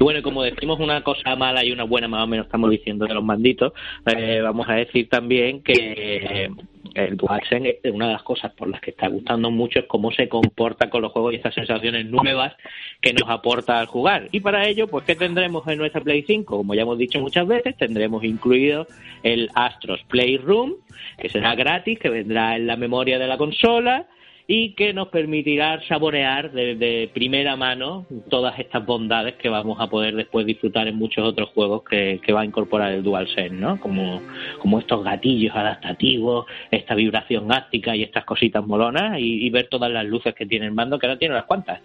Y 0.00 0.02
bueno, 0.02 0.22
como 0.22 0.42
decimos 0.42 0.80
una 0.80 1.02
cosa 1.02 1.36
mala 1.36 1.62
y 1.62 1.72
una 1.72 1.84
buena, 1.84 2.08
más 2.08 2.24
o 2.24 2.26
menos 2.26 2.46
estamos 2.46 2.70
diciendo 2.70 3.04
de 3.06 3.12
los 3.12 3.22
manditos, 3.22 3.74
eh, 4.06 4.40
vamos 4.42 4.66
a 4.66 4.76
decir 4.76 5.10
también 5.10 5.62
que 5.62 6.50
el 6.94 7.18
DualSense, 7.18 7.80
una 7.92 8.06
de 8.06 8.14
las 8.14 8.22
cosas 8.22 8.50
por 8.54 8.68
las 8.68 8.80
que 8.80 8.92
está 8.92 9.08
gustando 9.08 9.50
mucho 9.50 9.80
es 9.80 9.84
cómo 9.84 10.10
se 10.10 10.26
comporta 10.26 10.88
con 10.88 11.02
los 11.02 11.12
juegos 11.12 11.34
y 11.34 11.36
estas 11.36 11.52
sensaciones 11.52 12.06
nuevas 12.06 12.54
que 13.02 13.12
nos 13.12 13.28
aporta 13.28 13.78
al 13.78 13.88
jugar. 13.88 14.30
Y 14.32 14.40
para 14.40 14.66
ello, 14.66 14.88
pues, 14.88 15.04
¿qué 15.04 15.16
tendremos 15.16 15.68
en 15.68 15.76
nuestra 15.76 16.00
Play 16.00 16.24
5? 16.26 16.56
Como 16.56 16.74
ya 16.74 16.80
hemos 16.80 16.96
dicho 16.96 17.20
muchas 17.20 17.46
veces, 17.46 17.76
tendremos 17.76 18.24
incluido 18.24 18.86
el 19.22 19.50
Astros 19.54 20.02
Playroom, 20.04 20.76
que 21.18 21.28
será 21.28 21.54
gratis, 21.54 21.98
que 21.98 22.08
vendrá 22.08 22.56
en 22.56 22.66
la 22.66 22.76
memoria 22.76 23.18
de 23.18 23.26
la 23.26 23.36
consola 23.36 24.06
y 24.52 24.72
que 24.72 24.92
nos 24.92 25.06
permitirá 25.10 25.80
saborear 25.86 26.50
de, 26.50 27.08
primera 27.14 27.54
mano 27.54 28.04
todas 28.28 28.58
estas 28.58 28.84
bondades 28.84 29.36
que 29.36 29.48
vamos 29.48 29.78
a 29.78 29.88
poder 29.88 30.16
después 30.16 30.44
disfrutar 30.44 30.88
en 30.88 30.96
muchos 30.96 31.24
otros 31.24 31.50
juegos 31.50 31.84
que, 31.84 32.20
va 32.32 32.40
a 32.40 32.44
incorporar 32.44 32.90
el 32.90 33.04
DualSense, 33.04 33.54
¿no? 33.54 33.78
Como, 33.78 34.20
como 34.58 34.80
estos 34.80 35.04
gatillos 35.04 35.54
adaptativos, 35.54 36.46
esta 36.72 36.96
vibración 36.96 37.52
áctica 37.52 37.94
y 37.94 38.02
estas 38.02 38.24
cositas 38.24 38.66
molonas 38.66 39.20
y, 39.20 39.46
y 39.46 39.50
ver 39.50 39.68
todas 39.68 39.92
las 39.92 40.04
luces 40.04 40.34
que 40.34 40.46
tiene 40.46 40.66
el 40.66 40.72
mando, 40.72 40.98
que 40.98 41.06
ahora 41.06 41.18
tiene 41.20 41.34
unas 41.34 41.46
cuantas. 41.46 41.80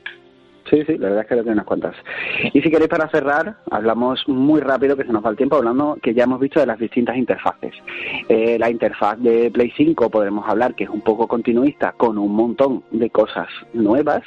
Sí, 0.69 0.83
sí, 0.85 0.97
la 0.97 1.09
verdad 1.09 1.21
es 1.21 1.27
que 1.27 1.35
tengo 1.35 1.51
unas 1.51 1.65
cuantas. 1.65 1.95
Y 2.53 2.61
si 2.61 2.71
queréis 2.71 2.89
para 2.89 3.07
cerrar, 3.09 3.57
hablamos 3.69 4.23
muy 4.27 4.61
rápido, 4.61 4.97
que 4.97 5.03
se 5.03 5.13
nos 5.13 5.23
va 5.23 5.29
el 5.29 5.37
tiempo, 5.37 5.57
hablando 5.57 5.97
que 6.01 6.13
ya 6.13 6.23
hemos 6.23 6.39
visto 6.39 6.59
de 6.59 6.65
las 6.65 6.79
distintas 6.79 7.17
interfaces. 7.17 7.73
Eh, 8.29 8.57
la 8.57 8.71
interfaz 8.71 9.19
de 9.19 9.51
Play 9.51 9.71
5 9.77 10.09
podemos 10.09 10.47
hablar 10.49 10.73
que 10.73 10.85
es 10.85 10.89
un 10.89 11.01
poco 11.01 11.27
continuista 11.27 11.93
con 11.93 12.17
un 12.17 12.33
montón 12.33 12.83
de 12.91 13.11
cosas 13.11 13.47
nuevas. 13.73 14.23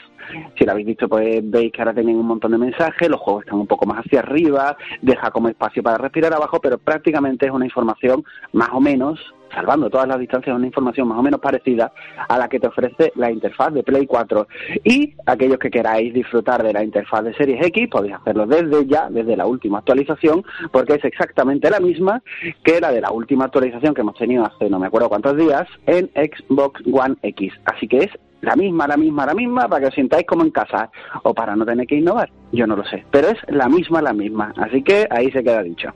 Si 0.57 0.65
la 0.65 0.73
habéis 0.73 0.87
visto, 0.87 1.09
pues 1.09 1.41
veis 1.43 1.73
que 1.73 1.81
ahora 1.81 1.95
tienen 1.95 2.17
un 2.17 2.27
montón 2.27 2.53
de 2.53 2.59
mensajes, 2.59 3.09
los 3.09 3.21
juegos 3.21 3.45
están 3.45 3.59
un 3.59 3.67
poco 3.67 3.87
más 3.87 4.05
hacia 4.05 4.21
arriba, 4.21 4.77
deja 5.03 5.31
como 5.31 5.49
espacio 5.49 5.83
para 5.83 5.99
respirar 5.99 6.33
abajo, 6.33 6.61
pero 6.61 6.79
prácticamente 6.79 7.47
es 7.47 7.53
una 7.53 7.65
información 7.65 8.25
más 8.53 8.69
o 8.73 8.81
menos 8.81 9.19
salvando 9.59 9.91
todas 9.91 10.07
las 10.07 10.21
distancias, 10.21 10.55
una 10.55 10.67
información 10.67 11.09
más 11.09 11.19
o 11.19 11.23
menos 11.23 11.41
parecida 11.41 11.93
a 12.29 12.39
la 12.39 12.49
que 12.49 12.61
te 12.61 12.69
ofrece 12.69 13.13
la 13.17 13.31
interfaz 13.31 13.75
de 13.75 13.83
Play 13.83 14.07
4. 14.07 14.47
Y 14.85 15.15
aquellos 15.27 15.59
que 15.59 15.71
queráis 15.71 16.15
disfrutar 16.15 16.63
de 16.63 16.73
la 16.73 16.85
interfaz 16.85 17.25
de 17.25 17.35
Series 17.35 17.67
X, 17.67 17.89
podéis 17.91 18.15
hacerlo 18.15 18.47
desde 18.47 18.87
ya, 18.87 19.09
desde 19.11 19.37
la 19.37 19.47
última 19.47 19.79
actualización, 19.79 20.45
porque 20.71 20.95
es 20.95 21.05
exactamente 21.05 21.69
la 21.71 21.81
misma 21.81 22.23
que 22.63 22.81
la 22.81 22.93
de 22.93 23.01
la 23.01 23.11
última 23.11 23.47
actualización 23.47 23.95
que 23.95 24.03
hemos 24.03 24.17
tenido 24.17 24.45
hace 24.45 24.71
no 24.71 24.79
me 24.79 24.87
acuerdo 24.87 25.09
cuántos 25.09 25.37
días 25.37 25.67
en 25.87 26.09
Xbox 26.15 26.81
One 26.93 27.17
X. 27.23 27.53
Así 27.65 27.89
que 27.89 27.99
es 27.99 28.11
la 28.43 28.55
misma, 28.55 28.87
la 28.87 28.97
misma, 28.97 29.27
la 29.27 29.35
misma, 29.35 29.69
para 29.69 29.81
que 29.81 29.89
os 29.89 29.95
sintáis 29.95 30.25
como 30.25 30.45
en 30.45 30.51
casa, 30.51 30.89
o 31.25 31.35
para 31.35 31.57
no 31.57 31.67
tener 31.67 31.89
que 31.89 31.97
innovar, 31.97 32.31
yo 32.53 32.69
no 32.69 32.77
lo 32.77 32.85
sé, 32.85 33.05
pero 33.11 33.29
es 33.31 33.39
la 33.49 33.69
misma, 33.69 34.01
la 34.01 34.13
misma, 34.13 34.55
así 34.57 34.83
que 34.83 35.09
ahí 35.11 35.29
se 35.33 35.43
queda 35.43 35.65
dicho. 35.65 35.93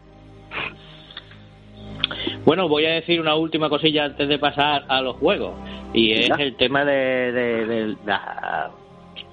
Bueno, 2.44 2.68
voy 2.68 2.87
a 2.87 2.90
decir 2.90 3.20
una 3.20 3.37
última 3.37 3.68
cosilla 3.68 4.05
antes 4.05 4.28
de 4.28 4.38
pasar 4.38 4.85
a 4.88 5.00
los 5.00 5.16
juegos. 5.16 5.52
Y 5.94 6.12
es 6.12 6.31
el 6.38 6.57
tema 6.57 6.85
de, 6.85 7.33
de, 7.33 7.96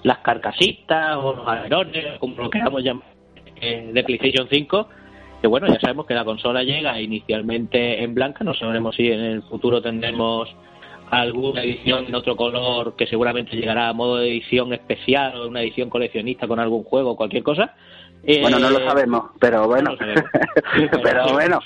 las 0.03 0.17
carcasitas 0.19 1.17
o 1.17 1.33
los 1.33 1.47
alerones, 1.47 2.19
como 2.19 2.35
lo 2.35 2.49
queramos 2.49 2.83
llamar, 2.83 3.07
eh, 3.61 3.89
de 3.91 4.03
PlayStation 4.03 4.47
5. 4.49 4.89
Que 5.41 5.47
bueno, 5.47 5.67
ya 5.67 5.79
sabemos 5.79 6.05
que 6.05 6.13
la 6.13 6.25
consola 6.25 6.63
llega 6.63 6.99
inicialmente 7.01 8.03
en 8.03 8.13
blanca. 8.13 8.43
No 8.43 8.53
sabremos 8.53 8.95
si 8.95 9.07
en 9.07 9.21
el 9.21 9.41
futuro 9.43 9.81
tendremos 9.81 10.49
alguna 11.09 11.63
edición 11.63 12.05
en 12.07 12.13
otro 12.13 12.35
color 12.35 12.95
que 12.95 13.07
seguramente 13.07 13.55
llegará 13.55 13.89
a 13.89 13.93
modo 13.93 14.17
de 14.17 14.29
edición 14.29 14.73
especial 14.73 15.39
o 15.39 15.47
una 15.47 15.61
edición 15.61 15.89
coleccionista 15.89 16.47
con 16.47 16.59
algún 16.59 16.83
juego 16.83 17.11
o 17.11 17.15
cualquier 17.15 17.41
cosa. 17.41 17.73
Bueno, 18.23 18.59
no 18.59 18.69
lo 18.69 18.79
sabemos, 18.79 19.31
pero 19.39 19.67
bueno. 19.67 19.95
pero 21.03 21.33
bueno. 21.33 21.59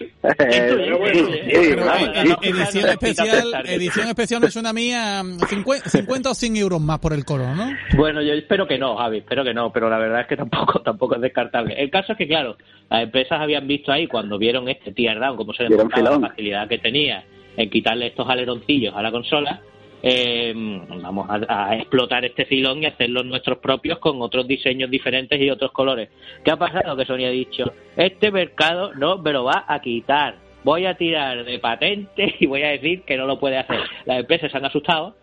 edición 2.42 2.90
especial, 2.90 3.64
edición 3.66 4.08
especial 4.08 4.42
me 4.42 4.52
suena 4.52 4.70
a 4.70 4.74
mí 4.74 4.94
a 4.94 5.24
50, 5.24 6.30
o 6.30 6.34
100 6.34 6.56
euros 6.58 6.80
más 6.80 7.00
por 7.00 7.14
el 7.14 7.26
color, 7.26 7.56
¿no? 7.56 7.72
Bueno, 7.96 8.22
yo 8.22 8.34
espero 8.34 8.68
que 8.68 8.78
no, 8.78 8.96
Javi, 8.96 9.18
espero 9.20 9.44
que 9.44 9.54
no, 9.54 9.72
pero 9.72 9.90
la 9.90 9.98
verdad 9.98 10.22
es 10.22 10.28
que 10.28 10.38
tampoco 10.38 10.82
tampoco 10.84 11.16
es 11.16 11.22
descartable. 11.22 11.74
El 11.74 11.90
caso 11.90 12.12
es 12.14 12.18
que, 12.18 12.28
claro, 12.28 12.58
las 12.90 13.04
empresas 13.04 13.42
habían 13.42 13.68
visto 13.68 13.92
ahí 13.92 14.08
cuando 14.08 14.38
vieron 14.38 14.70
este 14.70 14.92
tear 14.94 15.20
down, 15.20 15.36
como 15.38 15.54
se 15.54 15.64
demostraba 15.64 16.18
la 16.18 16.30
facilidad 16.30 16.68
que 16.68 16.78
tenía 16.78 17.24
en 17.58 17.70
quitarle 17.70 18.08
estos 18.08 18.28
aleroncillos 18.30 18.96
a 18.96 19.02
la 19.02 19.12
consola, 19.12 19.62
eh, 20.06 20.54
vamos 21.02 21.28
a, 21.30 21.78
explotar 21.78 22.26
este 22.26 22.44
filón 22.44 22.84
y 22.84 22.88
hacerlos 22.88 23.26
nuestros 23.26 23.60
propios 23.60 24.00
con 24.00 24.22
otros 24.22 24.46
diseños 24.46 24.92
diferentes 24.92 25.40
y 25.40 25.50
otros 25.50 25.72
colores. 25.72 26.10
¿Qué 26.44 26.52
ha 26.52 26.58
pasado? 26.58 26.98
Que 26.98 27.06
Sony 27.06 27.26
ha 27.26 27.30
dicho, 27.30 27.72
este 27.96 28.30
mercado 28.30 28.94
no 28.96 29.18
me 29.20 29.32
lo 29.32 29.46
va 29.46 29.64
a 29.66 29.80
quitar, 29.80 30.36
voy 30.66 30.86
a 30.86 30.96
tirar 30.96 31.46
de 31.46 31.58
patente 31.58 32.36
y 32.40 32.46
voy 32.46 32.64
a 32.64 32.72
decir 32.72 33.04
que 33.04 33.16
no 33.16 33.26
lo 33.26 33.40
puede 33.40 33.58
hacer. 33.58 33.80
Las 34.06 34.20
empresas 34.20 34.52
se 34.52 34.58
han 34.58 34.66
asustado, 34.66 35.16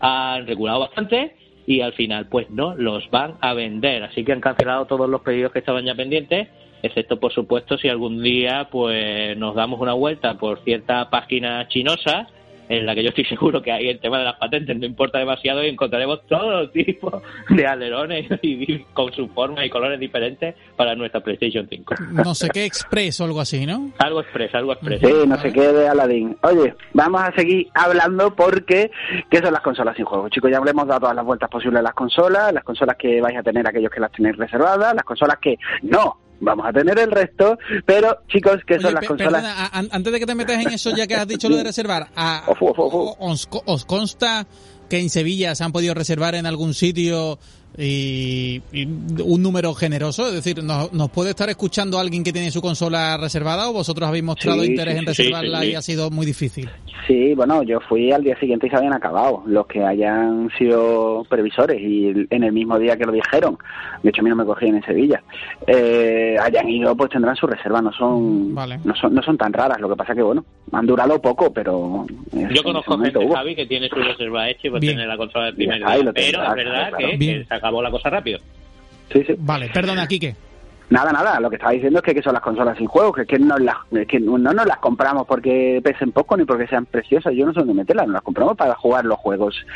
han 0.00 0.46
regulado 0.46 0.80
bastante 0.80 1.34
y 1.66 1.80
al 1.80 1.94
final 1.94 2.26
pues 2.28 2.50
no 2.50 2.74
los 2.74 3.08
van 3.10 3.36
a 3.40 3.54
vender. 3.54 4.02
Así 4.02 4.22
que 4.22 4.32
han 4.32 4.42
cancelado 4.42 4.84
todos 4.84 5.08
los 5.08 5.22
pedidos 5.22 5.50
que 5.50 5.60
estaban 5.60 5.86
ya 5.86 5.94
pendientes 5.94 6.48
excepto 6.82 7.18
por 7.18 7.32
supuesto 7.32 7.78
si 7.78 7.88
algún 7.88 8.22
día 8.22 8.68
pues 8.70 9.36
nos 9.38 9.54
damos 9.54 9.80
una 9.80 9.94
vuelta 9.94 10.34
por 10.34 10.62
cierta 10.62 11.08
página 11.08 11.66
chinosa 11.68 12.28
en 12.68 12.86
la 12.86 12.94
que 12.94 13.02
yo 13.02 13.10
estoy 13.10 13.24
seguro 13.24 13.62
que 13.62 13.72
ahí 13.72 13.88
el 13.88 14.00
tema 14.00 14.18
de 14.18 14.24
las 14.24 14.36
patentes 14.36 14.76
no 14.76 14.86
importa 14.86 15.18
demasiado 15.18 15.64
y 15.64 15.68
encontraremos 15.68 16.26
todo 16.26 16.68
tipo 16.70 17.22
de 17.50 17.66
alerones 17.66 18.26
y 18.42 18.78
con 18.92 19.12
su 19.12 19.28
forma 19.28 19.64
y 19.64 19.70
colores 19.70 20.00
diferentes 20.00 20.54
para 20.76 20.94
nuestra 20.94 21.20
PlayStation 21.20 21.66
5. 21.68 21.94
No 22.12 22.34
sé 22.34 22.48
qué 22.50 22.64
Express 22.64 23.20
o 23.20 23.24
algo 23.24 23.40
así, 23.40 23.66
¿no? 23.66 23.90
Algo 23.98 24.20
Express, 24.20 24.54
algo 24.54 24.72
Express. 24.72 25.00
Sí, 25.00 25.12
no 25.26 25.36
sé 25.38 25.52
qué 25.52 25.72
de 25.72 25.88
Aladdin. 25.88 26.36
Oye, 26.42 26.74
vamos 26.92 27.22
a 27.22 27.32
seguir 27.32 27.68
hablando 27.74 28.34
porque 28.34 28.90
¿qué 29.30 29.38
son 29.38 29.52
las 29.52 29.62
consolas 29.62 29.96
sin 29.96 30.04
juego? 30.04 30.28
Chicos, 30.28 30.50
ya 30.50 30.58
hablemos 30.58 30.86
dado 30.86 31.00
todas 31.00 31.16
las 31.16 31.24
vueltas 31.24 31.50
posibles 31.50 31.80
a 31.80 31.82
las 31.82 31.94
consolas, 31.94 32.52
las 32.52 32.64
consolas 32.64 32.96
que 32.96 33.20
vais 33.20 33.36
a 33.36 33.42
tener 33.42 33.66
aquellos 33.66 33.90
que 33.90 34.00
las 34.00 34.12
tenéis 34.12 34.36
reservadas, 34.36 34.94
las 34.94 35.04
consolas 35.04 35.38
que 35.38 35.58
no 35.82 36.25
vamos 36.40 36.66
a 36.66 36.72
tener 36.72 36.98
el 36.98 37.10
resto, 37.10 37.58
pero 37.84 38.18
chicos, 38.28 38.58
¿qué 38.66 38.78
son 38.78 38.94
las 38.94 39.06
consolas? 39.06 39.70
antes 39.72 40.12
de 40.12 40.18
que 40.18 40.26
te 40.26 40.34
metas 40.34 40.64
en 40.64 40.72
eso, 40.72 40.94
ya 40.96 41.06
que 41.06 41.14
has 41.14 41.28
dicho 41.28 41.48
lo 41.48 41.56
de 41.56 41.64
reservar, 41.64 42.08
os, 43.18 43.84
consta 43.86 44.46
que 44.88 44.98
en 44.98 45.10
Sevilla 45.10 45.54
se 45.54 45.64
han 45.64 45.72
podido 45.72 45.94
reservar 45.94 46.34
en 46.34 46.46
algún 46.46 46.74
sitio 46.74 47.38
y, 47.78 48.62
un 49.22 49.42
número 49.42 49.74
generoso? 49.74 50.28
Es 50.28 50.34
decir, 50.34 50.62
¿nos, 50.62 51.10
puede 51.10 51.30
estar 51.30 51.48
escuchando 51.48 51.98
alguien 51.98 52.24
que 52.24 52.32
tiene 52.32 52.50
su 52.50 52.60
consola 52.60 53.16
reservada 53.16 53.68
o 53.68 53.72
vosotros 53.72 54.08
habéis 54.08 54.24
mostrado 54.24 54.64
interés 54.64 54.96
en 54.96 55.06
reservarla 55.06 55.64
y 55.64 55.74
ha 55.74 55.82
sido 55.82 56.10
muy 56.10 56.26
difícil? 56.26 56.68
Sí, 57.06 57.34
bueno, 57.34 57.62
yo 57.62 57.78
fui 57.80 58.10
al 58.10 58.24
día 58.24 58.36
siguiente 58.38 58.66
y 58.66 58.70
se 58.70 58.76
habían 58.76 58.94
acabado 58.94 59.42
los 59.46 59.66
que 59.66 59.84
hayan 59.84 60.50
sido 60.58 61.24
previsores 61.28 61.80
y 61.80 62.26
en 62.30 62.42
el 62.42 62.52
mismo 62.52 62.78
día 62.78 62.96
que 62.96 63.04
lo 63.04 63.12
dijeron, 63.12 63.58
de 64.02 64.10
hecho 64.10 64.22
a 64.22 64.24
mí 64.24 64.30
no 64.30 64.36
me 64.36 64.44
cogían 64.44 64.74
en 64.74 64.82
Sevilla, 64.82 65.22
eh, 65.68 66.36
hayan 66.40 66.68
ido 66.68 66.96
pues 66.96 67.10
tendrán 67.10 67.36
su 67.36 67.46
reserva, 67.46 67.80
no 67.80 67.92
son, 67.92 68.54
no 68.54 68.94
son 69.00 69.14
no 69.14 69.22
son 69.22 69.38
tan 69.38 69.52
raras, 69.52 69.80
lo 69.80 69.88
que 69.88 69.96
pasa 69.96 70.14
que 70.14 70.22
bueno, 70.22 70.44
han 70.72 70.86
durado 70.86 71.20
poco, 71.20 71.52
pero... 71.52 72.06
Yo 72.32 72.62
conozco 72.62 72.98
gente, 72.98 73.26
Javi, 73.32 73.54
que 73.54 73.66
tiene 73.66 73.88
su 73.88 73.96
reserva 73.96 74.48
hecha 74.50 74.66
y 74.66 74.70
pues 74.70 74.80
tiene 74.80 75.06
la 75.06 75.16
consola 75.16 75.46
del 75.46 75.54
primer 75.54 75.78
día, 75.78 76.12
pero 76.12 76.42
es 76.42 76.56
verdad 76.56 76.92
que 76.98 77.44
se 77.48 77.54
acabó 77.66 77.82
la 77.82 77.90
cosa 77.90 78.10
rápido. 78.10 78.40
Sí, 79.12 79.22
sí. 79.26 79.34
Vale, 79.38 79.68
perdona, 79.70 80.06
Quique. 80.06 80.34
Nada, 80.88 81.10
nada, 81.10 81.40
lo 81.40 81.50
que 81.50 81.56
estaba 81.56 81.72
diciendo 81.72 81.98
es 81.98 82.04
que, 82.04 82.14
que 82.14 82.22
son 82.22 82.32
las 82.32 82.42
consolas 82.42 82.78
sin 82.78 82.86
juego, 82.86 83.12
que, 83.12 83.26
que, 83.26 83.40
no 83.40 83.58
las, 83.58 83.76
que 84.06 84.20
no 84.20 84.38
nos 84.38 84.66
las 84.66 84.78
compramos 84.78 85.26
porque 85.26 85.80
pesen 85.82 86.12
poco 86.12 86.36
ni 86.36 86.44
porque 86.44 86.68
sean 86.68 86.86
preciosas, 86.86 87.34
yo 87.34 87.44
no 87.44 87.52
sé 87.52 87.58
dónde 87.58 87.74
meterlas, 87.74 88.06
nos 88.06 88.14
las 88.14 88.22
compramos 88.22 88.56
para 88.56 88.76
jugar 88.76 89.04
los 89.04 89.18
juegos. 89.18 89.66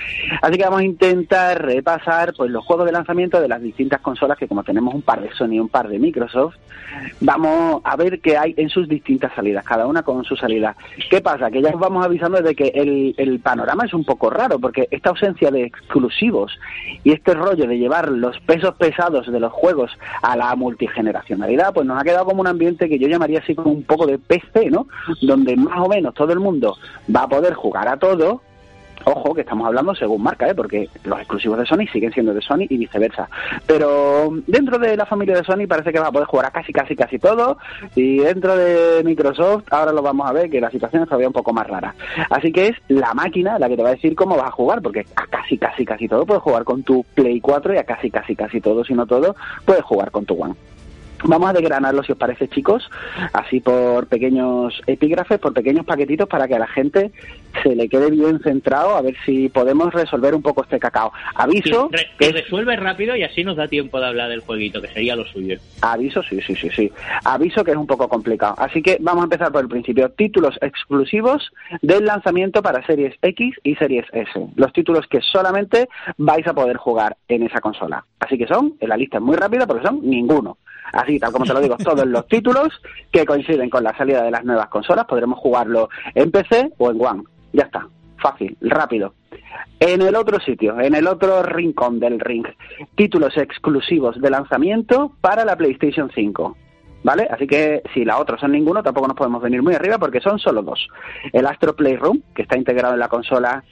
Así 0.40 0.56
que 0.56 0.62
vamos 0.62 0.80
a 0.80 0.84
intentar 0.84 1.64
repasar 1.64 2.32
pues 2.36 2.52
los 2.52 2.64
juegos 2.64 2.86
de 2.86 2.92
lanzamiento 2.92 3.40
de 3.40 3.48
las 3.48 3.60
distintas 3.60 4.00
consolas, 4.00 4.38
que 4.38 4.46
como 4.46 4.62
tenemos 4.62 4.94
un 4.94 5.02
par 5.02 5.20
de 5.20 5.32
Sony 5.32 5.54
y 5.54 5.60
un 5.60 5.68
par 5.68 5.88
de 5.88 5.98
Microsoft, 5.98 6.54
vamos 7.20 7.82
a 7.82 7.96
ver 7.96 8.20
qué 8.20 8.38
hay 8.38 8.54
en 8.56 8.68
sus 8.68 8.88
distintas 8.88 9.34
salidas, 9.34 9.64
cada 9.64 9.88
una 9.88 10.04
con 10.04 10.22
su 10.24 10.36
salida. 10.36 10.76
¿Qué 11.10 11.20
pasa? 11.20 11.50
Que 11.50 11.60
ya 11.60 11.70
os 11.70 11.80
vamos 11.80 12.04
avisando 12.04 12.40
de 12.40 12.54
que 12.54 12.68
el, 12.68 13.16
el 13.18 13.40
panorama 13.40 13.84
es 13.84 13.94
un 13.94 14.04
poco 14.04 14.30
raro, 14.30 14.60
porque 14.60 14.86
esta 14.92 15.10
ausencia 15.10 15.50
de 15.50 15.64
exclusivos 15.64 16.56
y 17.02 17.10
este 17.10 17.34
rollo 17.34 17.66
de 17.66 17.78
llevar 17.78 18.10
los 18.12 18.38
pesos 18.40 18.76
pesados 18.76 19.26
de 19.26 19.40
los 19.40 19.52
juegos 19.52 19.90
a 20.22 20.36
la 20.36 20.54
multigeneración 20.54 20.99
generacionalidad, 21.00 21.72
pues 21.72 21.86
nos 21.86 22.00
ha 22.00 22.04
quedado 22.04 22.26
como 22.26 22.40
un 22.40 22.46
ambiente 22.46 22.88
que 22.88 22.98
yo 22.98 23.08
llamaría 23.08 23.40
así 23.40 23.54
como 23.54 23.70
un 23.70 23.82
poco 23.82 24.06
de 24.06 24.18
PC, 24.18 24.70
¿no? 24.70 24.86
Donde 25.22 25.56
más 25.56 25.78
o 25.80 25.88
menos 25.88 26.14
todo 26.14 26.32
el 26.32 26.40
mundo 26.40 26.76
va 27.14 27.22
a 27.22 27.28
poder 27.28 27.54
jugar 27.54 27.88
a 27.88 27.96
todo, 27.96 28.42
Ojo, 29.04 29.34
que 29.34 29.40
estamos 29.40 29.66
hablando 29.66 29.94
según 29.94 30.22
marca, 30.22 30.48
¿eh? 30.48 30.54
porque 30.54 30.88
los 31.04 31.18
exclusivos 31.18 31.58
de 31.58 31.66
Sony 31.66 31.86
siguen 31.90 32.12
siendo 32.12 32.34
de 32.34 32.42
Sony 32.42 32.66
y 32.68 32.76
viceversa. 32.76 33.28
Pero 33.66 34.30
dentro 34.46 34.78
de 34.78 34.96
la 34.96 35.06
familia 35.06 35.36
de 35.36 35.44
Sony 35.44 35.66
parece 35.66 35.92
que 35.92 35.98
va 35.98 36.08
a 36.08 36.12
poder 36.12 36.26
jugar 36.26 36.46
a 36.46 36.50
casi, 36.50 36.72
casi, 36.72 36.94
casi 36.94 37.18
todo. 37.18 37.56
Y 37.94 38.18
dentro 38.18 38.56
de 38.56 39.02
Microsoft, 39.02 39.64
ahora 39.70 39.92
lo 39.92 40.02
vamos 40.02 40.28
a 40.28 40.32
ver, 40.32 40.50
que 40.50 40.60
la 40.60 40.70
situación 40.70 41.02
es 41.02 41.08
todavía 41.08 41.28
un 41.28 41.32
poco 41.32 41.52
más 41.52 41.66
rara. 41.66 41.94
Así 42.28 42.52
que 42.52 42.68
es 42.68 42.76
la 42.88 43.14
máquina 43.14 43.58
la 43.58 43.68
que 43.68 43.76
te 43.76 43.82
va 43.82 43.88
a 43.88 43.94
decir 43.94 44.14
cómo 44.14 44.36
vas 44.36 44.48
a 44.48 44.52
jugar, 44.52 44.82
porque 44.82 45.06
a 45.16 45.26
casi, 45.26 45.56
casi, 45.56 45.84
casi 45.84 46.06
todo 46.06 46.26
puedes 46.26 46.42
jugar 46.42 46.64
con 46.64 46.82
tu 46.82 47.02
Play 47.14 47.40
4 47.40 47.74
y 47.74 47.78
a 47.78 47.84
casi, 47.84 48.10
casi, 48.10 48.36
casi 48.36 48.60
todo, 48.60 48.84
si 48.84 48.92
no 48.92 49.06
todo, 49.06 49.34
puedes 49.64 49.82
jugar 49.82 50.10
con 50.10 50.26
tu 50.26 50.34
One. 50.34 50.54
Vamos 51.24 51.50
a 51.50 51.52
desgranarlo, 51.52 52.02
si 52.02 52.12
os 52.12 52.18
parece, 52.18 52.48
chicos, 52.48 52.88
así 53.32 53.60
por 53.60 54.06
pequeños 54.06 54.82
epígrafes, 54.86 55.38
por 55.38 55.52
pequeños 55.52 55.84
paquetitos, 55.84 56.28
para 56.28 56.48
que 56.48 56.54
a 56.54 56.58
la 56.58 56.66
gente 56.66 57.12
se 57.62 57.74
le 57.74 57.88
quede 57.88 58.10
bien 58.10 58.40
centrado, 58.40 58.96
a 58.96 59.02
ver 59.02 59.14
si 59.24 59.48
podemos 59.48 59.92
resolver 59.92 60.34
un 60.34 60.42
poco 60.42 60.62
este 60.62 60.78
cacao. 60.78 61.12
Aviso... 61.34 61.90
que 62.18 62.32
resuelve 62.32 62.76
rápido 62.76 63.16
y 63.16 63.22
así 63.22 63.44
nos 63.44 63.56
da 63.56 63.68
tiempo 63.68 64.00
de 64.00 64.06
hablar 64.06 64.28
del 64.28 64.40
jueguito, 64.40 64.80
que 64.80 64.88
sería 64.88 65.16
lo 65.16 65.24
suyo. 65.24 65.58
Aviso, 65.80 66.22
sí, 66.22 66.40
sí, 66.40 66.54
sí, 66.54 66.70
sí. 66.70 66.92
Aviso 67.24 67.64
que 67.64 67.72
es 67.72 67.76
un 67.76 67.86
poco 67.86 68.08
complicado. 68.08 68.54
Así 68.58 68.82
que 68.82 68.98
vamos 69.00 69.22
a 69.22 69.24
empezar 69.24 69.52
por 69.52 69.62
el 69.62 69.68
principio. 69.68 70.10
Títulos 70.10 70.56
exclusivos 70.60 71.50
del 71.82 72.04
lanzamiento 72.04 72.62
para 72.62 72.84
Series 72.86 73.14
X 73.22 73.56
y 73.62 73.74
Series 73.76 74.06
S. 74.12 74.30
Los 74.56 74.72
títulos 74.72 75.06
que 75.08 75.20
solamente 75.20 75.88
vais 76.18 76.46
a 76.46 76.54
poder 76.54 76.76
jugar 76.76 77.16
en 77.28 77.42
esa 77.44 77.60
consola. 77.60 78.04
Así 78.18 78.38
que 78.38 78.46
son, 78.46 78.74
en 78.80 78.88
la 78.88 78.96
lista 78.96 79.18
es 79.18 79.22
muy 79.22 79.36
rápida 79.36 79.66
porque 79.66 79.86
son 79.86 80.00
ninguno. 80.02 80.58
Así, 80.92 81.18
tal 81.18 81.32
como 81.32 81.44
te 81.44 81.52
lo 81.52 81.60
digo, 81.60 81.76
todos 81.84 82.06
los 82.06 82.26
títulos 82.26 82.68
que 83.10 83.24
coinciden 83.24 83.70
con 83.70 83.84
la 83.84 83.96
salida 83.96 84.22
de 84.22 84.30
las 84.30 84.44
nuevas 84.44 84.68
consolas 84.68 85.06
podremos 85.06 85.38
jugarlo 85.38 85.88
en 86.14 86.30
PC 86.30 86.72
o 86.78 86.90
en 86.90 87.04
One. 87.04 87.22
Ya 87.52 87.64
está, 87.64 87.86
fácil, 88.18 88.56
rápido. 88.60 89.14
En 89.78 90.02
el 90.02 90.14
otro 90.14 90.38
sitio, 90.40 90.78
en 90.80 90.94
el 90.94 91.06
otro 91.06 91.42
rincón 91.42 92.00
del 92.00 92.20
ring, 92.20 92.46
títulos 92.94 93.36
exclusivos 93.36 94.20
de 94.20 94.30
lanzamiento 94.30 95.12
para 95.20 95.44
la 95.44 95.56
PlayStation 95.56 96.10
5. 96.14 96.56
¿Vale? 97.02 97.26
Así 97.30 97.46
que 97.46 97.82
si 97.94 98.04
la 98.04 98.18
otra 98.18 98.36
son 98.36 98.52
ninguno, 98.52 98.82
tampoco 98.82 99.08
nos 99.08 99.16
podemos 99.16 99.40
venir 99.40 99.62
muy 99.62 99.74
arriba 99.74 99.96
porque 99.96 100.20
son 100.20 100.38
solo 100.38 100.62
dos. 100.62 100.86
El 101.32 101.46
Astro 101.46 101.74
Playroom, 101.74 102.20
que 102.34 102.42
está 102.42 102.58
integrado 102.58 102.92
en 102.92 103.00
la 103.00 103.08
consola 103.08 103.64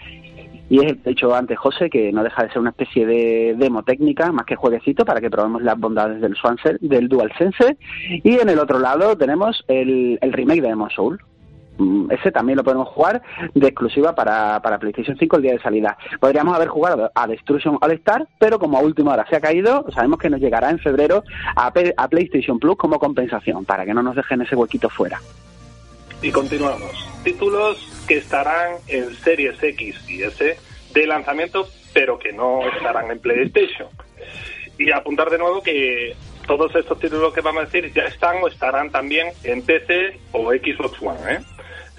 y 0.70 0.84
es, 0.84 0.92
he 1.04 1.10
dicho 1.10 1.34
antes 1.34 1.58
José, 1.58 1.88
que 1.88 2.12
no 2.12 2.22
deja 2.22 2.42
de 2.42 2.50
ser 2.50 2.58
una 2.58 2.70
especie 2.70 3.06
de 3.06 3.54
demo 3.56 3.82
técnica, 3.82 4.32
más 4.32 4.44
que 4.44 4.56
jueguecito, 4.56 5.04
para 5.04 5.20
que 5.20 5.30
probemos 5.30 5.62
las 5.62 5.78
bondades 5.78 6.20
del, 6.20 6.36
del 6.80 7.08
DualSense. 7.08 7.78
Y 8.22 8.38
en 8.38 8.48
el 8.48 8.58
otro 8.58 8.78
lado 8.78 9.16
tenemos 9.16 9.64
el, 9.68 10.18
el 10.20 10.32
remake 10.32 10.60
de 10.60 10.68
Demon 10.68 10.90
Soul, 10.90 11.20
ese 12.10 12.32
también 12.32 12.56
lo 12.56 12.64
podemos 12.64 12.88
jugar 12.88 13.22
de 13.54 13.66
exclusiva 13.66 14.14
para, 14.14 14.60
para, 14.62 14.78
PlayStation 14.78 15.16
5 15.16 15.36
el 15.36 15.42
día 15.42 15.52
de 15.52 15.60
salida. 15.60 15.96
Podríamos 16.20 16.54
haber 16.54 16.68
jugado 16.68 17.10
a 17.14 17.26
Destruction 17.26 17.78
All 17.80 17.92
Star, 17.92 18.26
pero 18.38 18.58
como 18.58 18.78
a 18.78 18.80
última 18.80 19.12
hora 19.12 19.26
se 19.28 19.36
ha 19.36 19.40
caído, 19.40 19.84
sabemos 19.94 20.18
que 20.18 20.30
nos 20.30 20.40
llegará 20.40 20.70
en 20.70 20.78
febrero 20.78 21.22
a, 21.56 21.72
a 21.96 22.08
PlayStation 22.08 22.58
Plus 22.58 22.76
como 22.76 22.98
compensación, 22.98 23.64
para 23.64 23.84
que 23.84 23.94
no 23.94 24.02
nos 24.02 24.16
dejen 24.16 24.42
ese 24.42 24.56
huequito 24.56 24.88
fuera. 24.88 25.20
Y 26.20 26.32
continuamos. 26.32 26.90
Títulos 27.22 28.04
que 28.08 28.18
estarán 28.18 28.72
en 28.88 29.14
Series 29.14 29.62
X 29.62 30.08
y 30.08 30.22
S 30.22 30.58
de 30.92 31.06
lanzamiento, 31.06 31.68
pero 31.92 32.18
que 32.18 32.32
no 32.32 32.60
estarán 32.76 33.10
en 33.10 33.20
PlayStation. 33.20 33.88
Y 34.78 34.90
apuntar 34.90 35.30
de 35.30 35.38
nuevo 35.38 35.62
que 35.62 36.16
todos 36.46 36.74
estos 36.74 36.98
títulos 36.98 37.32
que 37.32 37.40
vamos 37.40 37.62
a 37.62 37.64
decir 37.66 37.92
ya 37.92 38.04
están 38.04 38.42
o 38.42 38.48
estarán 38.48 38.90
también 38.90 39.28
en 39.44 39.62
PC 39.62 40.18
o 40.32 40.50
Xbox 40.50 41.00
One. 41.02 41.18
¿eh? 41.28 41.38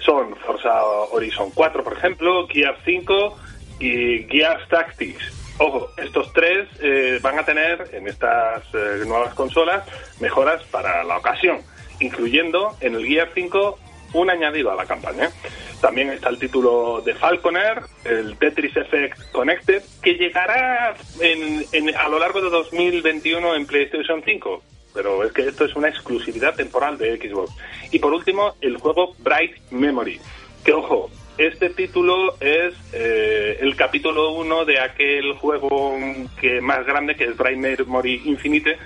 Son 0.00 0.36
Forza 0.36 0.84
Horizon 1.10 1.50
4, 1.54 1.84
por 1.84 1.92
ejemplo, 1.92 2.46
Gear 2.48 2.76
5 2.84 3.38
y 3.80 4.24
Gear 4.24 4.66
Tactics. 4.68 5.56
Ojo, 5.58 5.90
estos 5.98 6.32
tres 6.32 6.68
eh, 6.80 7.18
van 7.20 7.38
a 7.38 7.44
tener 7.44 7.90
en 7.92 8.08
estas 8.08 8.62
eh, 8.74 9.04
nuevas 9.06 9.34
consolas 9.34 9.84
mejoras 10.18 10.62
para 10.64 11.04
la 11.04 11.18
ocasión, 11.18 11.58
incluyendo 12.00 12.76
en 12.80 12.94
el 12.94 13.06
Gear 13.06 13.30
5 13.34 13.78
un 14.14 14.30
añadido 14.30 14.70
a 14.70 14.74
la 14.74 14.86
campaña. 14.86 15.30
También 15.80 16.10
está 16.10 16.28
el 16.28 16.38
título 16.38 17.00
de 17.04 17.14
Falconer, 17.14 17.82
el 18.04 18.36
Tetris 18.36 18.76
Effect 18.76 19.32
Connected, 19.32 19.82
que 20.02 20.14
llegará 20.14 20.94
a 20.94 22.08
lo 22.08 22.18
largo 22.18 22.40
de 22.40 22.50
2021 22.50 23.54
en 23.54 23.66
PlayStation 23.66 24.22
5. 24.24 24.62
Pero 24.92 25.24
es 25.24 25.32
que 25.32 25.46
esto 25.46 25.64
es 25.64 25.76
una 25.76 25.88
exclusividad 25.88 26.54
temporal 26.54 26.98
de 26.98 27.16
Xbox. 27.16 27.52
Y 27.90 27.98
por 27.98 28.12
último, 28.12 28.54
el 28.60 28.76
juego 28.76 29.14
Bright 29.18 29.56
Memory. 29.70 30.20
Que 30.64 30.72
ojo, 30.72 31.10
este 31.38 31.70
título 31.70 32.34
es 32.40 32.74
eh, 32.92 33.58
el 33.60 33.76
capítulo 33.76 34.32
1 34.32 34.64
de 34.64 34.80
aquel 34.80 35.32
juego 35.34 35.96
que 36.40 36.60
más 36.60 36.84
grande 36.84 37.14
que 37.16 37.24
es 37.24 37.36
Bright 37.36 37.58
Memory 37.58 38.22
Infinite, 38.26 38.76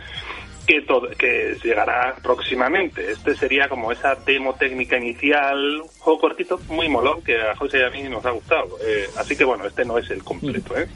que, 0.67 0.83
todo, 0.83 1.09
que 1.11 1.57
llegará 1.63 2.17
próximamente. 2.23 3.11
Este 3.11 3.35
sería 3.35 3.69
como 3.69 3.93
esa 3.93 4.15
demo 4.15 4.55
técnica 4.55 4.97
inicial, 4.97 5.83
juego 5.99 6.21
cortito, 6.21 6.61
muy 6.69 6.89
molón, 6.89 7.23
que 7.23 7.41
a 7.41 7.57
José 7.57 7.79
y 7.79 7.83
a 7.83 7.91
mí 7.91 8.03
nos 8.09 8.25
ha 8.25 8.31
gustado. 8.31 8.79
Eh, 8.83 9.07
así 9.17 9.37
que 9.37 9.45
bueno, 9.45 9.67
este 9.67 9.85
no 9.85 9.99
es 9.99 10.11
el 10.11 10.23
completo. 10.23 10.77
¿eh? 10.77 10.87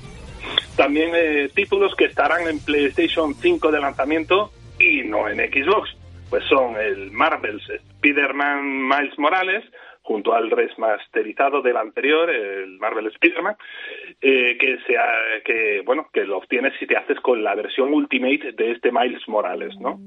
También 0.76 1.10
eh, 1.14 1.50
títulos 1.54 1.94
que 1.96 2.04
estarán 2.04 2.46
en 2.48 2.60
PlayStation 2.60 3.34
5 3.34 3.72
de 3.72 3.80
lanzamiento 3.80 4.52
y 4.78 5.02
no 5.02 5.28
en 5.28 5.38
Xbox. 5.38 5.96
Pues 6.30 6.44
son 6.44 6.76
el 6.76 7.10
Marvel's 7.10 7.68
Spider-Man 7.70 8.86
Miles 8.86 9.18
Morales, 9.18 9.64
junto 10.02 10.34
al 10.34 10.50
remasterizado 10.50 11.62
del 11.62 11.76
anterior, 11.76 12.30
el 12.30 12.78
Marvel 12.78 13.06
Spider-Man, 13.06 13.56
eh, 14.20 14.56
que, 14.58 14.78
que, 15.44 15.82
bueno, 15.84 16.08
que 16.12 16.24
lo 16.24 16.38
obtienes 16.38 16.74
si 16.78 16.86
te 16.86 16.96
haces 16.96 17.18
con 17.20 17.42
la 17.42 17.54
versión 17.54 17.92
Ultimate 17.92 18.52
de 18.52 18.72
este 18.72 18.90
Miles 18.92 19.26
Morales, 19.28 19.74
¿no? 19.80 19.98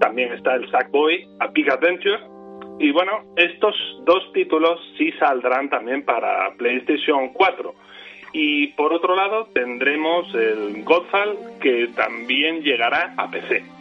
También 0.00 0.32
está 0.32 0.54
el 0.54 0.70
Sackboy, 0.70 1.26
A 1.40 1.48
Big 1.48 1.70
Adventure, 1.70 2.18
y 2.78 2.92
bueno, 2.92 3.22
estos 3.36 3.74
dos 4.04 4.32
títulos 4.32 4.80
sí 4.98 5.10
saldrán 5.12 5.70
también 5.70 6.04
para 6.04 6.52
PlayStation 6.56 7.30
4. 7.32 7.74
Y 8.32 8.68
por 8.68 8.92
otro 8.92 9.16
lado 9.16 9.48
tendremos 9.54 10.32
el 10.34 10.84
Godfall 10.84 11.38
que 11.60 11.88
también 11.96 12.62
llegará 12.62 13.14
a 13.16 13.30
PC. 13.30 13.75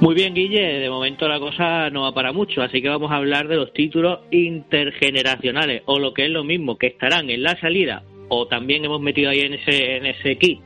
Muy 0.00 0.14
bien, 0.14 0.34
Guille, 0.34 0.78
de 0.78 0.90
momento 0.90 1.26
la 1.26 1.40
cosa 1.40 1.88
no 1.88 2.02
va 2.02 2.12
para 2.12 2.32
mucho, 2.32 2.60
así 2.60 2.82
que 2.82 2.88
vamos 2.88 3.10
a 3.10 3.16
hablar 3.16 3.48
de 3.48 3.56
los 3.56 3.72
títulos 3.72 4.20
intergeneracionales, 4.30 5.82
o 5.86 5.98
lo 5.98 6.12
que 6.12 6.26
es 6.26 6.30
lo 6.30 6.44
mismo, 6.44 6.76
que 6.76 6.88
estarán 6.88 7.30
en 7.30 7.42
la 7.42 7.58
salida, 7.58 8.02
o 8.28 8.46
también 8.46 8.84
hemos 8.84 9.00
metido 9.00 9.30
ahí 9.30 9.40
en 9.40 9.54
ese, 9.54 9.96
en 9.96 10.04
ese 10.04 10.36
kit, 10.36 10.60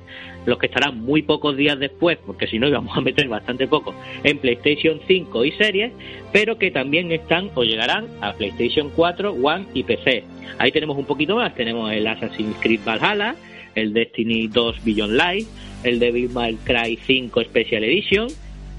los 0.47 0.59
que 0.59 0.67
estarán 0.67 1.01
muy 1.01 1.23
pocos 1.23 1.57
días 1.57 1.79
después, 1.79 2.19
porque 2.27 2.49
si 2.49 2.59
no 2.59 2.67
íbamos 2.67 2.97
a 2.97 3.01
meter 3.01 3.29
bastante 3.29 3.69
poco, 3.69 3.95
en 4.25 4.39
PlayStation 4.39 5.01
5 5.07 5.45
y 5.45 5.53
series, 5.53 5.93
pero 6.33 6.59
que 6.59 6.73
también 6.73 7.13
están 7.13 7.51
o 7.55 7.63
llegarán 7.63 8.09
a 8.21 8.33
PlayStation 8.33 8.91
4, 8.95 9.33
One 9.33 9.67
y 9.75 9.85
PC. 9.85 10.25
Ahí 10.59 10.73
tenemos 10.73 10.99
un 10.99 11.05
poquito 11.05 11.37
más, 11.37 11.55
tenemos 11.55 11.93
el 11.93 12.07
Assassin's 12.07 12.57
Creed 12.61 12.81
Valhalla, 12.85 13.37
el 13.77 13.93
Destiny 13.93 14.49
2 14.49 14.85
Beyond 14.85 15.13
Light, 15.13 15.47
el 15.85 15.99
Devil 15.99 16.31
May 16.31 16.57
Cry 16.57 16.99
5 17.07 17.45
Special 17.45 17.85
Edition, 17.85 18.29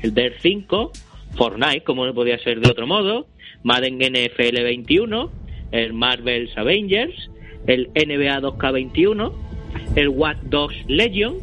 el 0.02 0.14
DER 0.14 0.36
5, 0.42 0.92
Fortnite, 1.36 1.84
como 1.84 2.06
no 2.06 2.14
podía 2.14 2.38
ser 2.40 2.60
de 2.60 2.70
otro 2.70 2.88
modo, 2.88 3.28
Madden 3.64 3.98
NFL 3.98 4.62
21, 4.64 5.32
el 5.72 5.94
Marvel's 5.94 6.58
Avengers, 6.58 7.30
el 7.68 7.90
NBA 7.94 8.42
2K21, 8.42 9.32
el 9.96 10.10
Watch 10.10 10.40
Dogs 10.44 10.76
Legion, 10.88 11.38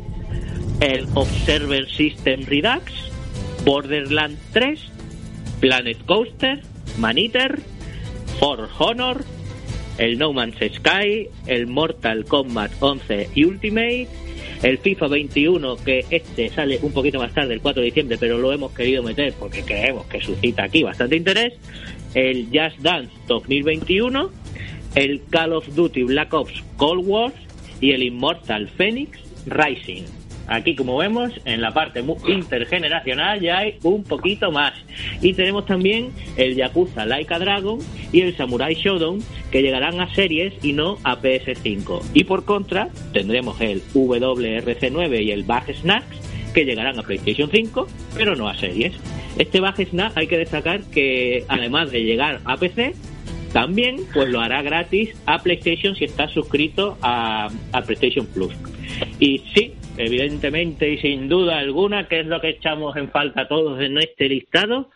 el 0.80 1.06
Observer 1.14 1.88
System 1.88 2.42
Redux, 2.46 2.92
Borderlands 3.64 4.40
3, 4.52 4.80
Planet 5.60 5.98
Coaster, 6.06 6.62
Maniter, 6.98 7.60
For 8.38 8.68
Honor, 8.78 9.24
el 9.98 10.18
No 10.18 10.32
Man's 10.32 10.56
Sky, 10.56 11.28
el 11.46 11.66
Mortal 11.66 12.24
Kombat 12.24 12.70
11 12.80 13.30
y 13.34 13.44
Ultimate, 13.44 14.08
el 14.62 14.78
FIFA 14.78 15.08
21, 15.08 15.76
que 15.76 16.04
este 16.10 16.48
sale 16.50 16.78
un 16.82 16.92
poquito 16.92 17.18
más 17.18 17.32
tarde, 17.32 17.54
el 17.54 17.60
4 17.60 17.80
de 17.80 17.86
diciembre, 17.86 18.16
pero 18.18 18.38
lo 18.38 18.52
hemos 18.52 18.72
querido 18.72 19.02
meter 19.02 19.32
porque 19.38 19.62
creemos 19.62 20.06
que 20.06 20.20
suscita 20.20 20.64
aquí 20.64 20.82
bastante 20.82 21.16
interés, 21.16 21.54
el 22.14 22.46
Just 22.46 22.78
Dance 22.80 23.12
2021, 23.28 24.30
el 24.94 25.22
Call 25.30 25.52
of 25.52 25.68
Duty 25.74 26.02
Black 26.04 26.32
Ops 26.34 26.64
Cold 26.76 27.04
War 27.06 27.32
y 27.80 27.92
el 27.92 28.02
Immortal 28.02 28.68
Phoenix 28.68 29.18
Rising. 29.46 30.17
Aquí, 30.48 30.74
como 30.74 30.96
vemos, 30.96 31.30
en 31.44 31.60
la 31.60 31.72
parte 31.72 32.02
intergeneracional 32.26 33.40
ya 33.40 33.58
hay 33.58 33.78
un 33.82 34.02
poquito 34.02 34.50
más. 34.50 34.72
Y 35.20 35.34
tenemos 35.34 35.66
también 35.66 36.10
el 36.36 36.54
Yakuza 36.54 37.04
Laika 37.04 37.38
Dragon 37.38 37.78
y 38.12 38.22
el 38.22 38.34
Samurai 38.34 38.74
Shodown, 38.74 39.22
que 39.50 39.60
llegarán 39.60 40.00
a 40.00 40.12
series 40.14 40.54
y 40.62 40.72
no 40.72 40.96
a 41.04 41.20
PS5. 41.20 42.02
Y 42.14 42.24
por 42.24 42.46
contra, 42.46 42.88
tendremos 43.12 43.60
el 43.60 43.82
WRC9 43.92 45.22
y 45.22 45.30
el 45.32 45.42
Bug 45.42 45.74
Snacks, 45.74 46.16
que 46.54 46.64
llegarán 46.64 46.98
a 46.98 47.02
PlayStation 47.02 47.50
5, 47.50 47.86
pero 48.16 48.34
no 48.34 48.48
a 48.48 48.56
series. 48.56 48.94
Este 49.36 49.60
Bug 49.60 49.76
Snacks 49.76 50.16
hay 50.16 50.26
que 50.28 50.38
destacar 50.38 50.80
que, 50.84 51.44
además 51.48 51.90
de 51.90 52.04
llegar 52.04 52.40
a 52.46 52.56
PC, 52.56 52.94
también 53.52 54.00
pues 54.14 54.28
lo 54.28 54.40
hará 54.40 54.62
gratis 54.62 55.10
a 55.26 55.42
PlayStation 55.42 55.94
si 55.94 56.04
está 56.04 56.28
suscrito 56.28 56.96
a 57.02 57.50
PlayStation 57.84 58.26
Plus. 58.26 58.54
Y 59.20 59.42
sí, 59.54 59.74
evidentemente 59.98 60.90
y 60.90 60.98
sin 60.98 61.28
duda 61.28 61.58
alguna, 61.58 62.08
¿qué 62.08 62.20
es 62.20 62.26
lo 62.26 62.40
que 62.40 62.50
echamos 62.50 62.96
en 62.96 63.10
falta 63.10 63.48
todos 63.48 63.80
en 63.80 63.98
este 63.98 64.28
listado? 64.28 64.90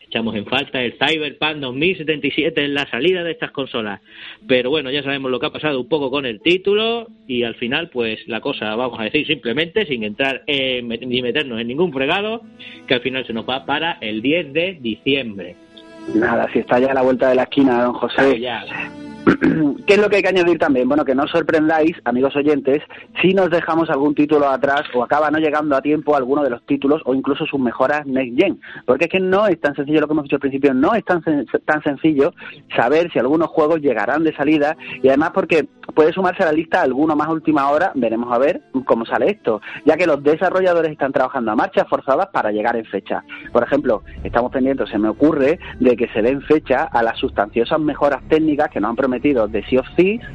Echamos 0.00 0.36
en 0.36 0.46
falta 0.46 0.80
el 0.80 0.92
Cyberpunk 0.92 1.56
2077 1.56 2.64
en 2.64 2.74
la 2.74 2.88
salida 2.88 3.24
de 3.24 3.32
estas 3.32 3.50
consolas. 3.50 4.00
Pero 4.46 4.70
bueno, 4.70 4.90
ya 4.90 5.02
sabemos 5.02 5.30
lo 5.30 5.40
que 5.40 5.46
ha 5.46 5.52
pasado 5.52 5.80
un 5.80 5.88
poco 5.88 6.10
con 6.10 6.24
el 6.24 6.40
título 6.40 7.08
y 7.26 7.42
al 7.42 7.56
final, 7.56 7.88
pues 7.88 8.20
la 8.28 8.40
cosa, 8.40 8.76
vamos 8.76 9.00
a 9.00 9.04
decir 9.04 9.26
simplemente, 9.26 9.86
sin 9.86 10.04
entrar 10.04 10.44
ni 10.46 11.22
meternos 11.22 11.60
en 11.60 11.66
ningún 11.66 11.92
fregado, 11.92 12.42
que 12.86 12.94
al 12.94 13.00
final 13.00 13.26
se 13.26 13.32
nos 13.32 13.48
va 13.48 13.66
para 13.66 13.98
el 14.00 14.22
10 14.22 14.52
de 14.52 14.78
diciembre. 14.80 15.56
Nada, 16.14 16.48
si 16.52 16.60
está 16.60 16.78
ya 16.78 16.92
a 16.92 16.94
la 16.94 17.02
vuelta 17.02 17.30
de 17.30 17.34
la 17.34 17.42
esquina, 17.44 17.82
don 17.82 17.94
José. 17.94 18.38
Ya. 18.38 18.62
¿Qué 19.86 19.94
es 19.94 19.98
lo 19.98 20.08
que 20.08 20.16
hay 20.16 20.22
que 20.22 20.28
añadir 20.28 20.58
también? 20.58 20.88
Bueno, 20.88 21.04
que 21.04 21.14
no 21.14 21.22
os 21.22 21.30
sorprendáis, 21.30 21.96
amigos 22.04 22.36
oyentes, 22.36 22.82
si 23.22 23.32
nos 23.32 23.50
dejamos 23.50 23.88
algún 23.88 24.14
título 24.14 24.48
atrás 24.48 24.82
o 24.94 25.02
acaba 25.02 25.30
no 25.30 25.38
llegando 25.38 25.76
a 25.76 25.82
tiempo 25.82 26.14
alguno 26.14 26.42
de 26.42 26.50
los 26.50 26.64
títulos 26.66 27.00
o 27.04 27.14
incluso 27.14 27.46
sus 27.46 27.58
mejoras 27.58 28.06
Next 28.06 28.38
Gen. 28.38 28.60
Porque 28.84 29.04
es 29.04 29.10
que 29.10 29.20
no 29.20 29.46
es 29.46 29.58
tan 29.60 29.74
sencillo 29.74 30.00
lo 30.00 30.06
que 30.06 30.12
hemos 30.12 30.24
dicho 30.24 30.36
al 30.36 30.40
principio, 30.40 30.74
no 30.74 30.94
es 30.94 31.04
tan, 31.04 31.22
tan 31.64 31.82
sencillo 31.82 32.34
saber 32.76 33.10
si 33.12 33.18
algunos 33.18 33.48
juegos 33.48 33.80
llegarán 33.80 34.24
de 34.24 34.36
salida 34.36 34.76
y 35.02 35.08
además 35.08 35.30
porque 35.32 35.68
puede 35.94 36.12
sumarse 36.12 36.42
a 36.42 36.46
la 36.46 36.52
lista 36.52 36.82
alguno 36.82 37.16
más 37.16 37.28
última 37.28 37.70
hora, 37.70 37.92
veremos 37.94 38.32
a 38.32 38.38
ver 38.38 38.62
cómo 38.84 39.06
sale 39.06 39.30
esto, 39.30 39.60
ya 39.84 39.96
que 39.96 40.06
los 40.06 40.22
desarrolladores 40.22 40.92
están 40.92 41.12
trabajando 41.12 41.52
a 41.52 41.56
marchas 41.56 41.88
forzadas 41.88 42.28
para 42.28 42.50
llegar 42.50 42.76
en 42.76 42.84
fecha. 42.86 43.24
Por 43.52 43.62
ejemplo, 43.62 44.02
estamos 44.22 44.52
pendientes, 44.52 44.88
se 44.90 44.98
me 44.98 45.08
ocurre, 45.08 45.58
de 45.80 45.96
que 45.96 46.08
se 46.08 46.22
den 46.22 46.42
fecha 46.42 46.84
a 46.84 47.02
las 47.02 47.18
sustanciosas 47.18 47.80
mejoras 47.80 48.22
técnicas 48.28 48.68
que 48.70 48.80
nos 48.80 48.90
han 48.90 48.96
prometido 48.96 49.13
de 49.20 49.62
Sea 49.68 49.80
of 49.80 49.86
Thieves, 49.96 50.26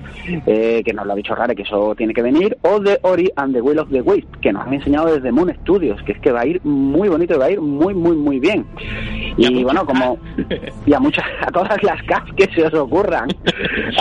eh, 0.45 0.81
que 0.85 0.93
nos 0.93 1.05
lo 1.05 1.13
ha 1.13 1.15
dicho 1.15 1.35
Rare, 1.35 1.55
que 1.55 1.63
eso 1.63 1.95
tiene 1.95 2.13
que 2.13 2.21
venir, 2.21 2.57
o 2.61 2.79
de 2.79 2.99
Ori 3.03 3.29
and 3.35 3.53
the 3.53 3.61
Will 3.61 3.79
of 3.79 3.89
the 3.89 4.01
Wisp, 4.01 4.27
que 4.41 4.51
nos 4.51 4.65
han 4.65 4.73
enseñado 4.73 5.13
desde 5.13 5.31
Moon 5.31 5.53
Studios, 5.61 6.01
que 6.03 6.13
es 6.13 6.19
que 6.19 6.31
va 6.31 6.41
a 6.41 6.45
ir 6.45 6.61
muy 6.63 7.09
bonito 7.09 7.35
y 7.35 7.37
va 7.37 7.45
a 7.45 7.51
ir 7.51 7.61
muy, 7.61 7.93
muy, 7.93 8.15
muy 8.15 8.39
bien. 8.39 8.65
Y, 9.39 9.63
bueno, 9.63 9.85
como 9.85 10.17
y 10.85 10.93
a 10.93 10.99
muchas, 10.99 11.25
a 11.45 11.51
todas 11.51 11.81
las 11.83 12.01
CAF 12.03 12.29
que 12.35 12.49
se 12.53 12.65
os 12.65 12.73
ocurran. 12.73 13.29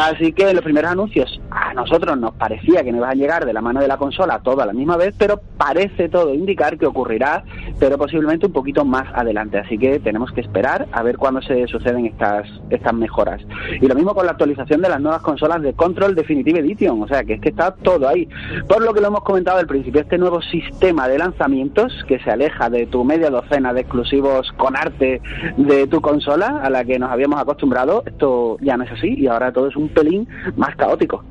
Así 0.01 0.33
que 0.33 0.53
los 0.53 0.65
primeros 0.65 0.91
anuncios 0.91 1.41
a 1.51 1.75
nosotros 1.75 2.19
nos 2.19 2.35
parecía 2.35 2.83
que 2.83 2.91
no 2.91 2.99
iban 2.99 3.11
a 3.11 3.15
llegar 3.15 3.47
de 3.47 3.53
la 3.53 3.61
mano 3.61 3.81
de 3.81 3.89
la 3.89 3.97
consola 3.97 4.41
todo 4.41 4.63
a 4.63 4.67
la 4.67 4.73
misma 4.73 4.97
vez, 4.97 5.15
pero 5.17 5.41
parece 5.57 6.09
todo 6.09 6.35
indicar 6.35 6.77
que 6.77 6.87
ocurrirá, 6.87 7.45
pero 7.79 7.97
posiblemente 7.99 8.47
un 8.47 8.53
poquito 8.53 8.85
más 8.85 9.07
adelante. 9.15 9.59
Así 9.59 9.79
que 9.79 10.01
tenemos 10.01 10.33
que 10.33 10.41
esperar 10.41 10.89
a 10.93 11.03
ver 11.03 11.17
cuándo 11.17 11.41
se 11.43 11.67
suceden 11.69 12.07
estas, 12.07 12.49
estas 12.71 12.95
mejoras. 12.95 13.41
Y 13.81 13.87
lo 13.87 13.95
mismo 13.95 14.15
con 14.15 14.27
la 14.27 14.33
actualización 14.33 14.83
de 14.83 14.89
las 14.89 15.01
nuevas 15.01 15.23
consolas 15.23 15.63
de 15.63 15.73
Control 15.75 16.15
Definitive 16.15 16.61
Edition, 16.61 17.01
o 17.03 17.09
sea 17.09 17.23
que 17.25 17.35
es 17.35 17.41
que 17.41 17.51
está 17.51 17.75
todo 17.75 18.09
ahí. 18.09 18.29
Por 18.69 18.83
lo 18.83 18.93
que 18.93 19.01
lo 19.01 19.09
hemos 19.09 19.23
comentado 19.23 19.59
al 19.59 19.67
principio, 19.67 20.01
este 20.01 20.19
nuevo 20.19 20.43
sistema 20.43 21.09
de 21.09 21.19
lanzamientos 21.19 21.93
que 22.09 22.19
se 22.21 22.31
aleja 22.31 22.71
de 22.71 22.87
tu 22.87 23.05
media 23.05 23.31
docena 23.31 23.73
de 23.73 23.83
exclusivos 23.83 24.51
con 24.57 24.77
arte 24.77 25.21
de 25.57 25.87
tu 25.87 26.01
consola 26.01 26.61
a 26.63 26.71
la 26.71 26.85
que 26.85 26.99
nos 26.99 27.11
habíamos 27.11 27.41
acostumbrado, 27.41 28.03
esto 28.07 28.57
ya 28.61 28.77
no 28.77 28.85
es 28.85 28.93
así 28.93 29.15
y 29.17 29.27
ahora 29.27 29.53
todo 29.53 29.69
es 29.69 29.77
un 29.77 29.89
pelín 29.89 30.29
más 30.57 30.75
caótico. 30.77 31.25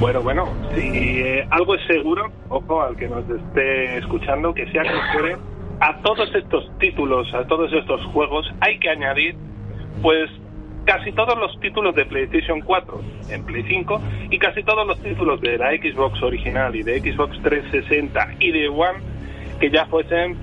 Bueno, 0.00 0.22
bueno, 0.22 0.48
si 0.74 1.20
eh, 1.20 1.46
algo 1.50 1.74
es 1.74 1.86
seguro, 1.86 2.32
ojo 2.48 2.82
al 2.82 2.96
que 2.96 3.08
nos 3.08 3.28
esté 3.28 3.98
escuchando, 3.98 4.52
que 4.54 4.66
sea 4.72 4.82
que 4.82 5.36
a 5.80 5.96
todos 6.02 6.32
estos 6.34 6.70
títulos, 6.78 7.32
a 7.34 7.44
todos 7.46 7.72
estos 7.72 8.04
juegos, 8.06 8.50
hay 8.60 8.78
que 8.78 8.88
añadir 8.88 9.36
pues 10.00 10.30
casi 10.84 11.12
todos 11.12 11.38
los 11.38 11.58
títulos 11.60 11.94
de 11.94 12.04
PlayStation 12.06 12.60
4 12.60 13.00
en 13.30 13.44
Play 13.44 13.64
5 13.68 14.00
y 14.30 14.38
casi 14.38 14.62
todos 14.62 14.86
los 14.86 15.00
títulos 15.02 15.40
de 15.40 15.58
la 15.58 15.70
Xbox 15.70 16.22
original 16.22 16.74
y 16.74 16.82
de 16.82 17.00
Xbox 17.00 17.40
360 17.42 18.34
y 18.40 18.52
de 18.52 18.68
One 18.68 18.98
que 19.62 19.70
ya 19.70 19.86
fuesen 19.86 20.36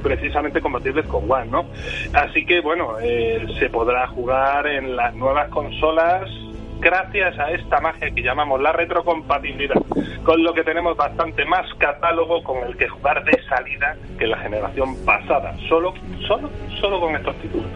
precisamente 0.00 0.60
compatibles 0.60 1.04
con 1.06 1.28
One, 1.28 1.46
¿no? 1.50 1.66
Así 2.14 2.46
que 2.46 2.60
bueno, 2.60 3.00
eh, 3.02 3.44
se 3.58 3.68
podrá 3.68 4.06
jugar 4.06 4.64
en 4.68 4.94
las 4.94 5.12
nuevas 5.16 5.48
consolas 5.48 6.30
gracias 6.78 7.36
a 7.40 7.50
esta 7.50 7.80
magia 7.80 8.12
que 8.12 8.22
llamamos 8.22 8.60
la 8.60 8.70
retrocompatibilidad, 8.70 9.74
con 10.22 10.44
lo 10.44 10.54
que 10.54 10.62
tenemos 10.62 10.96
bastante 10.96 11.44
más 11.46 11.66
catálogo 11.78 12.44
con 12.44 12.58
el 12.58 12.76
que 12.76 12.88
jugar 12.88 13.24
de 13.24 13.42
salida 13.48 13.96
que 14.16 14.28
la 14.28 14.38
generación 14.38 14.94
pasada, 15.04 15.52
solo, 15.68 15.92
solo, 16.28 16.48
solo 16.80 17.00
con 17.00 17.16
estos 17.16 17.34
títulos. 17.38 17.66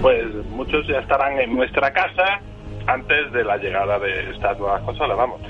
Pues 0.00 0.34
muchos 0.48 0.86
ya 0.86 1.00
estarán 1.00 1.38
en 1.40 1.54
nuestra 1.54 1.92
casa 1.92 2.40
antes 2.86 3.32
de 3.32 3.44
la 3.44 3.58
llegada 3.58 3.98
de 3.98 4.30
estas 4.30 4.58
nuevas 4.58 4.80
consolas, 4.80 5.18
vamos. 5.18 5.42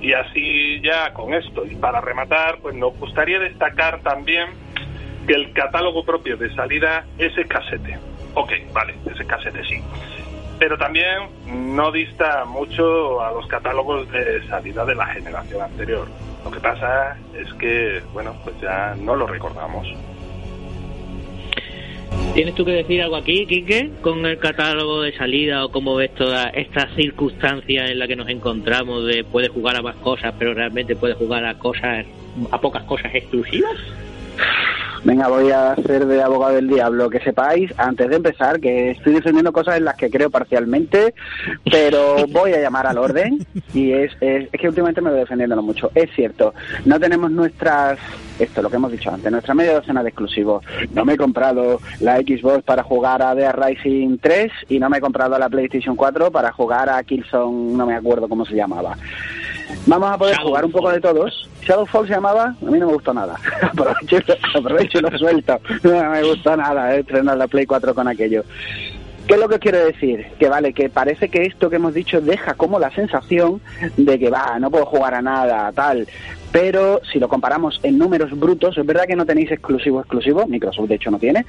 Y 0.00 0.12
así 0.12 0.80
ya 0.82 1.12
con 1.12 1.34
esto, 1.34 1.64
y 1.64 1.74
para 1.76 2.00
rematar, 2.00 2.58
pues 2.60 2.74
nos 2.74 2.96
gustaría 2.98 3.38
destacar 3.38 4.00
también 4.00 4.48
que 5.26 5.34
el 5.34 5.52
catálogo 5.52 6.04
propio 6.04 6.36
de 6.36 6.54
salida 6.54 7.04
es 7.18 7.36
escasete. 7.36 7.98
Ok, 8.34 8.52
vale, 8.72 8.94
es 9.10 9.18
escasete, 9.18 9.64
sí. 9.64 9.82
Pero 10.58 10.78
también 10.78 11.28
no 11.46 11.90
dista 11.92 12.44
mucho 12.44 13.20
a 13.20 13.30
los 13.32 13.46
catálogos 13.46 14.10
de 14.10 14.46
salida 14.48 14.84
de 14.84 14.94
la 14.94 15.06
generación 15.06 15.62
anterior. 15.62 16.08
Lo 16.44 16.50
que 16.50 16.60
pasa 16.60 17.16
es 17.34 17.52
que, 17.54 18.02
bueno, 18.12 18.34
pues 18.44 18.58
ya 18.60 18.94
no 18.98 19.16
lo 19.16 19.26
recordamos. 19.26 19.86
¿Tienes 22.36 22.54
tú 22.54 22.66
que 22.66 22.72
decir 22.72 23.00
algo 23.00 23.16
aquí, 23.16 23.46
Quique, 23.46 23.92
con 24.02 24.26
el 24.26 24.36
catálogo 24.38 25.00
de 25.00 25.16
salida 25.16 25.64
o 25.64 25.70
cómo 25.70 25.94
ves 25.94 26.14
toda 26.14 26.50
esta 26.50 26.86
circunstancia 26.94 27.86
en 27.86 27.98
la 27.98 28.06
que 28.06 28.14
nos 28.14 28.28
encontramos 28.28 29.06
de 29.06 29.24
puede 29.24 29.48
jugar 29.48 29.74
a 29.74 29.80
más 29.80 29.96
cosas, 29.96 30.34
pero 30.38 30.52
realmente 30.52 30.94
puede 30.96 31.14
jugar 31.14 31.46
a 31.46 31.58
cosas, 31.58 32.04
a 32.50 32.60
pocas 32.60 32.82
cosas 32.82 33.14
exclusivas? 33.14 33.78
Venga, 35.06 35.28
voy 35.28 35.52
a 35.52 35.70
hacer 35.70 36.04
de 36.04 36.20
abogado 36.20 36.56
del 36.56 36.66
diablo. 36.66 37.08
Que 37.08 37.20
sepáis, 37.20 37.72
antes 37.76 38.08
de 38.08 38.16
empezar, 38.16 38.58
que 38.58 38.90
estoy 38.90 39.14
defendiendo 39.14 39.52
cosas 39.52 39.76
en 39.76 39.84
las 39.84 39.94
que 39.94 40.10
creo 40.10 40.30
parcialmente, 40.30 41.14
pero 41.70 42.26
voy 42.26 42.54
a 42.54 42.60
llamar 42.60 42.88
al 42.88 42.98
orden. 42.98 43.38
Y 43.72 43.92
es, 43.92 44.10
es, 44.20 44.50
que 44.50 44.66
últimamente 44.66 45.00
me 45.00 45.10
voy 45.10 45.20
defendiéndolo 45.20 45.62
mucho. 45.62 45.92
Es 45.94 46.10
cierto, 46.16 46.54
no 46.86 46.98
tenemos 46.98 47.30
nuestras, 47.30 48.00
esto 48.40 48.62
lo 48.62 48.68
que 48.68 48.76
hemos 48.76 48.90
dicho 48.90 49.12
antes, 49.12 49.30
nuestra 49.30 49.54
media 49.54 49.74
docena 49.74 50.02
de 50.02 50.08
exclusivos. 50.08 50.64
No 50.92 51.04
me 51.04 51.12
he 51.12 51.16
comprado 51.16 51.78
la 52.00 52.16
Xbox 52.16 52.64
para 52.64 52.82
jugar 52.82 53.22
a 53.22 53.36
The 53.36 53.52
Rising 53.52 54.18
3 54.18 54.50
y 54.70 54.80
no 54.80 54.90
me 54.90 54.98
he 54.98 55.00
comprado 55.00 55.38
la 55.38 55.48
PlayStation 55.48 55.94
4 55.94 56.32
para 56.32 56.50
jugar 56.50 56.90
a 56.90 57.00
Killzone, 57.04 57.76
no 57.76 57.86
me 57.86 57.94
acuerdo 57.94 58.28
cómo 58.28 58.44
se 58.44 58.56
llamaba. 58.56 58.96
Vamos 59.86 60.10
a 60.10 60.18
poder 60.18 60.36
jugar 60.38 60.64
un 60.64 60.72
poco 60.72 60.90
de 60.90 61.00
todos. 61.00 61.48
Shadowfall 61.62 62.06
se 62.06 62.14
llamaba, 62.14 62.54
a 62.60 62.64
mí 62.64 62.78
no 62.78 62.86
me 62.86 62.92
gustó 62.94 63.12
nada. 63.12 63.36
aprovecho, 63.62 64.18
aprovecho 64.54 64.98
y 64.98 65.02
lo 65.02 65.18
suelto. 65.18 65.60
No 65.82 66.10
me 66.10 66.22
gustó 66.22 66.56
nada 66.56 66.94
eh, 66.94 67.00
estrenar 67.00 67.36
la 67.36 67.48
Play 67.48 67.66
4 67.66 67.94
con 67.94 68.08
aquello. 68.08 68.44
¿Qué 69.26 69.34
es 69.34 69.40
lo 69.40 69.48
que 69.48 69.58
quiero 69.58 69.84
decir? 69.84 70.24
Que 70.38 70.48
vale, 70.48 70.72
que 70.72 70.88
parece 70.88 71.28
que 71.28 71.42
esto 71.42 71.68
que 71.68 71.76
hemos 71.76 71.94
dicho 71.94 72.20
deja 72.20 72.54
como 72.54 72.78
la 72.78 72.92
sensación 72.92 73.60
de 73.96 74.18
que 74.20 74.30
va, 74.30 74.58
no 74.60 74.70
puedo 74.70 74.86
jugar 74.86 75.14
a 75.14 75.22
nada, 75.22 75.72
tal 75.72 76.06
pero 76.52 77.00
si 77.12 77.18
lo 77.18 77.28
comparamos 77.28 77.78
en 77.82 77.98
números 77.98 78.30
brutos, 78.38 78.76
es 78.78 78.86
verdad 78.86 79.06
que 79.06 79.16
no 79.16 79.26
tenéis 79.26 79.50
exclusivos 79.50 80.02
exclusivos, 80.02 80.48
Microsoft 80.48 80.88
de 80.88 80.94
hecho 80.94 81.10
no 81.10 81.18
tiene, 81.18 81.44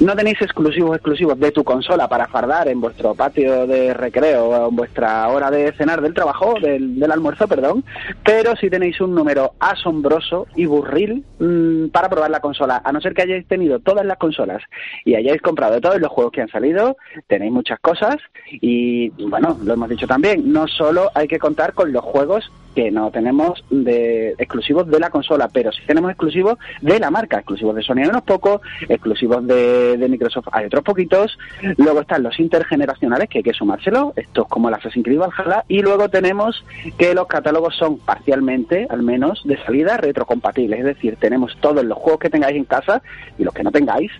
no 0.00 0.14
tenéis 0.14 0.40
exclusivos 0.40 0.96
exclusivos 0.96 1.38
de 1.38 1.52
tu 1.52 1.64
consola 1.64 2.08
para 2.08 2.26
fardar 2.26 2.68
en 2.68 2.80
vuestro 2.80 3.14
patio 3.14 3.66
de 3.66 3.94
recreo 3.94 4.46
o 4.46 4.68
en 4.68 4.76
vuestra 4.76 5.28
hora 5.28 5.50
de 5.50 5.72
cenar 5.72 6.00
del 6.00 6.14
trabajo, 6.14 6.54
del, 6.60 7.02
almuerzo, 7.10 7.46
perdón, 7.46 7.84
pero 8.24 8.56
sí 8.56 8.70
tenéis 8.70 9.00
un 9.00 9.14
número 9.14 9.52
asombroso 9.60 10.46
y 10.56 10.64
burril 10.66 11.24
mmm, 11.38 11.88
para 11.88 12.08
probar 12.08 12.30
la 12.30 12.40
consola, 12.40 12.80
a 12.84 12.92
no 12.92 13.00
ser 13.00 13.14
que 13.14 13.22
hayáis 13.22 13.46
tenido 13.46 13.80
todas 13.80 14.06
las 14.06 14.18
consolas 14.18 14.62
y 15.04 15.14
hayáis 15.14 15.42
comprado 15.42 15.80
todos 15.80 16.00
los 16.00 16.10
juegos 16.10 16.32
que 16.32 16.42
han 16.42 16.48
salido, 16.48 16.96
tenéis 17.26 17.52
muchas 17.52 17.78
cosas 17.80 18.16
y 18.50 19.10
bueno, 19.26 19.58
lo 19.64 19.74
hemos 19.74 19.88
dicho 19.88 20.06
también, 20.06 20.52
no 20.52 20.66
solo 20.66 21.10
hay 21.14 21.28
que 21.28 21.38
contar 21.38 21.74
con 21.74 21.92
los 21.92 22.04
juegos 22.04 22.50
que 22.74 22.90
no 22.90 23.10
tenemos 23.10 23.64
de 23.70 24.31
exclusivos 24.38 24.88
de 24.88 25.00
la 25.00 25.10
consola, 25.10 25.48
pero 25.52 25.72
sí 25.72 25.82
tenemos 25.86 26.10
exclusivos 26.10 26.58
de 26.80 26.98
la 26.98 27.10
marca, 27.10 27.38
exclusivos 27.38 27.74
de 27.74 27.82
Sony 27.82 27.98
hay 27.98 28.08
unos 28.08 28.22
pocos, 28.22 28.60
exclusivos 28.88 29.46
de, 29.46 29.96
de, 29.96 30.08
Microsoft 30.08 30.48
hay 30.52 30.66
otros 30.66 30.84
poquitos, 30.84 31.38
luego 31.76 32.00
están 32.00 32.22
los 32.22 32.38
intergeneracionales 32.38 33.28
que 33.28 33.38
hay 33.38 33.44
que 33.44 33.52
sumárselo, 33.52 34.12
estos 34.16 34.48
como 34.48 34.68
el 34.68 34.74
Assassin's 34.74 35.04
Creed 35.04 35.18
Valhalla, 35.18 35.64
y 35.68 35.82
luego 35.82 36.08
tenemos 36.08 36.64
que 36.98 37.14
los 37.14 37.26
catálogos 37.26 37.76
son 37.76 37.98
parcialmente, 37.98 38.86
al 38.90 39.02
menos, 39.02 39.42
de 39.44 39.56
salida 39.64 39.96
retrocompatibles, 39.96 40.80
es 40.80 40.84
decir, 40.84 41.16
tenemos 41.16 41.56
todos 41.60 41.84
los 41.84 41.98
juegos 41.98 42.20
que 42.20 42.30
tengáis 42.30 42.56
en 42.56 42.64
casa 42.64 43.02
y 43.38 43.44
los 43.44 43.54
que 43.54 43.62
no 43.62 43.70
tengáis 43.70 44.10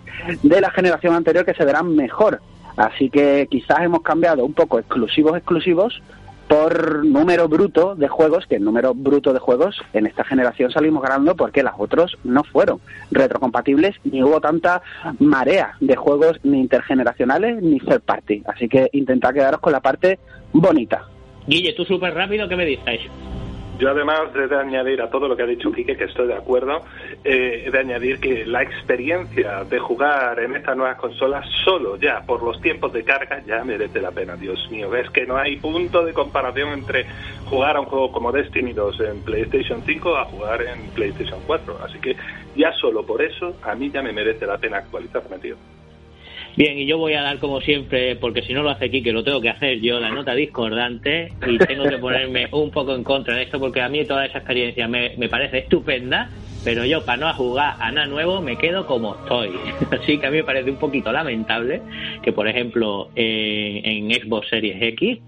de 0.41 0.61
la 0.61 0.71
generación 0.71 1.15
anterior 1.15 1.45
que 1.45 1.53
se 1.53 1.65
verán 1.65 1.95
mejor. 1.95 2.41
Así 2.75 3.09
que 3.09 3.47
quizás 3.49 3.81
hemos 3.81 4.01
cambiado 4.01 4.45
un 4.45 4.53
poco 4.53 4.79
exclusivos 4.79 5.37
exclusivos 5.37 6.01
por 6.47 7.05
número 7.05 7.47
bruto 7.47 7.95
de 7.95 8.07
juegos, 8.07 8.45
que 8.47 8.55
el 8.55 8.63
número 8.63 8.93
bruto 8.93 9.33
de 9.33 9.39
juegos 9.39 9.79
en 9.93 10.05
esta 10.05 10.23
generación 10.23 10.71
salimos 10.71 11.03
ganando 11.03 11.35
porque 11.35 11.63
las 11.63 11.75
otros 11.77 12.17
no 12.23 12.43
fueron 12.43 12.79
retrocompatibles 13.11 13.95
ni 14.03 14.23
hubo 14.23 14.39
tanta 14.41 14.81
marea 15.19 15.75
de 15.79 15.95
juegos 15.95 16.39
ni 16.43 16.59
intergeneracionales 16.59 17.61
ni 17.61 17.79
third 17.79 18.01
party. 18.01 18.43
Así 18.45 18.67
que 18.67 18.89
intentad 18.93 19.33
quedaros 19.33 19.61
con 19.61 19.73
la 19.73 19.81
parte 19.81 20.19
bonita. 20.51 21.07
Guille, 21.47 21.73
tú 21.73 21.83
súper 21.85 22.13
rápido, 22.13 22.47
¿qué 22.47 22.55
me 22.55 22.65
dices? 22.65 23.01
Yo 23.79 23.89
además 23.89 24.33
de 24.33 24.55
añadir 24.55 25.01
a 25.01 25.09
todo 25.09 25.27
lo 25.27 25.35
que 25.35 25.43
ha 25.43 25.47
dicho 25.47 25.71
Quique, 25.71 25.97
que 25.97 26.03
estoy 26.03 26.27
de 26.27 26.35
acuerdo, 26.35 26.83
eh, 27.23 27.69
de 27.71 27.79
añadir 27.79 28.19
que 28.19 28.45
la 28.45 28.61
experiencia 28.61 29.63
de 29.63 29.79
jugar 29.79 30.39
en 30.39 30.55
estas 30.55 30.77
nuevas 30.77 30.97
consolas 30.97 31.45
solo 31.65 31.97
ya 31.97 32.21
por 32.21 32.43
los 32.43 32.61
tiempos 32.61 32.93
de 32.93 33.03
carga 33.03 33.41
ya 33.45 33.63
merece 33.63 33.99
la 33.99 34.11
pena, 34.11 34.35
Dios 34.35 34.69
mío. 34.69 34.89
Ves 34.89 35.09
que 35.09 35.25
no 35.25 35.37
hay 35.37 35.57
punto 35.57 36.05
de 36.05 36.13
comparación 36.13 36.69
entre 36.69 37.05
jugar 37.45 37.75
a 37.75 37.79
un 37.79 37.87
juego 37.87 38.11
como 38.11 38.31
Destiny 38.31 38.73
2 38.73 38.99
en 39.01 39.21
PlayStation 39.23 39.81
5 39.83 40.17
a 40.17 40.25
jugar 40.25 40.61
en 40.61 40.89
PlayStation 40.91 41.39
4. 41.47 41.79
Así 41.83 41.99
que 41.99 42.15
ya 42.55 42.71
solo 42.73 43.03
por 43.05 43.21
eso 43.21 43.57
a 43.63 43.73
mí 43.73 43.89
ya 43.89 44.03
me 44.03 44.13
merece 44.13 44.45
la 44.45 44.57
pena 44.59 44.77
actualizarme, 44.77 45.39
tío. 45.39 45.55
Bien, 46.55 46.77
y 46.77 46.85
yo 46.85 46.99
voy 46.99 47.13
a 47.13 47.21
dar 47.21 47.39
como 47.39 47.61
siempre, 47.61 48.15
porque 48.17 48.43
si 48.43 48.53
no 48.53 48.61
lo 48.61 48.69
hace 48.69 48.91
que 48.91 49.11
lo 49.11 49.23
tengo 49.23 49.41
que 49.41 49.49
hacer 49.49 49.79
yo, 49.81 49.99
la 49.99 50.11
nota 50.11 50.35
discordante, 50.35 51.33
y 51.47 51.57
tengo 51.57 51.85
que 51.85 51.97
ponerme 51.97 52.47
un 52.51 52.69
poco 52.69 52.93
en 52.93 53.03
contra 53.03 53.35
de 53.35 53.43
esto, 53.43 53.59
porque 53.59 53.81
a 53.81 53.89
mí 53.89 54.05
toda 54.05 54.25
esa 54.25 54.37
experiencia 54.37 54.87
me, 54.87 55.13
me 55.17 55.29
parece 55.29 55.59
estupenda, 55.59 56.29
pero 56.63 56.85
yo 56.85 57.03
para 57.05 57.17
no 57.17 57.33
jugar 57.33 57.75
a 57.79 57.91
nada 57.91 58.07
nuevo 58.07 58.41
me 58.41 58.57
quedo 58.57 58.85
como 58.85 59.15
estoy. 59.15 59.51
Así 59.91 60.17
que 60.17 60.27
a 60.27 60.31
mí 60.31 60.37
me 60.37 60.43
parece 60.43 60.71
un 60.71 60.77
poquito 60.77 61.11
lamentable 61.11 61.81
que, 62.21 62.31
por 62.31 62.47
ejemplo, 62.47 63.09
eh, 63.15 63.81
en 63.83 64.11
Xbox 64.11 64.49
Series 64.49 64.81
X 64.81 65.19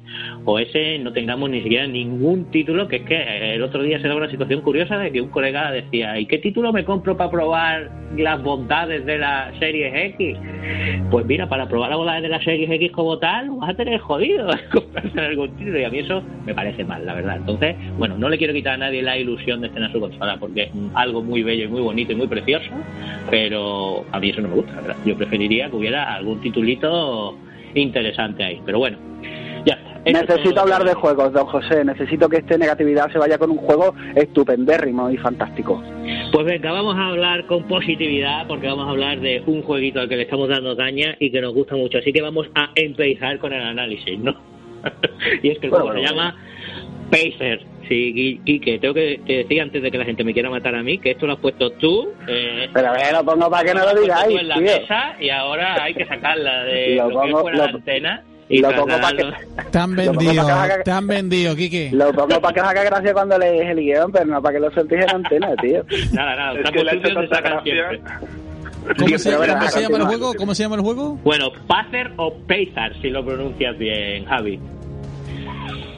o 0.45 0.59
S 0.59 0.99
no 0.99 1.11
tengamos 1.11 1.49
ni 1.49 1.61
siquiera 1.61 1.87
ningún 1.87 2.51
título, 2.51 2.87
que 2.87 2.97
es 2.97 3.01
que 3.03 3.55
el 3.55 3.63
otro 3.63 3.83
día 3.83 3.99
se 3.99 4.07
da 4.07 4.15
una 4.15 4.29
situación 4.29 4.61
curiosa 4.61 4.97
de 4.97 5.11
que 5.11 5.21
un 5.21 5.29
colega 5.29 5.71
decía, 5.71 6.19
¿y 6.19 6.25
qué 6.25 6.37
título 6.37 6.71
me 6.71 6.85
compro 6.85 7.17
para 7.17 7.31
probar 7.31 7.91
las 8.15 8.41
bondades 8.41 9.05
de 9.05 9.17
la 9.17 9.51
Series 9.59 9.93
X? 10.13 10.37
Pues 11.11 11.25
mira, 11.25 11.47
para 11.47 11.67
probar 11.67 11.89
las 11.89 11.97
bondades 11.97 12.23
de 12.23 12.29
la 12.29 12.43
Series 12.43 12.69
X 12.69 12.91
como 12.91 13.17
tal, 13.17 13.49
vas 13.51 13.71
a 13.71 13.73
tener 13.73 13.99
jodido 13.99 14.47
comprarse 14.71 15.19
algún 15.19 15.55
título 15.57 15.79
y 15.79 15.83
a 15.83 15.89
mí 15.89 15.99
eso 15.99 16.23
me 16.45 16.53
parece 16.53 16.83
mal, 16.83 17.05
la 17.05 17.13
verdad. 17.13 17.37
Entonces, 17.37 17.75
bueno, 17.97 18.17
no 18.17 18.29
le 18.29 18.37
quiero 18.37 18.53
quitar 18.53 18.75
a 18.75 18.77
nadie 18.77 19.01
la 19.01 19.17
ilusión 19.17 19.61
de 19.61 19.69
tener 19.69 19.91
su 19.91 19.99
consola 19.99 20.37
porque 20.39 20.71
algo 20.93 21.24
muy 21.25 21.43
bello 21.43 21.65
y 21.65 21.67
muy 21.67 21.81
bonito 21.81 22.11
y 22.11 22.15
muy 22.15 22.27
precioso, 22.27 22.69
pero 23.29 24.05
a 24.11 24.19
mí 24.19 24.29
eso 24.29 24.41
no 24.41 24.49
me 24.49 24.55
gusta, 24.55 24.75
¿verdad? 24.75 24.97
Yo 25.05 25.17
preferiría 25.17 25.69
que 25.69 25.75
hubiera 25.75 26.13
algún 26.13 26.39
titulito 26.41 27.37
interesante 27.73 28.43
ahí, 28.43 28.61
pero 28.65 28.79
bueno, 28.79 28.97
ya 29.65 29.73
está. 29.73 29.95
Necesito 30.05 30.61
hablar 30.61 30.83
de 30.83 30.93
juegos, 30.93 31.33
don 31.33 31.47
José. 31.47 31.83
Necesito 31.83 32.29
que 32.29 32.37
esta 32.37 32.57
negatividad 32.57 33.11
se 33.11 33.17
vaya 33.17 33.39
con 33.39 33.49
un 33.49 33.57
juego 33.57 33.95
estupendérrimo 34.15 35.09
y 35.09 35.17
fantástico. 35.17 35.81
Pues 36.31 36.45
venga, 36.45 36.71
vamos 36.71 36.95
a 36.95 37.07
hablar 37.07 37.47
con 37.47 37.63
positividad 37.63 38.45
porque 38.47 38.67
vamos 38.67 38.87
a 38.87 38.91
hablar 38.91 39.19
de 39.19 39.41
un 39.47 39.63
jueguito 39.63 39.99
al 39.99 40.07
que 40.07 40.17
le 40.17 40.23
estamos 40.23 40.47
dando 40.47 40.77
caña 40.77 41.15
y 41.19 41.31
que 41.31 41.41
nos 41.41 41.55
gusta 41.55 41.75
mucho. 41.75 41.97
Así 41.97 42.13
que 42.13 42.21
vamos 42.21 42.47
a 42.53 42.69
empezar 42.75 43.39
con 43.39 43.51
el 43.51 43.61
análisis, 43.63 44.19
¿no? 44.19 44.35
y 45.41 45.49
es 45.49 45.57
que 45.57 45.65
el 45.65 45.71
Bueno, 45.71 45.85
juego 45.85 45.99
se 45.99 46.01
bueno, 46.01 46.09
llama 46.09 46.35
Pacer. 47.09 47.61
Sí, 47.87 48.39
y 48.45 48.59
que 48.59 48.79
tengo 48.79 48.93
que 48.93 49.19
que 49.25 49.37
decir 49.37 49.61
antes 49.61 49.81
de 49.83 49.91
que 49.91 49.97
la 49.97 50.05
gente 50.05 50.23
me 50.23 50.33
quiera 50.33 50.49
matar 50.49 50.73
a 50.75 50.81
mí 50.83 50.97
que 50.97 51.11
esto 51.11 51.27
lo 51.27 51.33
has 51.33 51.39
puesto 51.39 51.69
tú. 51.71 52.09
Eh, 52.27 52.67
Pero 52.73 52.87
a 52.87 52.91
ver, 52.93 53.13
lo 53.13 53.23
pongo 53.23 53.49
para 53.49 53.63
que 53.63 53.73
no 53.73 53.85
lo 53.85 53.91
tú 53.95 54.01
digáis, 54.01 54.39
en 54.39 54.47
la 54.47 54.55
tío. 54.55 54.63
mesa 54.63 55.15
y 55.19 55.29
ahora 55.29 55.83
hay 55.83 55.93
que 55.93 56.05
sacarla 56.05 56.63
de 56.63 56.95
Lo 56.97 57.03
lo, 57.03 57.09
que 57.09 57.15
pongo- 57.27 57.41
fuera 57.41 57.57
lo- 57.57 57.63
la 57.65 57.69
antena 57.71 58.23
y 58.49 58.59
lo 58.59 58.69
pongo 58.71 58.87
para 59.01 59.17
que. 59.17 59.23
Te 59.71 59.77
han 59.79 59.91
Lo 59.95 59.95
vendido, 60.13 60.47
que 60.47 60.83
te 60.83 60.91
han 60.91 61.07
vendido, 61.07 61.55
Quique. 61.55 61.89
lo 61.93 62.11
pongo 62.13 62.39
para 62.41 62.53
que 62.53 62.61
os 62.61 62.67
haga 62.67 62.83
gracia 62.83 63.13
cuando 63.13 63.37
leéis 63.37 63.69
el 63.69 63.79
guion, 63.79 64.11
pero 64.11 64.25
no 64.25 64.41
para 64.41 64.53
que 64.55 64.59
lo 64.61 64.71
soltéis 64.71 65.03
en 65.03 65.09
antena, 65.15 65.55
tío. 65.61 65.83
Nada, 66.13 66.35
nada, 66.35 66.51
Es 66.53 66.57
estamos 66.59 66.83
que 66.83 66.83
gracia. 66.83 67.61
siempre. 67.63 67.99
¿Cómo, 68.99 69.17
se, 69.17 69.31
cómo 69.33 69.45
llama 69.81 69.97
el 69.97 70.03
juego? 70.05 70.33
¿Cómo 70.35 70.53
se 70.55 70.61
llama 70.63 70.75
el 70.75 70.81
juego? 70.81 71.15
Bueno, 71.23 71.51
Pacer 71.67 72.11
o 72.17 72.31
Pacer, 72.47 72.95
si 73.01 73.09
lo 73.09 73.25
pronuncias 73.25 73.75
bien, 73.79 74.25
Javi. 74.25 74.59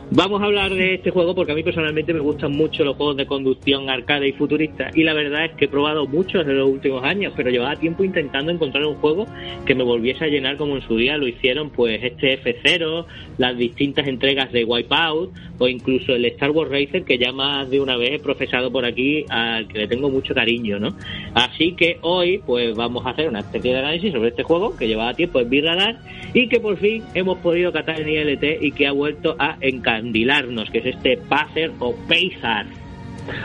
Vamos 0.10 0.42
a 0.42 0.46
hablar 0.46 0.74
de 0.74 0.94
este 0.94 1.12
juego 1.12 1.36
porque 1.36 1.52
a 1.52 1.56
mí 1.56 1.64
personalmente 1.64 2.14
me 2.14 2.22
gustan 2.22 2.54
mucho 2.54 2.86
los 2.86 2.96
juegos 2.96 3.18
de 3.18 3.26
conducción 3.26 3.90
arcade 3.90 4.30
y 4.30 4.32
futurista. 4.32 4.90
Y 4.94 5.04
la 5.04 5.14
verdad 5.14 5.44
es 5.44 5.52
que 5.58 5.66
he 5.66 5.68
probado 5.68 6.08
muchos 6.08 6.48
en 6.48 6.58
los 6.58 6.70
últimos 6.70 7.04
años, 7.04 7.34
pero 7.36 7.50
llevaba 7.50 7.76
tiempo 7.76 8.06
intentando 8.06 8.50
encontrar 8.50 8.86
un 8.86 8.96
juego 8.96 9.26
que 9.66 9.76
me 9.76 9.84
volviese 9.84 10.24
a 10.24 10.28
llenar 10.30 10.56
como 10.56 10.78
en 10.78 10.82
su 10.84 10.96
día 10.96 11.18
lo 11.18 11.28
hicieron 11.28 11.72
pues 11.72 12.02
este 12.02 12.42
F0, 12.42 13.06
las 13.38 13.58
distintas 13.58 14.08
entregas 14.08 14.52
de 14.52 14.64
Wipeout 14.64 15.32
o 15.60 15.68
incluso 15.68 16.14
el 16.14 16.26
Star 16.26 16.52
Wars 16.52 16.72
Racer 16.72 17.04
que 17.04 17.18
ya 17.18 17.32
más 17.32 17.70
de 17.70 17.80
una 17.80 17.98
vez 17.98 18.14
he 18.14 18.20
profesado 18.20 18.72
por 18.72 18.86
aquí 18.86 19.26
al 19.30 19.68
que 19.68 19.80
le 19.80 19.88
tengo 19.88 20.10
mucho 20.10 20.34
cariño, 20.34 20.80
¿no? 20.80 20.96
Así 21.34 21.74
que 21.74 21.98
hoy 22.02 22.40
pues 22.46 22.76
vamos 22.76 23.06
a 23.06 23.12
hacer 23.12 23.28
una 23.30 23.40
especie 23.40 23.74
de 23.74 23.80
análisis 23.80 24.12
sobre 24.12 24.30
este 24.30 24.44
juego 24.44 24.76
que 24.76 24.88
llevaba 24.88 25.14
tiempo 25.14 25.40
en 25.40 25.50
Birradar 25.50 26.00
y 26.34 26.48
que 26.48 26.60
por 26.60 26.78
fin 26.78 27.04
hemos 27.14 27.38
podido 27.40 27.72
catar 27.72 28.02
en 28.02 28.10
ILT 28.10 28.62
y 28.62 28.72
que 28.72 28.88
ha 28.88 28.92
vuelto 28.92 29.36
a 29.40 29.58
encandilarnos, 29.62 30.70
que 30.70 30.80
es 30.80 30.86
este 30.88 31.18
Pacer 31.18 31.72
o 31.80 31.96
Pacer. 32.08 32.87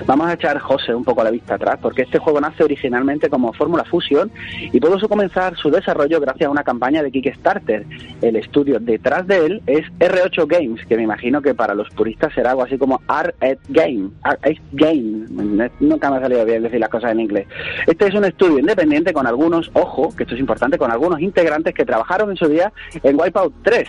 Vamos 0.06 0.28
a 0.28 0.34
echar, 0.34 0.58
José, 0.58 0.94
un 0.94 1.04
poco 1.04 1.22
la 1.24 1.30
vista 1.30 1.54
atrás, 1.54 1.78
porque 1.80 2.02
este 2.02 2.18
juego 2.18 2.40
nace 2.40 2.64
originalmente 2.64 3.28
como 3.28 3.52
Fórmula 3.52 3.84
Fusion 3.84 4.30
y 4.72 4.80
pudo 4.80 4.98
comenzar 5.08 5.56
su 5.56 5.70
desarrollo 5.70 6.20
gracias 6.20 6.46
a 6.46 6.50
una 6.50 6.64
campaña 6.64 7.02
de 7.02 7.10
Kickstarter. 7.10 7.86
El 8.20 8.36
estudio 8.36 8.78
detrás 8.78 9.26
de 9.26 9.46
él 9.46 9.62
es 9.66 9.86
R8 9.98 10.46
Games, 10.46 10.84
que 10.86 10.96
me 10.96 11.02
imagino 11.02 11.42
que 11.42 11.54
para 11.54 11.74
los 11.74 11.88
puristas 11.90 12.32
será 12.34 12.50
algo 12.50 12.62
así 12.62 12.78
como 12.78 13.00
R8 13.08 13.58
Game. 13.68 14.10
R8 14.22 14.60
Game. 14.72 15.70
Nunca 15.80 16.10
me 16.10 16.16
ha 16.16 16.20
salido 16.20 16.44
bien 16.44 16.62
decir 16.62 16.80
las 16.80 16.88
cosas 16.88 17.12
en 17.12 17.20
inglés. 17.20 17.46
Este 17.86 18.06
es 18.06 18.14
un 18.14 18.24
estudio 18.24 18.58
independiente 18.58 19.12
con 19.12 19.26
algunos, 19.26 19.70
ojo, 19.74 20.14
que 20.16 20.24
esto 20.24 20.34
es 20.34 20.40
importante, 20.40 20.78
con 20.78 20.90
algunos 20.90 21.20
integrantes 21.20 21.74
que 21.74 21.84
trabajaron 21.84 22.30
en 22.30 22.36
su 22.36 22.48
día 22.48 22.72
en 23.02 23.18
Wipeout 23.18 23.54
3. 23.62 23.88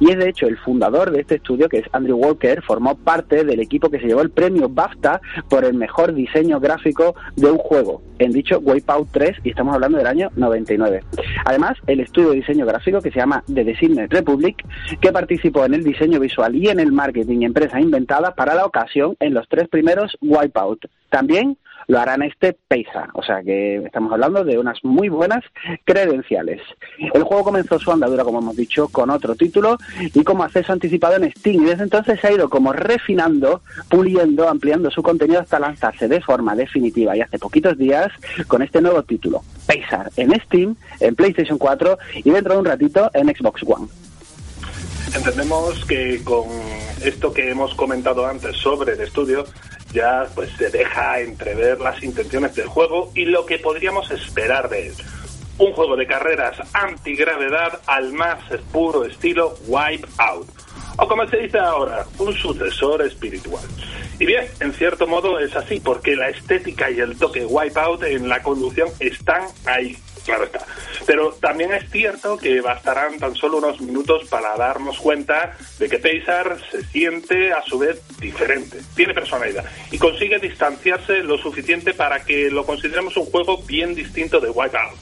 Y 0.00 0.10
es 0.10 0.18
de 0.18 0.28
hecho 0.28 0.46
el 0.46 0.58
fundador 0.58 1.10
de 1.10 1.20
este 1.20 1.36
estudio, 1.36 1.68
que 1.68 1.78
es 1.78 1.86
Andrew 1.92 2.16
Walker, 2.16 2.62
formó 2.62 2.96
parte 2.96 3.44
del 3.44 3.60
equipo 3.60 3.90
que 3.90 4.00
se 4.00 4.06
llevó 4.06 4.22
el 4.22 4.30
premio 4.30 4.68
BAFTA 4.68 5.20
por 5.48 5.64
el 5.64 5.74
mejor 5.74 6.14
diseño 6.14 6.60
gráfico 6.60 7.14
de 7.36 7.50
un 7.50 7.58
juego, 7.58 8.02
en 8.18 8.32
dicho 8.32 8.58
Wipeout 8.58 9.08
3, 9.12 9.38
y 9.44 9.50
estamos 9.50 9.74
hablando 9.74 9.98
del 9.98 10.06
año 10.06 10.30
99. 10.36 11.02
Además, 11.44 11.76
el 11.86 12.00
estudio 12.00 12.30
de 12.30 12.36
diseño 12.36 12.66
gráfico 12.66 13.00
que 13.00 13.10
se 13.10 13.18
llama 13.18 13.42
The 13.52 13.64
Designer 13.64 14.08
Republic, 14.08 14.64
que 15.00 15.12
participó 15.12 15.64
en 15.64 15.74
el 15.74 15.84
diseño 15.84 16.20
visual 16.20 16.54
y 16.54 16.68
en 16.68 16.80
el 16.80 16.92
marketing 16.92 17.42
empresa 17.42 17.80
inventada 17.80 18.34
para 18.34 18.54
la 18.54 18.66
ocasión 18.66 19.16
en 19.20 19.34
los 19.34 19.48
tres 19.48 19.68
primeros 19.68 20.16
Wipeout. 20.20 20.86
También 21.10 21.56
lo 21.88 21.98
harán 21.98 22.22
este 22.22 22.56
Pacer, 22.68 23.08
o 23.14 23.22
sea 23.22 23.42
que 23.42 23.76
estamos 23.76 24.12
hablando 24.12 24.44
de 24.44 24.58
unas 24.58 24.78
muy 24.84 25.08
buenas 25.08 25.42
credenciales. 25.84 26.60
El 27.14 27.22
juego 27.22 27.44
comenzó 27.44 27.78
su 27.78 27.90
andadura, 27.90 28.24
como 28.24 28.38
hemos 28.38 28.56
dicho, 28.56 28.88
con 28.88 29.10
otro 29.10 29.34
título 29.34 29.78
y 29.98 30.22
como 30.22 30.44
acceso 30.44 30.72
anticipado 30.72 31.16
en 31.16 31.32
Steam 31.32 31.62
y 31.62 31.64
desde 31.64 31.84
entonces 31.84 32.20
se 32.20 32.26
ha 32.26 32.32
ido 32.32 32.50
como 32.50 32.74
refinando, 32.74 33.62
puliendo, 33.88 34.48
ampliando 34.48 34.90
su 34.90 35.02
contenido 35.02 35.40
hasta 35.40 35.58
lanzarse 35.58 36.08
de 36.08 36.20
forma 36.20 36.54
definitiva 36.54 37.16
y 37.16 37.22
hace 37.22 37.38
poquitos 37.38 37.78
días 37.78 38.12
con 38.46 38.62
este 38.62 38.82
nuevo 38.82 39.02
título, 39.02 39.42
Pacer, 39.66 40.12
en 40.16 40.38
Steam, 40.42 40.76
en 41.00 41.14
PlayStation 41.14 41.56
4 41.56 41.98
y 42.16 42.30
dentro 42.30 42.52
de 42.52 42.58
un 42.60 42.64
ratito 42.66 43.10
en 43.14 43.34
Xbox 43.34 43.62
One. 43.66 43.88
Entendemos 45.14 45.86
que 45.86 46.22
con 46.22 46.44
esto 47.02 47.32
que 47.32 47.50
hemos 47.50 47.74
comentado 47.74 48.26
antes 48.26 48.56
sobre 48.58 48.92
el 48.92 49.00
estudio, 49.00 49.46
ya 49.92 50.26
pues 50.34 50.50
se 50.56 50.70
deja 50.70 51.20
entrever 51.20 51.80
las 51.80 52.02
intenciones 52.02 52.54
del 52.54 52.66
juego 52.66 53.10
y 53.14 53.24
lo 53.24 53.46
que 53.46 53.58
podríamos 53.58 54.10
esperar 54.10 54.68
de 54.68 54.88
él. 54.88 54.94
Un 55.58 55.72
juego 55.72 55.96
de 55.96 56.06
carreras 56.06 56.56
antigravedad 56.72 57.80
al 57.86 58.12
más 58.12 58.38
puro 58.72 59.04
estilo 59.04 59.56
Wipeout. 59.66 60.48
O 60.98 61.06
como 61.06 61.26
se 61.28 61.36
dice 61.38 61.58
ahora, 61.58 62.04
un 62.18 62.32
sucesor 62.34 63.02
espiritual. 63.02 63.64
Y 64.18 64.26
bien, 64.26 64.46
en 64.60 64.72
cierto 64.72 65.06
modo 65.06 65.38
es 65.38 65.54
así, 65.54 65.78
porque 65.78 66.16
la 66.16 66.28
estética 66.28 66.90
y 66.90 66.98
el 66.98 67.16
toque 67.16 67.44
Wipeout 67.44 68.02
en 68.02 68.28
la 68.28 68.42
conducción 68.42 68.88
están 68.98 69.42
ahí, 69.64 69.96
claro 70.24 70.44
está. 70.44 70.64
Pero 71.06 71.32
también 71.40 71.72
es 71.72 71.90
cierto 71.90 72.36
que 72.36 72.60
bastarán 72.60 73.18
tan 73.18 73.34
solo 73.34 73.58
unos 73.58 73.80
minutos 73.80 74.28
para 74.28 74.56
darnos 74.56 74.98
cuenta 74.98 75.56
de 75.78 75.88
que 75.88 75.98
Pacer 75.98 76.56
se 76.70 76.84
siente 76.84 77.52
a 77.52 77.62
su 77.62 77.78
vez 77.78 78.00
diferente, 78.18 78.78
tiene 78.94 79.14
personalidad 79.14 79.64
y 79.90 79.98
consigue 79.98 80.38
distanciarse 80.38 81.22
lo 81.22 81.38
suficiente 81.38 81.94
para 81.94 82.24
que 82.24 82.50
lo 82.50 82.66
consideremos 82.66 83.16
un 83.16 83.26
juego 83.26 83.62
bien 83.62 83.94
distinto 83.94 84.40
de 84.40 84.50
Wipeout. 84.50 84.98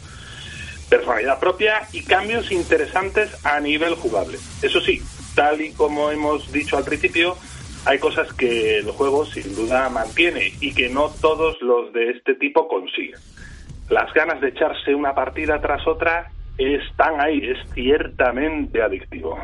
Personalidad 0.88 1.40
propia 1.40 1.88
y 1.92 2.02
cambios 2.02 2.52
interesantes 2.52 3.30
a 3.44 3.58
nivel 3.58 3.94
jugable. 3.94 4.38
Eso 4.62 4.80
sí, 4.80 5.02
tal 5.34 5.60
y 5.60 5.72
como 5.72 6.10
hemos 6.12 6.52
dicho 6.52 6.76
al 6.76 6.84
principio, 6.84 7.36
hay 7.84 7.98
cosas 7.98 8.32
que 8.32 8.78
el 8.78 8.90
juego 8.90 9.26
sin 9.26 9.54
duda 9.54 9.88
mantiene 9.88 10.52
y 10.60 10.72
que 10.72 10.88
no 10.88 11.10
todos 11.20 11.60
los 11.62 11.92
de 11.92 12.10
este 12.10 12.34
tipo 12.34 12.68
consiguen 12.68 13.18
las 13.90 14.12
ganas 14.12 14.40
de 14.40 14.48
echarse 14.48 14.94
una 14.94 15.14
partida 15.14 15.60
tras 15.60 15.86
otra 15.86 16.30
están 16.58 17.20
ahí, 17.20 17.40
es 17.42 17.58
ciertamente 17.74 18.82
adictivo. 18.82 19.38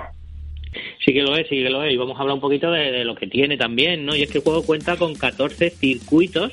Sí 1.05 1.13
que 1.13 1.23
lo 1.23 1.37
es, 1.37 1.49
sí 1.49 1.63
que 1.63 1.69
lo 1.69 1.85
es. 1.85 1.93
Y 1.93 1.97
vamos 1.97 2.17
a 2.17 2.23
hablar 2.23 2.35
un 2.35 2.41
poquito 2.41 2.71
de, 2.71 3.05
lo 3.05 3.15
que 3.15 3.27
tiene 3.27 3.57
también, 3.57 4.07
¿no? 4.07 4.17
Y 4.17 4.23
es 4.23 4.31
que 4.31 4.39
el 4.39 4.45
juego 4.45 4.65
cuenta 4.65 4.97
con 4.97 5.15
14 5.15 5.71
circuitos, 5.71 6.53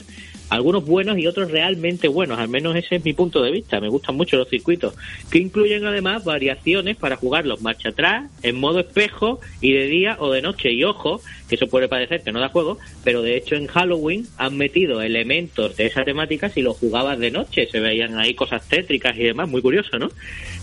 algunos 0.49 0.85
buenos 0.85 1.17
y 1.17 1.27
otros 1.27 1.51
realmente 1.51 2.07
buenos. 2.07 2.39
Al 2.39 2.49
menos 2.49 2.75
ese 2.75 2.95
es 2.97 3.05
mi 3.05 3.13
punto 3.13 3.41
de 3.41 3.51
vista. 3.51 3.79
Me 3.79 3.89
gustan 3.89 4.15
mucho 4.15 4.37
los 4.37 4.49
circuitos, 4.49 4.95
que 5.29 5.37
incluyen 5.37 5.85
además 5.85 6.23
variaciones 6.23 6.97
para 6.97 7.15
jugarlos 7.15 7.61
marcha 7.61 7.89
atrás, 7.89 8.29
en 8.43 8.59
modo 8.59 8.79
espejo 8.79 9.39
y 9.61 9.73
de 9.73 9.87
día 9.87 10.17
o 10.19 10.31
de 10.31 10.41
noche. 10.41 10.71
Y 10.71 10.83
ojo, 10.83 11.21
que 11.47 11.55
eso 11.55 11.67
puede 11.67 11.87
parecer 11.87 12.21
que 12.23 12.31
no 12.31 12.39
da 12.39 12.49
juego, 12.49 12.77
pero 13.03 13.21
de 13.21 13.37
hecho 13.37 13.55
en 13.55 13.67
Halloween 13.67 14.27
han 14.37 14.57
metido 14.57 15.01
elementos 15.01 15.77
de 15.77 15.85
esa 15.85 16.03
temática 16.03 16.49
si 16.49 16.61
lo 16.61 16.73
jugabas 16.73 17.19
de 17.19 17.31
noche. 17.31 17.67
Se 17.71 17.79
veían 17.79 18.17
ahí 18.17 18.33
cosas 18.33 18.67
tétricas 18.67 19.17
y 19.17 19.23
demás, 19.23 19.49
muy 19.49 19.61
curioso, 19.61 19.97
¿no? 19.99 20.09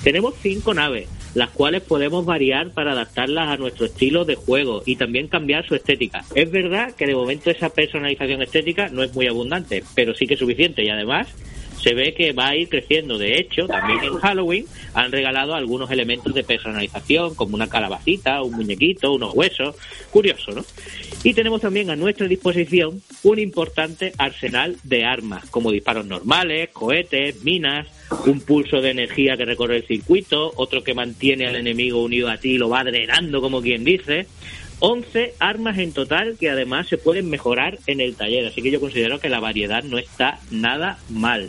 Tenemos 0.02 0.34
cinco 0.40 0.74
naves, 0.74 1.08
las 1.36 1.50
cuales 1.50 1.82
podemos 1.82 2.24
variar 2.24 2.70
para 2.70 2.92
adaptarlas 2.92 3.50
a 3.50 3.58
nuestro 3.58 3.84
estilo 3.84 4.24
de 4.24 4.36
juego 4.36 4.82
y 4.86 4.96
también 4.96 5.28
cambiar 5.28 5.68
su 5.68 5.74
estética. 5.74 6.24
Es 6.34 6.50
verdad 6.50 6.94
que 6.94 7.06
de 7.06 7.14
momento 7.14 7.50
esa 7.50 7.68
personalización 7.68 8.40
estética 8.40 8.88
no 8.88 9.02
es 9.02 9.14
muy 9.14 9.26
abundante, 9.26 9.84
pero 9.94 10.14
sí 10.14 10.26
que 10.26 10.32
es 10.32 10.40
suficiente 10.40 10.82
y 10.82 10.88
además 10.88 11.28
se 11.78 11.92
ve 11.92 12.14
que 12.14 12.32
va 12.32 12.48
a 12.48 12.56
ir 12.56 12.70
creciendo. 12.70 13.18
De 13.18 13.38
hecho, 13.38 13.66
también 13.66 14.02
en 14.02 14.14
Halloween 14.14 14.64
han 14.94 15.12
regalado 15.12 15.54
algunos 15.54 15.90
elementos 15.90 16.32
de 16.32 16.42
personalización, 16.42 17.34
como 17.34 17.54
una 17.54 17.68
calabacita, 17.68 18.40
un 18.40 18.54
muñequito, 18.54 19.12
unos 19.12 19.34
huesos. 19.34 19.76
Curioso, 20.10 20.52
¿no? 20.52 20.64
Y 21.22 21.34
tenemos 21.34 21.60
también 21.60 21.90
a 21.90 21.96
nuestra 21.96 22.26
disposición 22.26 23.02
un 23.24 23.38
importante 23.38 24.14
arsenal 24.16 24.78
de 24.84 25.04
armas, 25.04 25.44
como 25.50 25.70
disparos 25.70 26.06
normales, 26.06 26.70
cohetes, 26.70 27.44
minas, 27.44 27.88
un 28.26 28.40
pulso 28.40 28.80
de 28.80 28.90
energía 28.90 29.36
que 29.36 29.44
recorre 29.44 29.78
el 29.78 29.86
circuito, 29.86 30.52
otro 30.56 30.82
que 30.84 30.94
mantiene 30.94 31.46
al 31.46 31.56
enemigo 31.56 32.02
unido 32.02 32.28
a 32.28 32.38
ti 32.38 32.52
y 32.52 32.58
lo 32.58 32.68
va 32.68 32.84
drenando, 32.84 33.40
como 33.40 33.62
quien 33.62 33.84
dice. 33.84 34.26
11 34.78 35.34
armas 35.38 35.78
en 35.78 35.92
total 35.92 36.36
que 36.38 36.50
además 36.50 36.86
se 36.86 36.98
pueden 36.98 37.30
mejorar 37.30 37.78
en 37.86 38.00
el 38.00 38.14
taller, 38.14 38.46
así 38.46 38.60
que 38.60 38.70
yo 38.70 38.80
considero 38.80 39.20
que 39.20 39.30
la 39.30 39.40
variedad 39.40 39.82
no 39.82 39.98
está 39.98 40.38
nada 40.50 40.98
mal. 41.08 41.48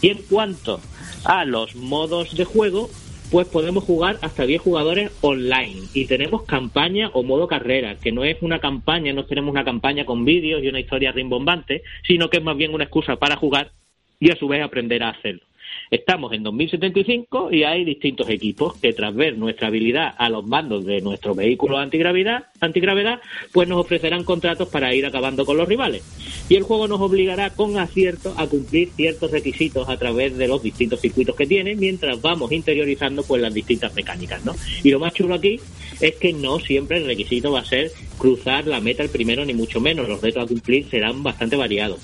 Y 0.00 0.08
en 0.08 0.18
cuanto 0.28 0.80
a 1.24 1.44
los 1.44 1.74
modos 1.74 2.36
de 2.36 2.44
juego, 2.44 2.88
pues 3.30 3.46
podemos 3.46 3.84
jugar 3.84 4.18
hasta 4.22 4.46
10 4.46 4.60
jugadores 4.60 5.12
online 5.20 5.82
y 5.94 6.06
tenemos 6.06 6.42
campaña 6.44 7.10
o 7.12 7.22
modo 7.22 7.46
carrera, 7.46 7.96
que 7.96 8.12
no 8.12 8.24
es 8.24 8.38
una 8.40 8.58
campaña, 8.58 9.12
no 9.12 9.24
tenemos 9.24 9.52
una 9.52 9.64
campaña 9.64 10.04
con 10.04 10.24
vídeos 10.24 10.62
y 10.62 10.68
una 10.68 10.80
historia 10.80 11.12
rimbombante, 11.12 11.82
sino 12.06 12.30
que 12.30 12.38
es 12.38 12.42
más 12.42 12.56
bien 12.56 12.74
una 12.74 12.84
excusa 12.84 13.16
para 13.16 13.36
jugar 13.36 13.72
y 14.18 14.30
a 14.30 14.36
su 14.36 14.48
vez 14.48 14.62
aprender 14.62 15.02
a 15.02 15.10
hacerlo. 15.10 15.42
Estamos 15.90 16.32
en 16.32 16.44
2075 16.44 17.50
y 17.50 17.64
hay 17.64 17.84
distintos 17.84 18.28
equipos 18.30 18.76
que 18.76 18.92
tras 18.92 19.12
ver 19.12 19.36
nuestra 19.36 19.66
habilidad 19.66 20.14
a 20.16 20.28
los 20.28 20.46
mandos 20.46 20.86
de 20.86 21.00
nuestro 21.00 21.34
vehículo 21.34 21.78
antigravedad, 21.78 22.44
antigravedad, 22.60 23.20
pues 23.50 23.68
nos 23.68 23.80
ofrecerán 23.80 24.22
contratos 24.22 24.68
para 24.68 24.94
ir 24.94 25.04
acabando 25.04 25.44
con 25.44 25.56
los 25.56 25.66
rivales. 25.66 26.04
Y 26.48 26.54
el 26.54 26.62
juego 26.62 26.86
nos 26.86 27.00
obligará 27.00 27.50
con 27.50 27.76
acierto 27.76 28.34
a 28.36 28.46
cumplir 28.46 28.90
ciertos 28.90 29.32
requisitos 29.32 29.88
a 29.88 29.96
través 29.96 30.38
de 30.38 30.46
los 30.46 30.62
distintos 30.62 31.00
circuitos 31.00 31.34
que 31.34 31.48
tiene, 31.48 31.74
mientras 31.74 32.22
vamos 32.22 32.52
interiorizando 32.52 33.24
pues 33.24 33.42
las 33.42 33.52
distintas 33.52 33.92
mecánicas, 33.96 34.44
¿no? 34.44 34.54
Y 34.84 34.90
lo 34.90 35.00
más 35.00 35.12
chulo 35.12 35.34
aquí 35.34 35.58
es 36.00 36.14
que 36.14 36.32
no 36.32 36.60
siempre 36.60 36.98
el 36.98 37.06
requisito 37.06 37.50
va 37.50 37.60
a 37.60 37.64
ser 37.64 37.90
cruzar 38.16 38.64
la 38.68 38.80
meta 38.80 39.02
el 39.02 39.08
primero 39.08 39.44
ni 39.44 39.54
mucho 39.54 39.80
menos, 39.80 40.08
los 40.08 40.20
retos 40.20 40.44
a 40.44 40.46
cumplir 40.46 40.88
serán 40.88 41.24
bastante 41.24 41.56
variados. 41.56 41.98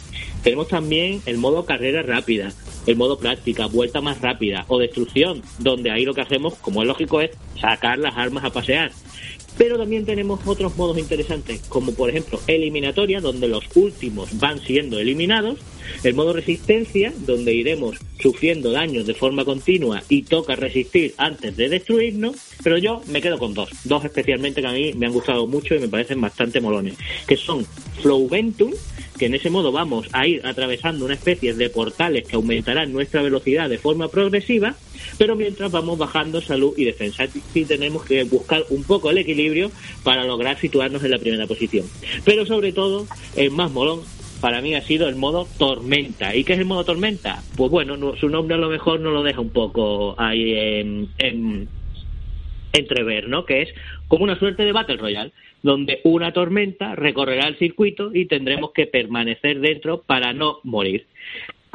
Tenemos 0.46 0.68
también 0.68 1.20
el 1.26 1.38
modo 1.38 1.64
carrera 1.64 2.02
rápida, 2.02 2.52
el 2.86 2.94
modo 2.94 3.18
práctica, 3.18 3.66
vuelta 3.66 4.00
más 4.00 4.20
rápida 4.20 4.64
o 4.68 4.78
destrucción, 4.78 5.42
donde 5.58 5.90
ahí 5.90 6.04
lo 6.04 6.14
que 6.14 6.20
hacemos, 6.20 6.54
como 6.54 6.82
es 6.82 6.86
lógico, 6.86 7.20
es 7.20 7.32
sacar 7.60 7.98
las 7.98 8.16
armas 8.16 8.44
a 8.44 8.52
pasear. 8.52 8.92
Pero 9.58 9.76
también 9.76 10.06
tenemos 10.06 10.38
otros 10.46 10.76
modos 10.76 10.98
interesantes, 10.98 11.62
como 11.68 11.94
por 11.94 12.10
ejemplo 12.10 12.38
eliminatoria, 12.46 13.20
donde 13.20 13.48
los 13.48 13.64
últimos 13.74 14.38
van 14.38 14.60
siendo 14.60 15.00
eliminados, 15.00 15.58
el 16.04 16.14
modo 16.14 16.32
resistencia, 16.32 17.12
donde 17.26 17.52
iremos 17.52 17.96
sufriendo 18.20 18.70
daños 18.70 19.04
de 19.04 19.14
forma 19.14 19.44
continua 19.44 20.04
y 20.08 20.22
toca 20.22 20.54
resistir 20.54 21.12
antes 21.16 21.56
de 21.56 21.68
destruirnos, 21.68 22.36
pero 22.62 22.78
yo 22.78 23.02
me 23.08 23.20
quedo 23.20 23.38
con 23.38 23.52
dos, 23.52 23.70
dos 23.82 24.04
especialmente 24.04 24.60
que 24.60 24.68
a 24.68 24.72
mí 24.72 24.92
me 24.94 25.06
han 25.06 25.12
gustado 25.12 25.48
mucho 25.48 25.74
y 25.74 25.80
me 25.80 25.88
parecen 25.88 26.20
bastante 26.20 26.60
molones, 26.60 26.94
que 27.26 27.36
son 27.36 27.66
Flowventum, 28.00 28.72
que 29.18 29.26
en 29.26 29.34
ese 29.34 29.50
modo 29.50 29.72
vamos 29.72 30.08
a 30.12 30.26
ir 30.26 30.46
atravesando 30.46 31.04
una 31.04 31.14
especie 31.14 31.54
de 31.54 31.70
portales 31.70 32.26
que 32.26 32.36
aumentarán 32.36 32.92
nuestra 32.92 33.22
velocidad 33.22 33.68
de 33.68 33.78
forma 33.78 34.08
progresiva, 34.08 34.74
pero 35.18 35.36
mientras 35.36 35.70
vamos 35.72 35.98
bajando 35.98 36.40
salud 36.40 36.74
y 36.76 36.84
defensa. 36.84 37.26
Y 37.54 37.64
tenemos 37.64 38.04
que 38.04 38.24
buscar 38.24 38.64
un 38.70 38.84
poco 38.84 39.10
el 39.10 39.18
equilibrio 39.18 39.70
para 40.02 40.24
lograr 40.24 40.58
situarnos 40.58 41.02
en 41.04 41.10
la 41.10 41.18
primera 41.18 41.46
posición. 41.46 41.86
Pero 42.24 42.46
sobre 42.46 42.72
todo, 42.72 43.06
el 43.36 43.50
más 43.50 43.70
molón 43.70 44.00
para 44.40 44.60
mí 44.60 44.74
ha 44.74 44.82
sido 44.82 45.08
el 45.08 45.16
modo 45.16 45.46
tormenta. 45.58 46.34
¿Y 46.34 46.44
qué 46.44 46.54
es 46.54 46.58
el 46.58 46.66
modo 46.66 46.84
tormenta? 46.84 47.42
Pues 47.56 47.70
bueno, 47.70 48.16
su 48.16 48.28
nombre 48.28 48.56
a 48.56 48.58
lo 48.58 48.68
mejor 48.68 49.00
no 49.00 49.10
lo 49.10 49.22
deja 49.22 49.40
un 49.40 49.50
poco 49.50 50.14
ahí 50.18 50.52
en, 50.54 51.68
entrever, 52.72 53.28
¿no? 53.28 53.44
Que 53.44 53.62
es 53.62 53.68
como 54.08 54.24
una 54.24 54.38
suerte 54.38 54.64
de 54.64 54.72
Battle 54.72 54.98
Royale, 54.98 55.32
donde 55.66 56.00
una 56.04 56.32
tormenta 56.32 56.94
recorrerá 56.94 57.48
el 57.48 57.56
circuito 57.56 58.14
y 58.14 58.26
tendremos 58.26 58.70
que 58.70 58.86
permanecer 58.86 59.58
dentro 59.58 60.00
para 60.02 60.32
no 60.32 60.60
morir. 60.62 61.06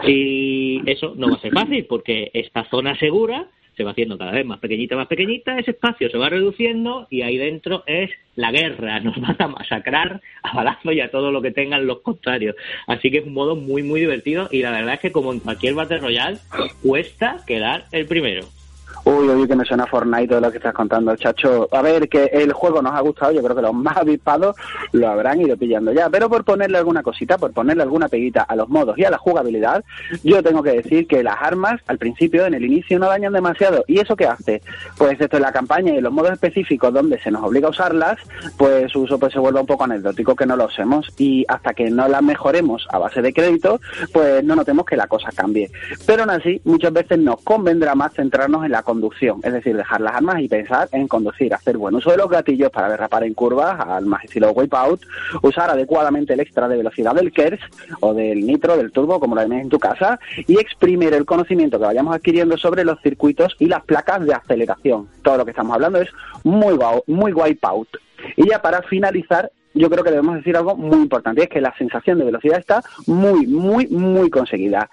Y 0.08 0.82
eso 0.90 1.14
no 1.18 1.30
va 1.30 1.36
a 1.36 1.42
ser 1.42 1.52
fácil, 1.52 1.86
porque 1.90 2.32
esta 2.34 2.64
zona 2.70 2.98
segura 2.98 3.48
se 3.76 3.84
va 3.84 3.92
haciendo 3.92 4.18
cada 4.18 4.32
vez 4.32 4.46
más 4.46 4.60
pequeñita, 4.60 4.96
más 4.96 5.08
pequeñita, 5.08 5.58
ese 5.60 5.72
espacio 5.72 6.10
se 6.10 6.18
va 6.18 6.30
reduciendo 6.30 7.08
y 7.10 7.22
ahí 7.22 7.38
dentro 7.38 7.84
es 7.86 8.10
la 8.36 8.52
guerra, 8.52 9.02
nos 9.02 9.20
van 9.20 9.36
a 9.40 9.48
masacrar 9.50 10.22
a 10.42 10.56
balazo 10.56 10.94
y 10.94 11.02
a 11.02 11.12
todo 11.12 11.32
lo 11.32 11.42
que 11.42 11.52
tengan 11.52 11.86
los 11.86 12.00
contrarios. 12.00 12.56
Así 12.88 13.12
que 13.12 13.18
es 13.18 13.26
un 13.26 13.34
modo 13.34 13.58
muy, 13.58 13.84
muy 13.84 14.00
divertido 14.00 14.48
y 14.52 14.62
la 14.62 14.72
verdad 14.72 14.96
es 14.96 15.00
que 15.02 15.12
como 15.12 15.34
en 15.34 15.42
cualquier 15.42 15.74
Battle 15.74 16.00
Royale, 16.00 16.38
cuesta 16.82 17.44
quedar 17.46 17.86
el 17.92 18.06
primero. 18.08 18.46
Uy, 19.04 19.30
uy, 19.30 19.48
que 19.48 19.56
me 19.56 19.66
suena 19.66 19.88
Fortnite 19.88 20.28
todo 20.28 20.42
lo 20.42 20.52
que 20.52 20.58
estás 20.58 20.74
contando, 20.74 21.16
chacho. 21.16 21.68
A 21.72 21.82
ver, 21.82 22.08
que 22.08 22.26
el 22.26 22.54
juego 22.54 22.82
nos 22.82 22.94
ha 22.94 23.00
gustado, 23.00 23.32
yo 23.32 23.42
creo 23.42 23.56
que 23.56 23.62
los 23.64 23.74
más 23.74 23.98
avispados 23.98 24.56
lo 24.92 25.10
habrán 25.10 25.42
ido 25.42 25.58
pillando 25.58 25.92
ya. 25.92 26.10
Pero 26.10 26.30
por 26.30 26.44
ponerle 26.44 26.78
alguna 26.78 27.02
cosita, 27.02 27.38
por 27.38 27.52
ponerle 27.52 27.82
alguna 27.82 28.08
peguita 28.08 28.44
a 28.44 28.56
los 28.56 28.70
modos 28.70 28.98
y 28.98 29.04
a 29.04 29.10
la 29.10 29.18
jugabilidad, 29.18 29.84
yo 30.24 30.44
tengo 30.44 30.62
que 30.62 30.74
decir 30.74 31.08
que 31.08 31.24
las 31.24 31.42
armas 31.42 31.82
al 31.88 31.98
principio, 31.98 32.46
en 32.46 32.54
el 32.54 32.64
inicio, 32.64 33.00
no 33.00 33.08
dañan 33.08 33.34
demasiado. 33.34 33.84
¿Y 33.88 34.00
eso 34.00 34.16
qué 34.16 34.28
hace? 34.28 34.62
Pues 34.98 35.20
esto 35.20 35.38
en 35.38 35.44
la 35.44 35.52
campaña 35.52 35.94
y 35.94 35.98
en 35.98 36.04
los 36.04 36.14
modos 36.14 36.34
específicos 36.34 36.94
donde 36.94 37.20
se 37.22 37.32
nos 37.32 37.44
obliga 37.44 37.68
a 37.68 37.72
usarlas, 37.72 38.20
pues 38.58 38.92
su 38.92 39.02
uso 39.02 39.18
pues 39.18 39.34
se 39.34 39.40
vuelve 39.40 39.62
un 39.62 39.66
poco 39.66 39.84
anecdótico 39.84 40.36
que 40.36 40.46
no 40.46 40.56
lo 40.56 40.66
usemos. 40.66 41.08
Y 41.18 41.44
hasta 41.48 41.74
que 41.74 41.90
no 41.90 42.08
las 42.08 42.22
mejoremos 42.22 42.88
a 42.92 43.00
base 43.00 43.24
de 43.24 43.34
crédito, 43.34 43.80
pues 44.14 44.44
no 44.44 44.56
notemos 44.56 44.86
que 44.86 44.96
la 44.96 45.08
cosa 45.08 45.30
cambie. 45.36 45.72
Pero 46.06 46.22
aún 46.24 46.32
así, 46.32 46.62
muchas 46.66 46.94
veces 46.94 47.18
nos 47.18 47.42
convendrá 47.42 47.96
más 47.96 48.14
centrarnos 48.14 48.64
en 48.64 48.72
la 48.72 48.84
conducción, 48.92 49.40
es 49.42 49.54
decir, 49.54 49.78
dejar 49.78 50.02
las 50.02 50.16
armas 50.16 50.42
y 50.42 50.50
pensar 50.50 50.90
en 50.92 51.08
conducir, 51.08 51.54
hacer 51.54 51.78
buen 51.78 51.96
uso 51.96 52.12
de 52.12 52.18
los 52.18 52.30
gatillos 52.30 52.70
para 52.70 52.90
derrapar 52.90 53.24
en 53.24 53.34
curvas, 53.34 53.80
al 53.80 54.06
más 54.06 54.26
estilo 54.26 54.52
Wipeout, 54.52 55.02
usar 55.44 55.70
adecuadamente 55.70 56.34
el 56.34 56.42
extra 56.42 56.68
de 56.68 56.76
velocidad 56.76 57.16
del 57.16 57.32
KERS 57.32 57.62
o 58.02 58.14
del 58.14 58.46
nitro, 58.46 58.76
del 58.76 58.92
turbo, 58.92 59.18
como 59.22 59.36
lo 59.36 59.48
ves 59.48 59.62
en 59.62 59.70
tu 59.70 59.80
casa, 59.80 60.20
y 60.46 60.60
exprimir 60.60 61.14
el 61.14 61.26
conocimiento 61.26 61.80
que 61.80 61.86
vayamos 61.86 62.14
adquiriendo 62.14 62.58
sobre 62.58 62.84
los 62.84 63.00
circuitos 63.02 63.56
y 63.60 63.68
las 63.68 63.82
placas 63.86 64.26
de 64.26 64.34
aceleración. 64.34 65.08
Todo 65.22 65.38
lo 65.38 65.46
que 65.46 65.52
estamos 65.52 65.74
hablando 65.74 66.02
es 66.02 66.10
muy, 66.44 66.78
muy 67.08 67.32
Wipeout. 67.32 67.88
Y 68.36 68.50
ya 68.50 68.62
para 68.62 68.82
finalizar, 68.82 69.52
yo 69.74 69.90
creo 69.90 70.04
que 70.04 70.12
debemos 70.12 70.36
decir 70.36 70.56
algo 70.58 70.76
muy 70.76 70.98
importante, 70.98 71.44
es 71.44 71.50
que 71.50 71.62
la 71.62 71.76
sensación 71.78 72.20
de 72.20 72.26
velocidad 72.26 72.60
está 72.60 72.84
muy, 73.08 73.48
muy, 73.48 73.88
muy 73.88 74.30
conseguida. 74.30 74.90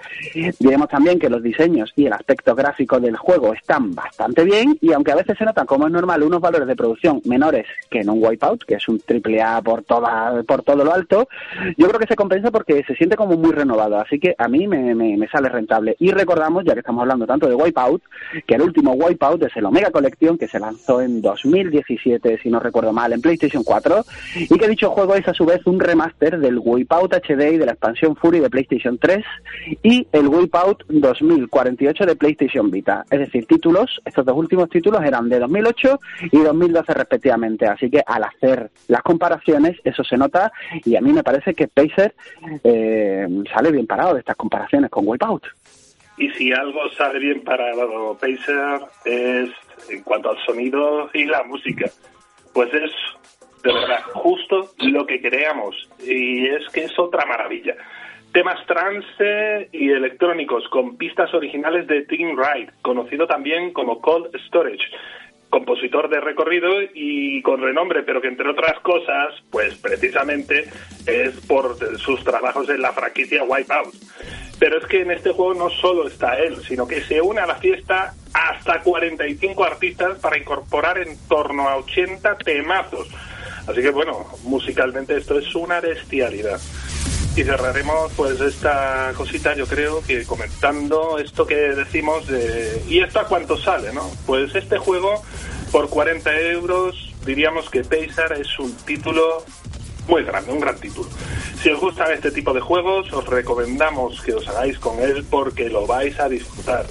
Diremos 0.58 0.88
también 0.88 1.18
que 1.18 1.28
los 1.28 1.42
diseños 1.42 1.92
y 1.96 2.06
el 2.06 2.12
aspecto 2.12 2.54
gráfico 2.54 3.00
del 3.00 3.16
juego 3.16 3.52
están 3.52 3.94
bastante 3.94 4.44
bien, 4.44 4.78
y 4.80 4.92
aunque 4.92 5.12
a 5.12 5.16
veces 5.16 5.36
se 5.38 5.44
notan, 5.44 5.66
como 5.66 5.86
es 5.86 5.92
normal, 5.92 6.22
unos 6.22 6.40
valores 6.40 6.66
de 6.66 6.76
producción 6.76 7.20
menores 7.24 7.66
que 7.90 8.00
en 8.00 8.10
un 8.10 8.22
Wipeout, 8.22 8.64
que 8.64 8.74
es 8.74 8.88
un 8.88 9.00
triple 9.00 9.42
A 9.42 9.60
por, 9.62 9.82
toda, 9.82 10.42
por 10.44 10.62
todo 10.62 10.84
lo 10.84 10.92
alto, 10.92 11.28
yo 11.76 11.88
creo 11.88 12.00
que 12.00 12.06
se 12.06 12.16
compensa 12.16 12.50
porque 12.50 12.82
se 12.84 12.94
siente 12.94 13.16
como 13.16 13.36
muy 13.36 13.52
renovado, 13.52 13.98
así 13.98 14.18
que 14.18 14.34
a 14.38 14.48
mí 14.48 14.66
me, 14.66 14.94
me, 14.94 15.28
sale 15.28 15.48
rentable. 15.48 15.96
Y 15.98 16.10
recordamos, 16.10 16.64
ya 16.64 16.74
que 16.74 16.80
estamos 16.80 17.02
hablando 17.02 17.26
tanto 17.26 17.48
de 17.48 17.54
Wipeout, 17.54 18.02
que 18.46 18.54
el 18.54 18.62
último 18.62 18.92
Wipeout 18.92 19.42
es 19.42 19.56
el 19.56 19.64
Omega 19.64 19.90
Collection, 19.90 20.38
que 20.38 20.48
se 20.48 20.58
lanzó 20.58 21.00
en 21.00 21.20
2017, 21.20 22.38
si 22.42 22.50
no 22.50 22.60
recuerdo 22.60 22.92
mal, 22.92 23.12
en 23.12 23.20
PlayStation 23.20 23.62
4, 23.62 24.04
y 24.36 24.58
que 24.58 24.67
dicho 24.68 24.90
juego 24.90 25.14
es 25.14 25.26
a 25.28 25.34
su 25.34 25.44
vez 25.44 25.60
un 25.66 25.80
remaster 25.80 26.38
del 26.38 26.58
Wipeout 26.58 27.12
HD 27.12 27.52
y 27.52 27.58
de 27.58 27.66
la 27.66 27.72
expansión 27.72 28.16
Fury 28.16 28.40
de 28.40 28.50
PlayStation 28.50 28.98
3 28.98 29.24
y 29.82 30.06
el 30.12 30.28
Wipeout 30.28 30.84
2048 30.88 32.06
de 32.06 32.16
PlayStation 32.16 32.70
Vita. 32.70 33.04
Es 33.10 33.18
decir, 33.20 33.46
títulos, 33.46 34.00
estos 34.04 34.24
dos 34.24 34.36
últimos 34.36 34.68
títulos 34.68 35.02
eran 35.04 35.28
de 35.28 35.38
2008 35.38 36.00
y 36.32 36.38
2012 36.38 36.94
respectivamente. 36.94 37.66
Así 37.66 37.90
que 37.90 38.02
al 38.06 38.24
hacer 38.24 38.70
las 38.88 39.02
comparaciones, 39.02 39.76
eso 39.84 40.04
se 40.04 40.16
nota 40.16 40.52
y 40.84 40.96
a 40.96 41.00
mí 41.00 41.12
me 41.12 41.22
parece 41.22 41.54
que 41.54 41.68
Pacer 41.68 42.14
eh, 42.64 43.26
sale 43.52 43.70
bien 43.70 43.86
parado 43.86 44.14
de 44.14 44.20
estas 44.20 44.36
comparaciones 44.36 44.90
con 44.90 45.06
Wipeout. 45.06 45.44
Y 46.16 46.30
si 46.30 46.52
algo 46.52 46.80
sale 46.96 47.18
bien 47.18 47.42
parado 47.42 48.16
Pacer 48.18 48.80
es 49.04 49.50
en 49.88 50.02
cuanto 50.02 50.30
al 50.30 50.38
sonido 50.44 51.08
y 51.14 51.24
la 51.24 51.42
música. 51.44 51.90
Pues 52.52 52.72
es 52.74 52.90
de 53.62 53.72
verdad, 53.72 54.02
justo 54.12 54.70
lo 54.78 55.06
que 55.06 55.20
creamos. 55.20 55.88
Y 56.00 56.46
es 56.46 56.68
que 56.72 56.84
es 56.84 56.98
otra 56.98 57.26
maravilla. 57.26 57.76
Temas 58.32 58.64
trance 58.66 59.68
y 59.72 59.90
electrónicos 59.90 60.68
con 60.68 60.96
pistas 60.96 61.32
originales 61.32 61.86
de 61.86 62.02
Tim 62.02 62.36
Wright, 62.36 62.70
conocido 62.82 63.26
también 63.26 63.72
como 63.72 64.00
Cold 64.00 64.36
Storage, 64.46 64.84
compositor 65.48 66.10
de 66.10 66.20
recorrido 66.20 66.68
y 66.94 67.40
con 67.42 67.62
renombre, 67.62 68.02
pero 68.02 68.20
que 68.20 68.28
entre 68.28 68.50
otras 68.50 68.78
cosas, 68.80 69.34
pues 69.50 69.74
precisamente 69.76 70.68
es 71.06 71.40
por 71.46 71.76
sus 71.98 72.22
trabajos 72.22 72.68
en 72.68 72.82
la 72.82 72.92
franquicia 72.92 73.44
Wipeout. 73.44 73.94
Pero 74.58 74.78
es 74.78 74.86
que 74.86 75.00
en 75.02 75.12
este 75.12 75.32
juego 75.32 75.54
no 75.54 75.70
solo 75.70 76.06
está 76.06 76.38
él, 76.38 76.56
sino 76.64 76.86
que 76.86 77.00
se 77.00 77.22
une 77.22 77.40
a 77.40 77.46
la 77.46 77.54
fiesta 77.54 78.12
hasta 78.34 78.80
45 78.82 79.64
artistas 79.64 80.18
para 80.18 80.36
incorporar 80.36 80.98
en 80.98 81.16
torno 81.28 81.68
a 81.68 81.76
80 81.76 82.36
temazos 82.38 83.08
Así 83.68 83.82
que 83.82 83.90
bueno, 83.90 84.26
musicalmente 84.44 85.16
esto 85.16 85.38
es 85.38 85.54
una 85.54 85.80
bestialidad. 85.80 86.58
Y 87.36 87.44
cerraremos 87.44 88.10
pues 88.16 88.40
esta 88.40 89.12
cosita, 89.14 89.54
yo 89.54 89.66
creo, 89.66 90.02
que 90.02 90.24
comentando 90.24 91.18
esto 91.18 91.46
que 91.46 91.54
decimos 91.54 92.26
de... 92.26 92.82
¿Y 92.88 93.00
esto 93.00 93.20
a 93.20 93.28
cuánto 93.28 93.56
sale, 93.56 93.92
no? 93.92 94.10
Pues 94.26 94.54
este 94.54 94.78
juego, 94.78 95.22
por 95.70 95.88
40 95.88 96.40
euros, 96.40 97.14
diríamos 97.24 97.68
que 97.70 97.84
Pacer 97.84 98.38
es 98.40 98.58
un 98.58 98.74
título 98.78 99.44
muy 100.08 100.24
grande, 100.24 100.50
un 100.50 100.60
gran 100.60 100.78
título. 100.78 101.08
Si 101.62 101.68
os 101.68 101.78
gustan 101.78 102.10
este 102.12 102.30
tipo 102.30 102.54
de 102.54 102.60
juegos, 102.60 103.12
os 103.12 103.26
recomendamos 103.26 104.20
que 104.22 104.32
os 104.32 104.48
hagáis 104.48 104.78
con 104.78 104.98
él 104.98 105.24
porque 105.30 105.68
lo 105.68 105.86
vais 105.86 106.18
a 106.18 106.28
disfrutar. 106.28 106.86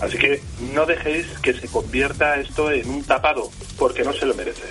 Así 0.00 0.18
que 0.18 0.42
no 0.74 0.84
dejéis 0.84 1.26
que 1.42 1.54
se 1.54 1.68
convierta 1.68 2.36
esto 2.36 2.70
en 2.70 2.90
un 2.90 3.04
tapado, 3.04 3.50
porque 3.78 4.02
no 4.02 4.12
se 4.12 4.26
lo 4.26 4.34
merece. 4.34 4.62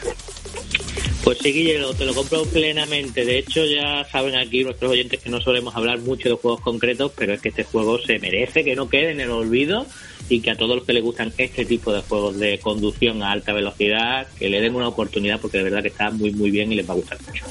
Pues 1.28 1.40
sí, 1.40 1.52
Guillermo, 1.52 1.94
te 1.94 2.06
lo 2.06 2.14
compro 2.16 2.46
plenamente. 2.46 3.26
De 3.26 3.40
hecho, 3.40 3.66
ya 3.66 4.08
saben 4.10 4.38
aquí 4.38 4.64
nuestros 4.64 4.92
oyentes 4.94 5.20
que 5.20 5.30
no 5.30 5.42
solemos 5.42 5.76
hablar 5.76 6.00
mucho 6.00 6.30
de 6.30 6.36
juegos 6.36 6.62
concretos, 6.62 7.12
pero 7.18 7.34
es 7.34 7.42
que 7.42 7.50
este 7.50 7.66
juego 7.66 8.00
se 8.00 8.18
merece 8.20 8.64
que 8.64 8.78
no 8.78 8.88
quede 8.88 9.12
en 9.12 9.20
el 9.20 9.32
olvido 9.32 9.86
y 10.30 10.40
que 10.40 10.52
a 10.52 10.56
todos 10.56 10.78
los 10.78 10.86
que 10.86 10.94
les 10.94 11.04
gustan 11.04 11.34
este 11.38 11.66
tipo 11.66 11.92
de 11.92 12.00
juegos 12.00 12.40
de 12.40 12.60
conducción 12.60 13.24
a 13.24 13.34
alta 13.34 13.52
velocidad, 13.52 14.26
que 14.40 14.48
le 14.48 14.62
den 14.62 14.74
una 14.74 14.88
oportunidad 14.88 15.42
porque 15.42 15.58
de 15.58 15.66
verdad 15.66 15.82
que 15.82 15.90
está 15.90 16.12
muy, 16.12 16.32
muy 16.32 16.50
bien 16.50 16.72
y 16.72 16.76
les 16.76 16.88
va 16.88 16.94
a 16.94 16.96
gustar 16.96 17.18
mucho. 17.28 17.46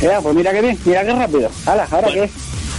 Ya, 0.00 0.18
pues 0.22 0.34
mira 0.34 0.50
qué 0.54 0.62
bien, 0.62 0.78
mira 0.86 1.04
qué 1.04 1.12
rápido. 1.12 1.50
Hala, 1.66 1.86
¿ahora 1.90 2.08
qué? 2.10 2.30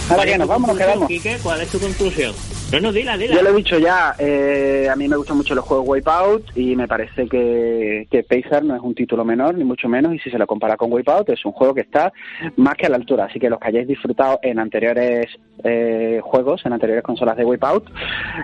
¿Ahora 0.08 0.24
qué? 0.24 0.38
¿Nos 0.38 0.48
vamos 0.48 0.68
nos 0.70 0.76
quedamos? 0.76 1.08
¿cuál 1.40 1.60
es 1.60 1.68
tu 1.68 1.78
conclusión? 1.78 2.34
No, 2.74 2.80
no, 2.80 2.92
dila, 2.92 3.16
dila. 3.16 3.36
Yo 3.36 3.42
lo 3.42 3.50
he 3.50 3.56
dicho 3.56 3.78
ya, 3.78 4.14
eh, 4.18 4.88
a 4.90 4.96
mí 4.96 5.06
me 5.08 5.16
gustan 5.16 5.36
mucho 5.36 5.54
los 5.54 5.64
juegos 5.64 5.86
Wipeout 5.88 6.56
y 6.56 6.74
me 6.74 6.88
parece 6.88 7.28
que, 7.28 8.08
que 8.10 8.22
Pacer 8.24 8.64
no 8.64 8.74
es 8.74 8.82
un 8.82 8.94
título 8.94 9.24
menor, 9.24 9.56
ni 9.56 9.64
mucho 9.64 9.88
menos, 9.88 10.14
y 10.14 10.18
si 10.18 10.30
se 10.30 10.38
lo 10.38 10.46
compara 10.46 10.76
con 10.76 10.92
Wipeout 10.92 11.28
es 11.30 11.44
un 11.44 11.52
juego 11.52 11.74
que 11.74 11.82
está 11.82 12.12
más 12.56 12.74
que 12.74 12.86
a 12.86 12.88
la 12.88 12.96
altura. 12.96 13.26
Así 13.26 13.38
que 13.38 13.48
los 13.48 13.60
que 13.60 13.68
hayáis 13.68 13.86
disfrutado 13.86 14.40
en 14.42 14.58
anteriores 14.58 15.26
eh, 15.62 16.20
juegos, 16.22 16.66
en 16.66 16.72
anteriores 16.72 17.04
consolas 17.04 17.36
de 17.36 17.44
Wipeout, 17.44 17.88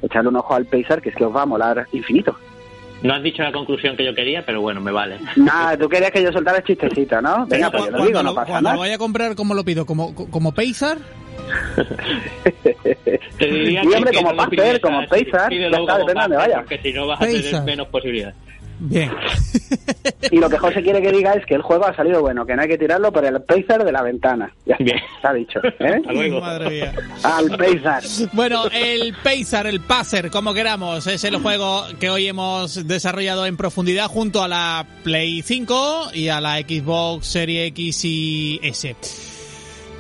echarle 0.03 0.29
un 0.29 0.37
ojo 0.37 0.55
al 0.55 0.67
Pacer, 0.67 1.03
que 1.03 1.09
es 1.11 1.17
que 1.17 1.25
os 1.25 1.35
va 1.35 1.43
a 1.43 1.47
molar 1.47 1.87
infinito. 1.93 2.37
No 3.03 3.15
has 3.15 3.23
dicho 3.23 3.43
la 3.43 3.51
conclusión 3.51 3.97
que 3.97 4.05
yo 4.05 4.15
quería, 4.15 4.45
pero 4.45 4.61
bueno, 4.61 4.81
me 4.81 4.93
vale. 4.93 5.17
Nada, 5.37 5.77
tú 5.77 5.89
querías 5.89 6.11
que 6.11 6.23
yo 6.23 6.31
soltara 6.33 6.59
el 6.59 6.65
chistecito, 6.65 7.21
¿no? 7.21 7.47
Venga, 7.47 7.71
pues 7.71 7.85
yo 7.85 7.91
lo 7.91 7.97
Cuando 7.97 8.07
digo, 8.07 8.23
no 8.23 8.35
pasa 8.35 8.47
cuando 8.53 8.63
nada. 8.69 8.75
lo 8.75 8.81
vaya 8.81 8.95
a 8.95 8.99
comprar, 8.99 9.35
¿cómo 9.35 9.55
lo 9.55 9.65
pido? 9.65 9.87
¿Como, 9.87 10.15
como 10.15 10.53
Paysar? 10.53 10.99
Te 13.39 13.47
diría 13.47 13.83
Sí, 13.83 13.89
que, 13.89 13.97
hombre, 13.97 14.11
que 14.11 14.17
como 14.19 14.33
no 14.33 14.49
pides 14.49 14.81
como 14.81 15.01
pídelo 15.09 15.77
ya 15.77 15.79
está, 15.79 15.99
depende 15.99 16.29
de 16.29 16.37
vaya. 16.37 16.57
Porque 16.59 16.79
si 16.79 16.93
no 16.93 17.07
vas 17.07 17.21
a 17.21 17.27
tener 17.27 17.63
menos 17.63 17.89
posibilidades. 17.89 18.37
Bien. 18.83 19.11
Y 20.31 20.39
lo 20.39 20.49
que 20.49 20.57
José 20.57 20.83
quiere 20.83 21.03
que 21.03 21.13
diga 21.13 21.35
es 21.35 21.45
que 21.45 21.55
el 21.55 21.61
juego 21.61 21.85
ha 21.87 21.95
salido 21.95 22.23
bueno, 22.23 22.47
que 22.47 22.57
no 22.57 22.63
hay 22.63 22.69
que 22.69 22.79
tirarlo 22.79 23.13
por 23.13 23.25
el 23.25 23.41
Pacer 23.43 23.85
de 23.85 23.93
la 23.93 24.03
ventana. 24.03 24.51
Ya 24.65 24.77
Bien. 24.79 24.99
está 25.17 25.35
dicho. 25.35 25.61
¿eh? 25.63 25.97
Hasta 26.01 26.13
luego. 26.13 26.41
Madre 26.41 26.71
mía. 26.71 26.95
Al 27.23 27.51
Pacer. 27.51 28.29
Bueno, 28.33 28.65
el 28.73 29.15
Pacer, 29.23 29.67
el 29.67 29.81
Pacer, 29.81 30.31
como 30.31 30.55
queramos, 30.55 31.07
es 31.07 31.23
el 31.25 31.37
juego 31.37 31.85
que 32.01 32.09
hoy 32.09 32.27
hemos 32.27 32.87
desarrollado 32.89 33.45
en 33.45 33.59
profundidad 33.59 34.07
junto 34.09 34.43
a 34.43 34.49
la 34.49 34.87
Play 35.05 35.43
5 35.43 36.13
y 36.15 36.29
a 36.29 36.41
la 36.41 36.57
Xbox 36.59 37.27
Series 37.27 37.69
X 37.69 38.05
y 38.07 38.61
S. 38.63 38.97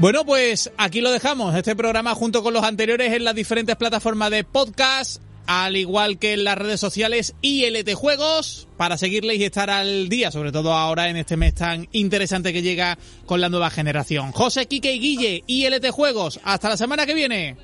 Bueno, 0.01 0.25
pues 0.25 0.73
aquí 0.79 1.03
lo 1.03 1.11
dejamos. 1.11 1.55
Este 1.55 1.77
programa 1.77 2.15
junto 2.15 2.43
con 2.43 2.55
los 2.55 2.65
anteriores 2.65 3.13
en 3.13 3.23
las 3.23 3.35
diferentes 3.35 3.77
plataformas 3.77 4.31
de 4.31 4.45
podcast, 4.45 5.21
al 5.47 5.77
igual 5.77 6.19
que 6.19 6.33
en 6.33 6.45
las 6.45 6.57
redes 6.57 6.81
sociales 6.81 7.35
ILT 7.43 7.93
Juegos, 7.93 8.67
para 8.79 8.97
seguirles 8.97 9.37
y 9.37 9.45
estar 9.45 9.69
al 9.69 10.09
día, 10.09 10.31
sobre 10.31 10.53
todo 10.53 10.73
ahora 10.73 11.11
en 11.11 11.19
este 11.19 11.37
mes 11.37 11.55
tan 11.55 11.87
interesante 11.93 12.55
que 12.55 12.63
llega 12.63 12.97
con 13.27 13.43
la 13.43 13.51
nueva 13.51 13.69
generación. 13.69 14.33
José, 14.33 14.65
Quique 14.65 14.95
y 14.95 15.01
Guille, 15.01 15.45
ILT 15.47 15.91
Juegos. 15.91 16.41
Hasta 16.45 16.71
la 16.71 16.79
semana 16.79 17.05
que 17.05 17.13
viene. 17.13 17.59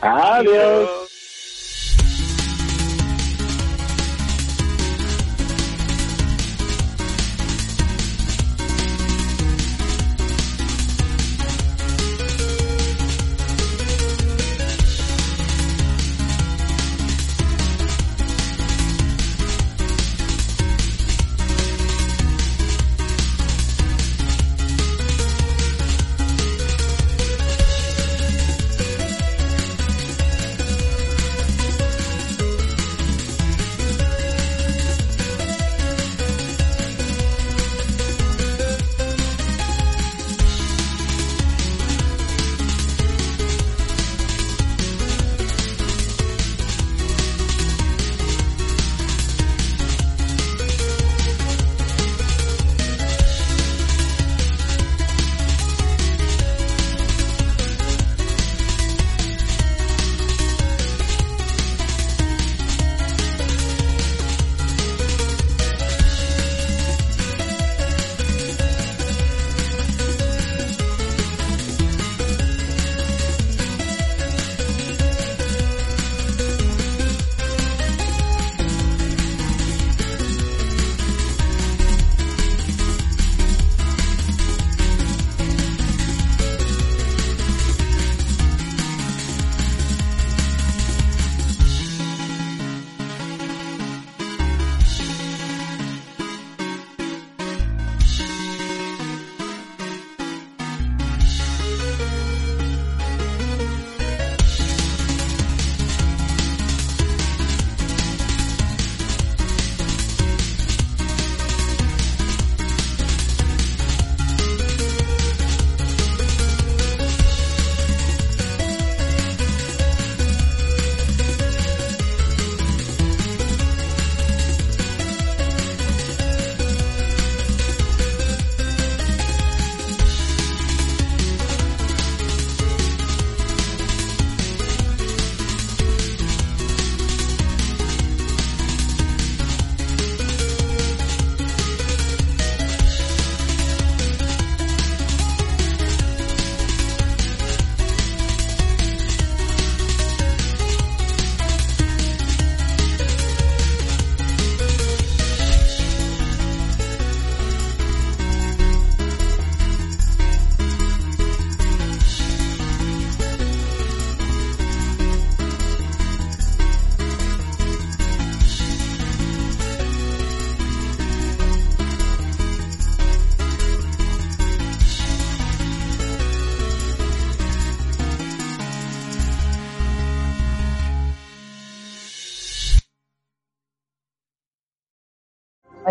Adiós. 0.00 1.19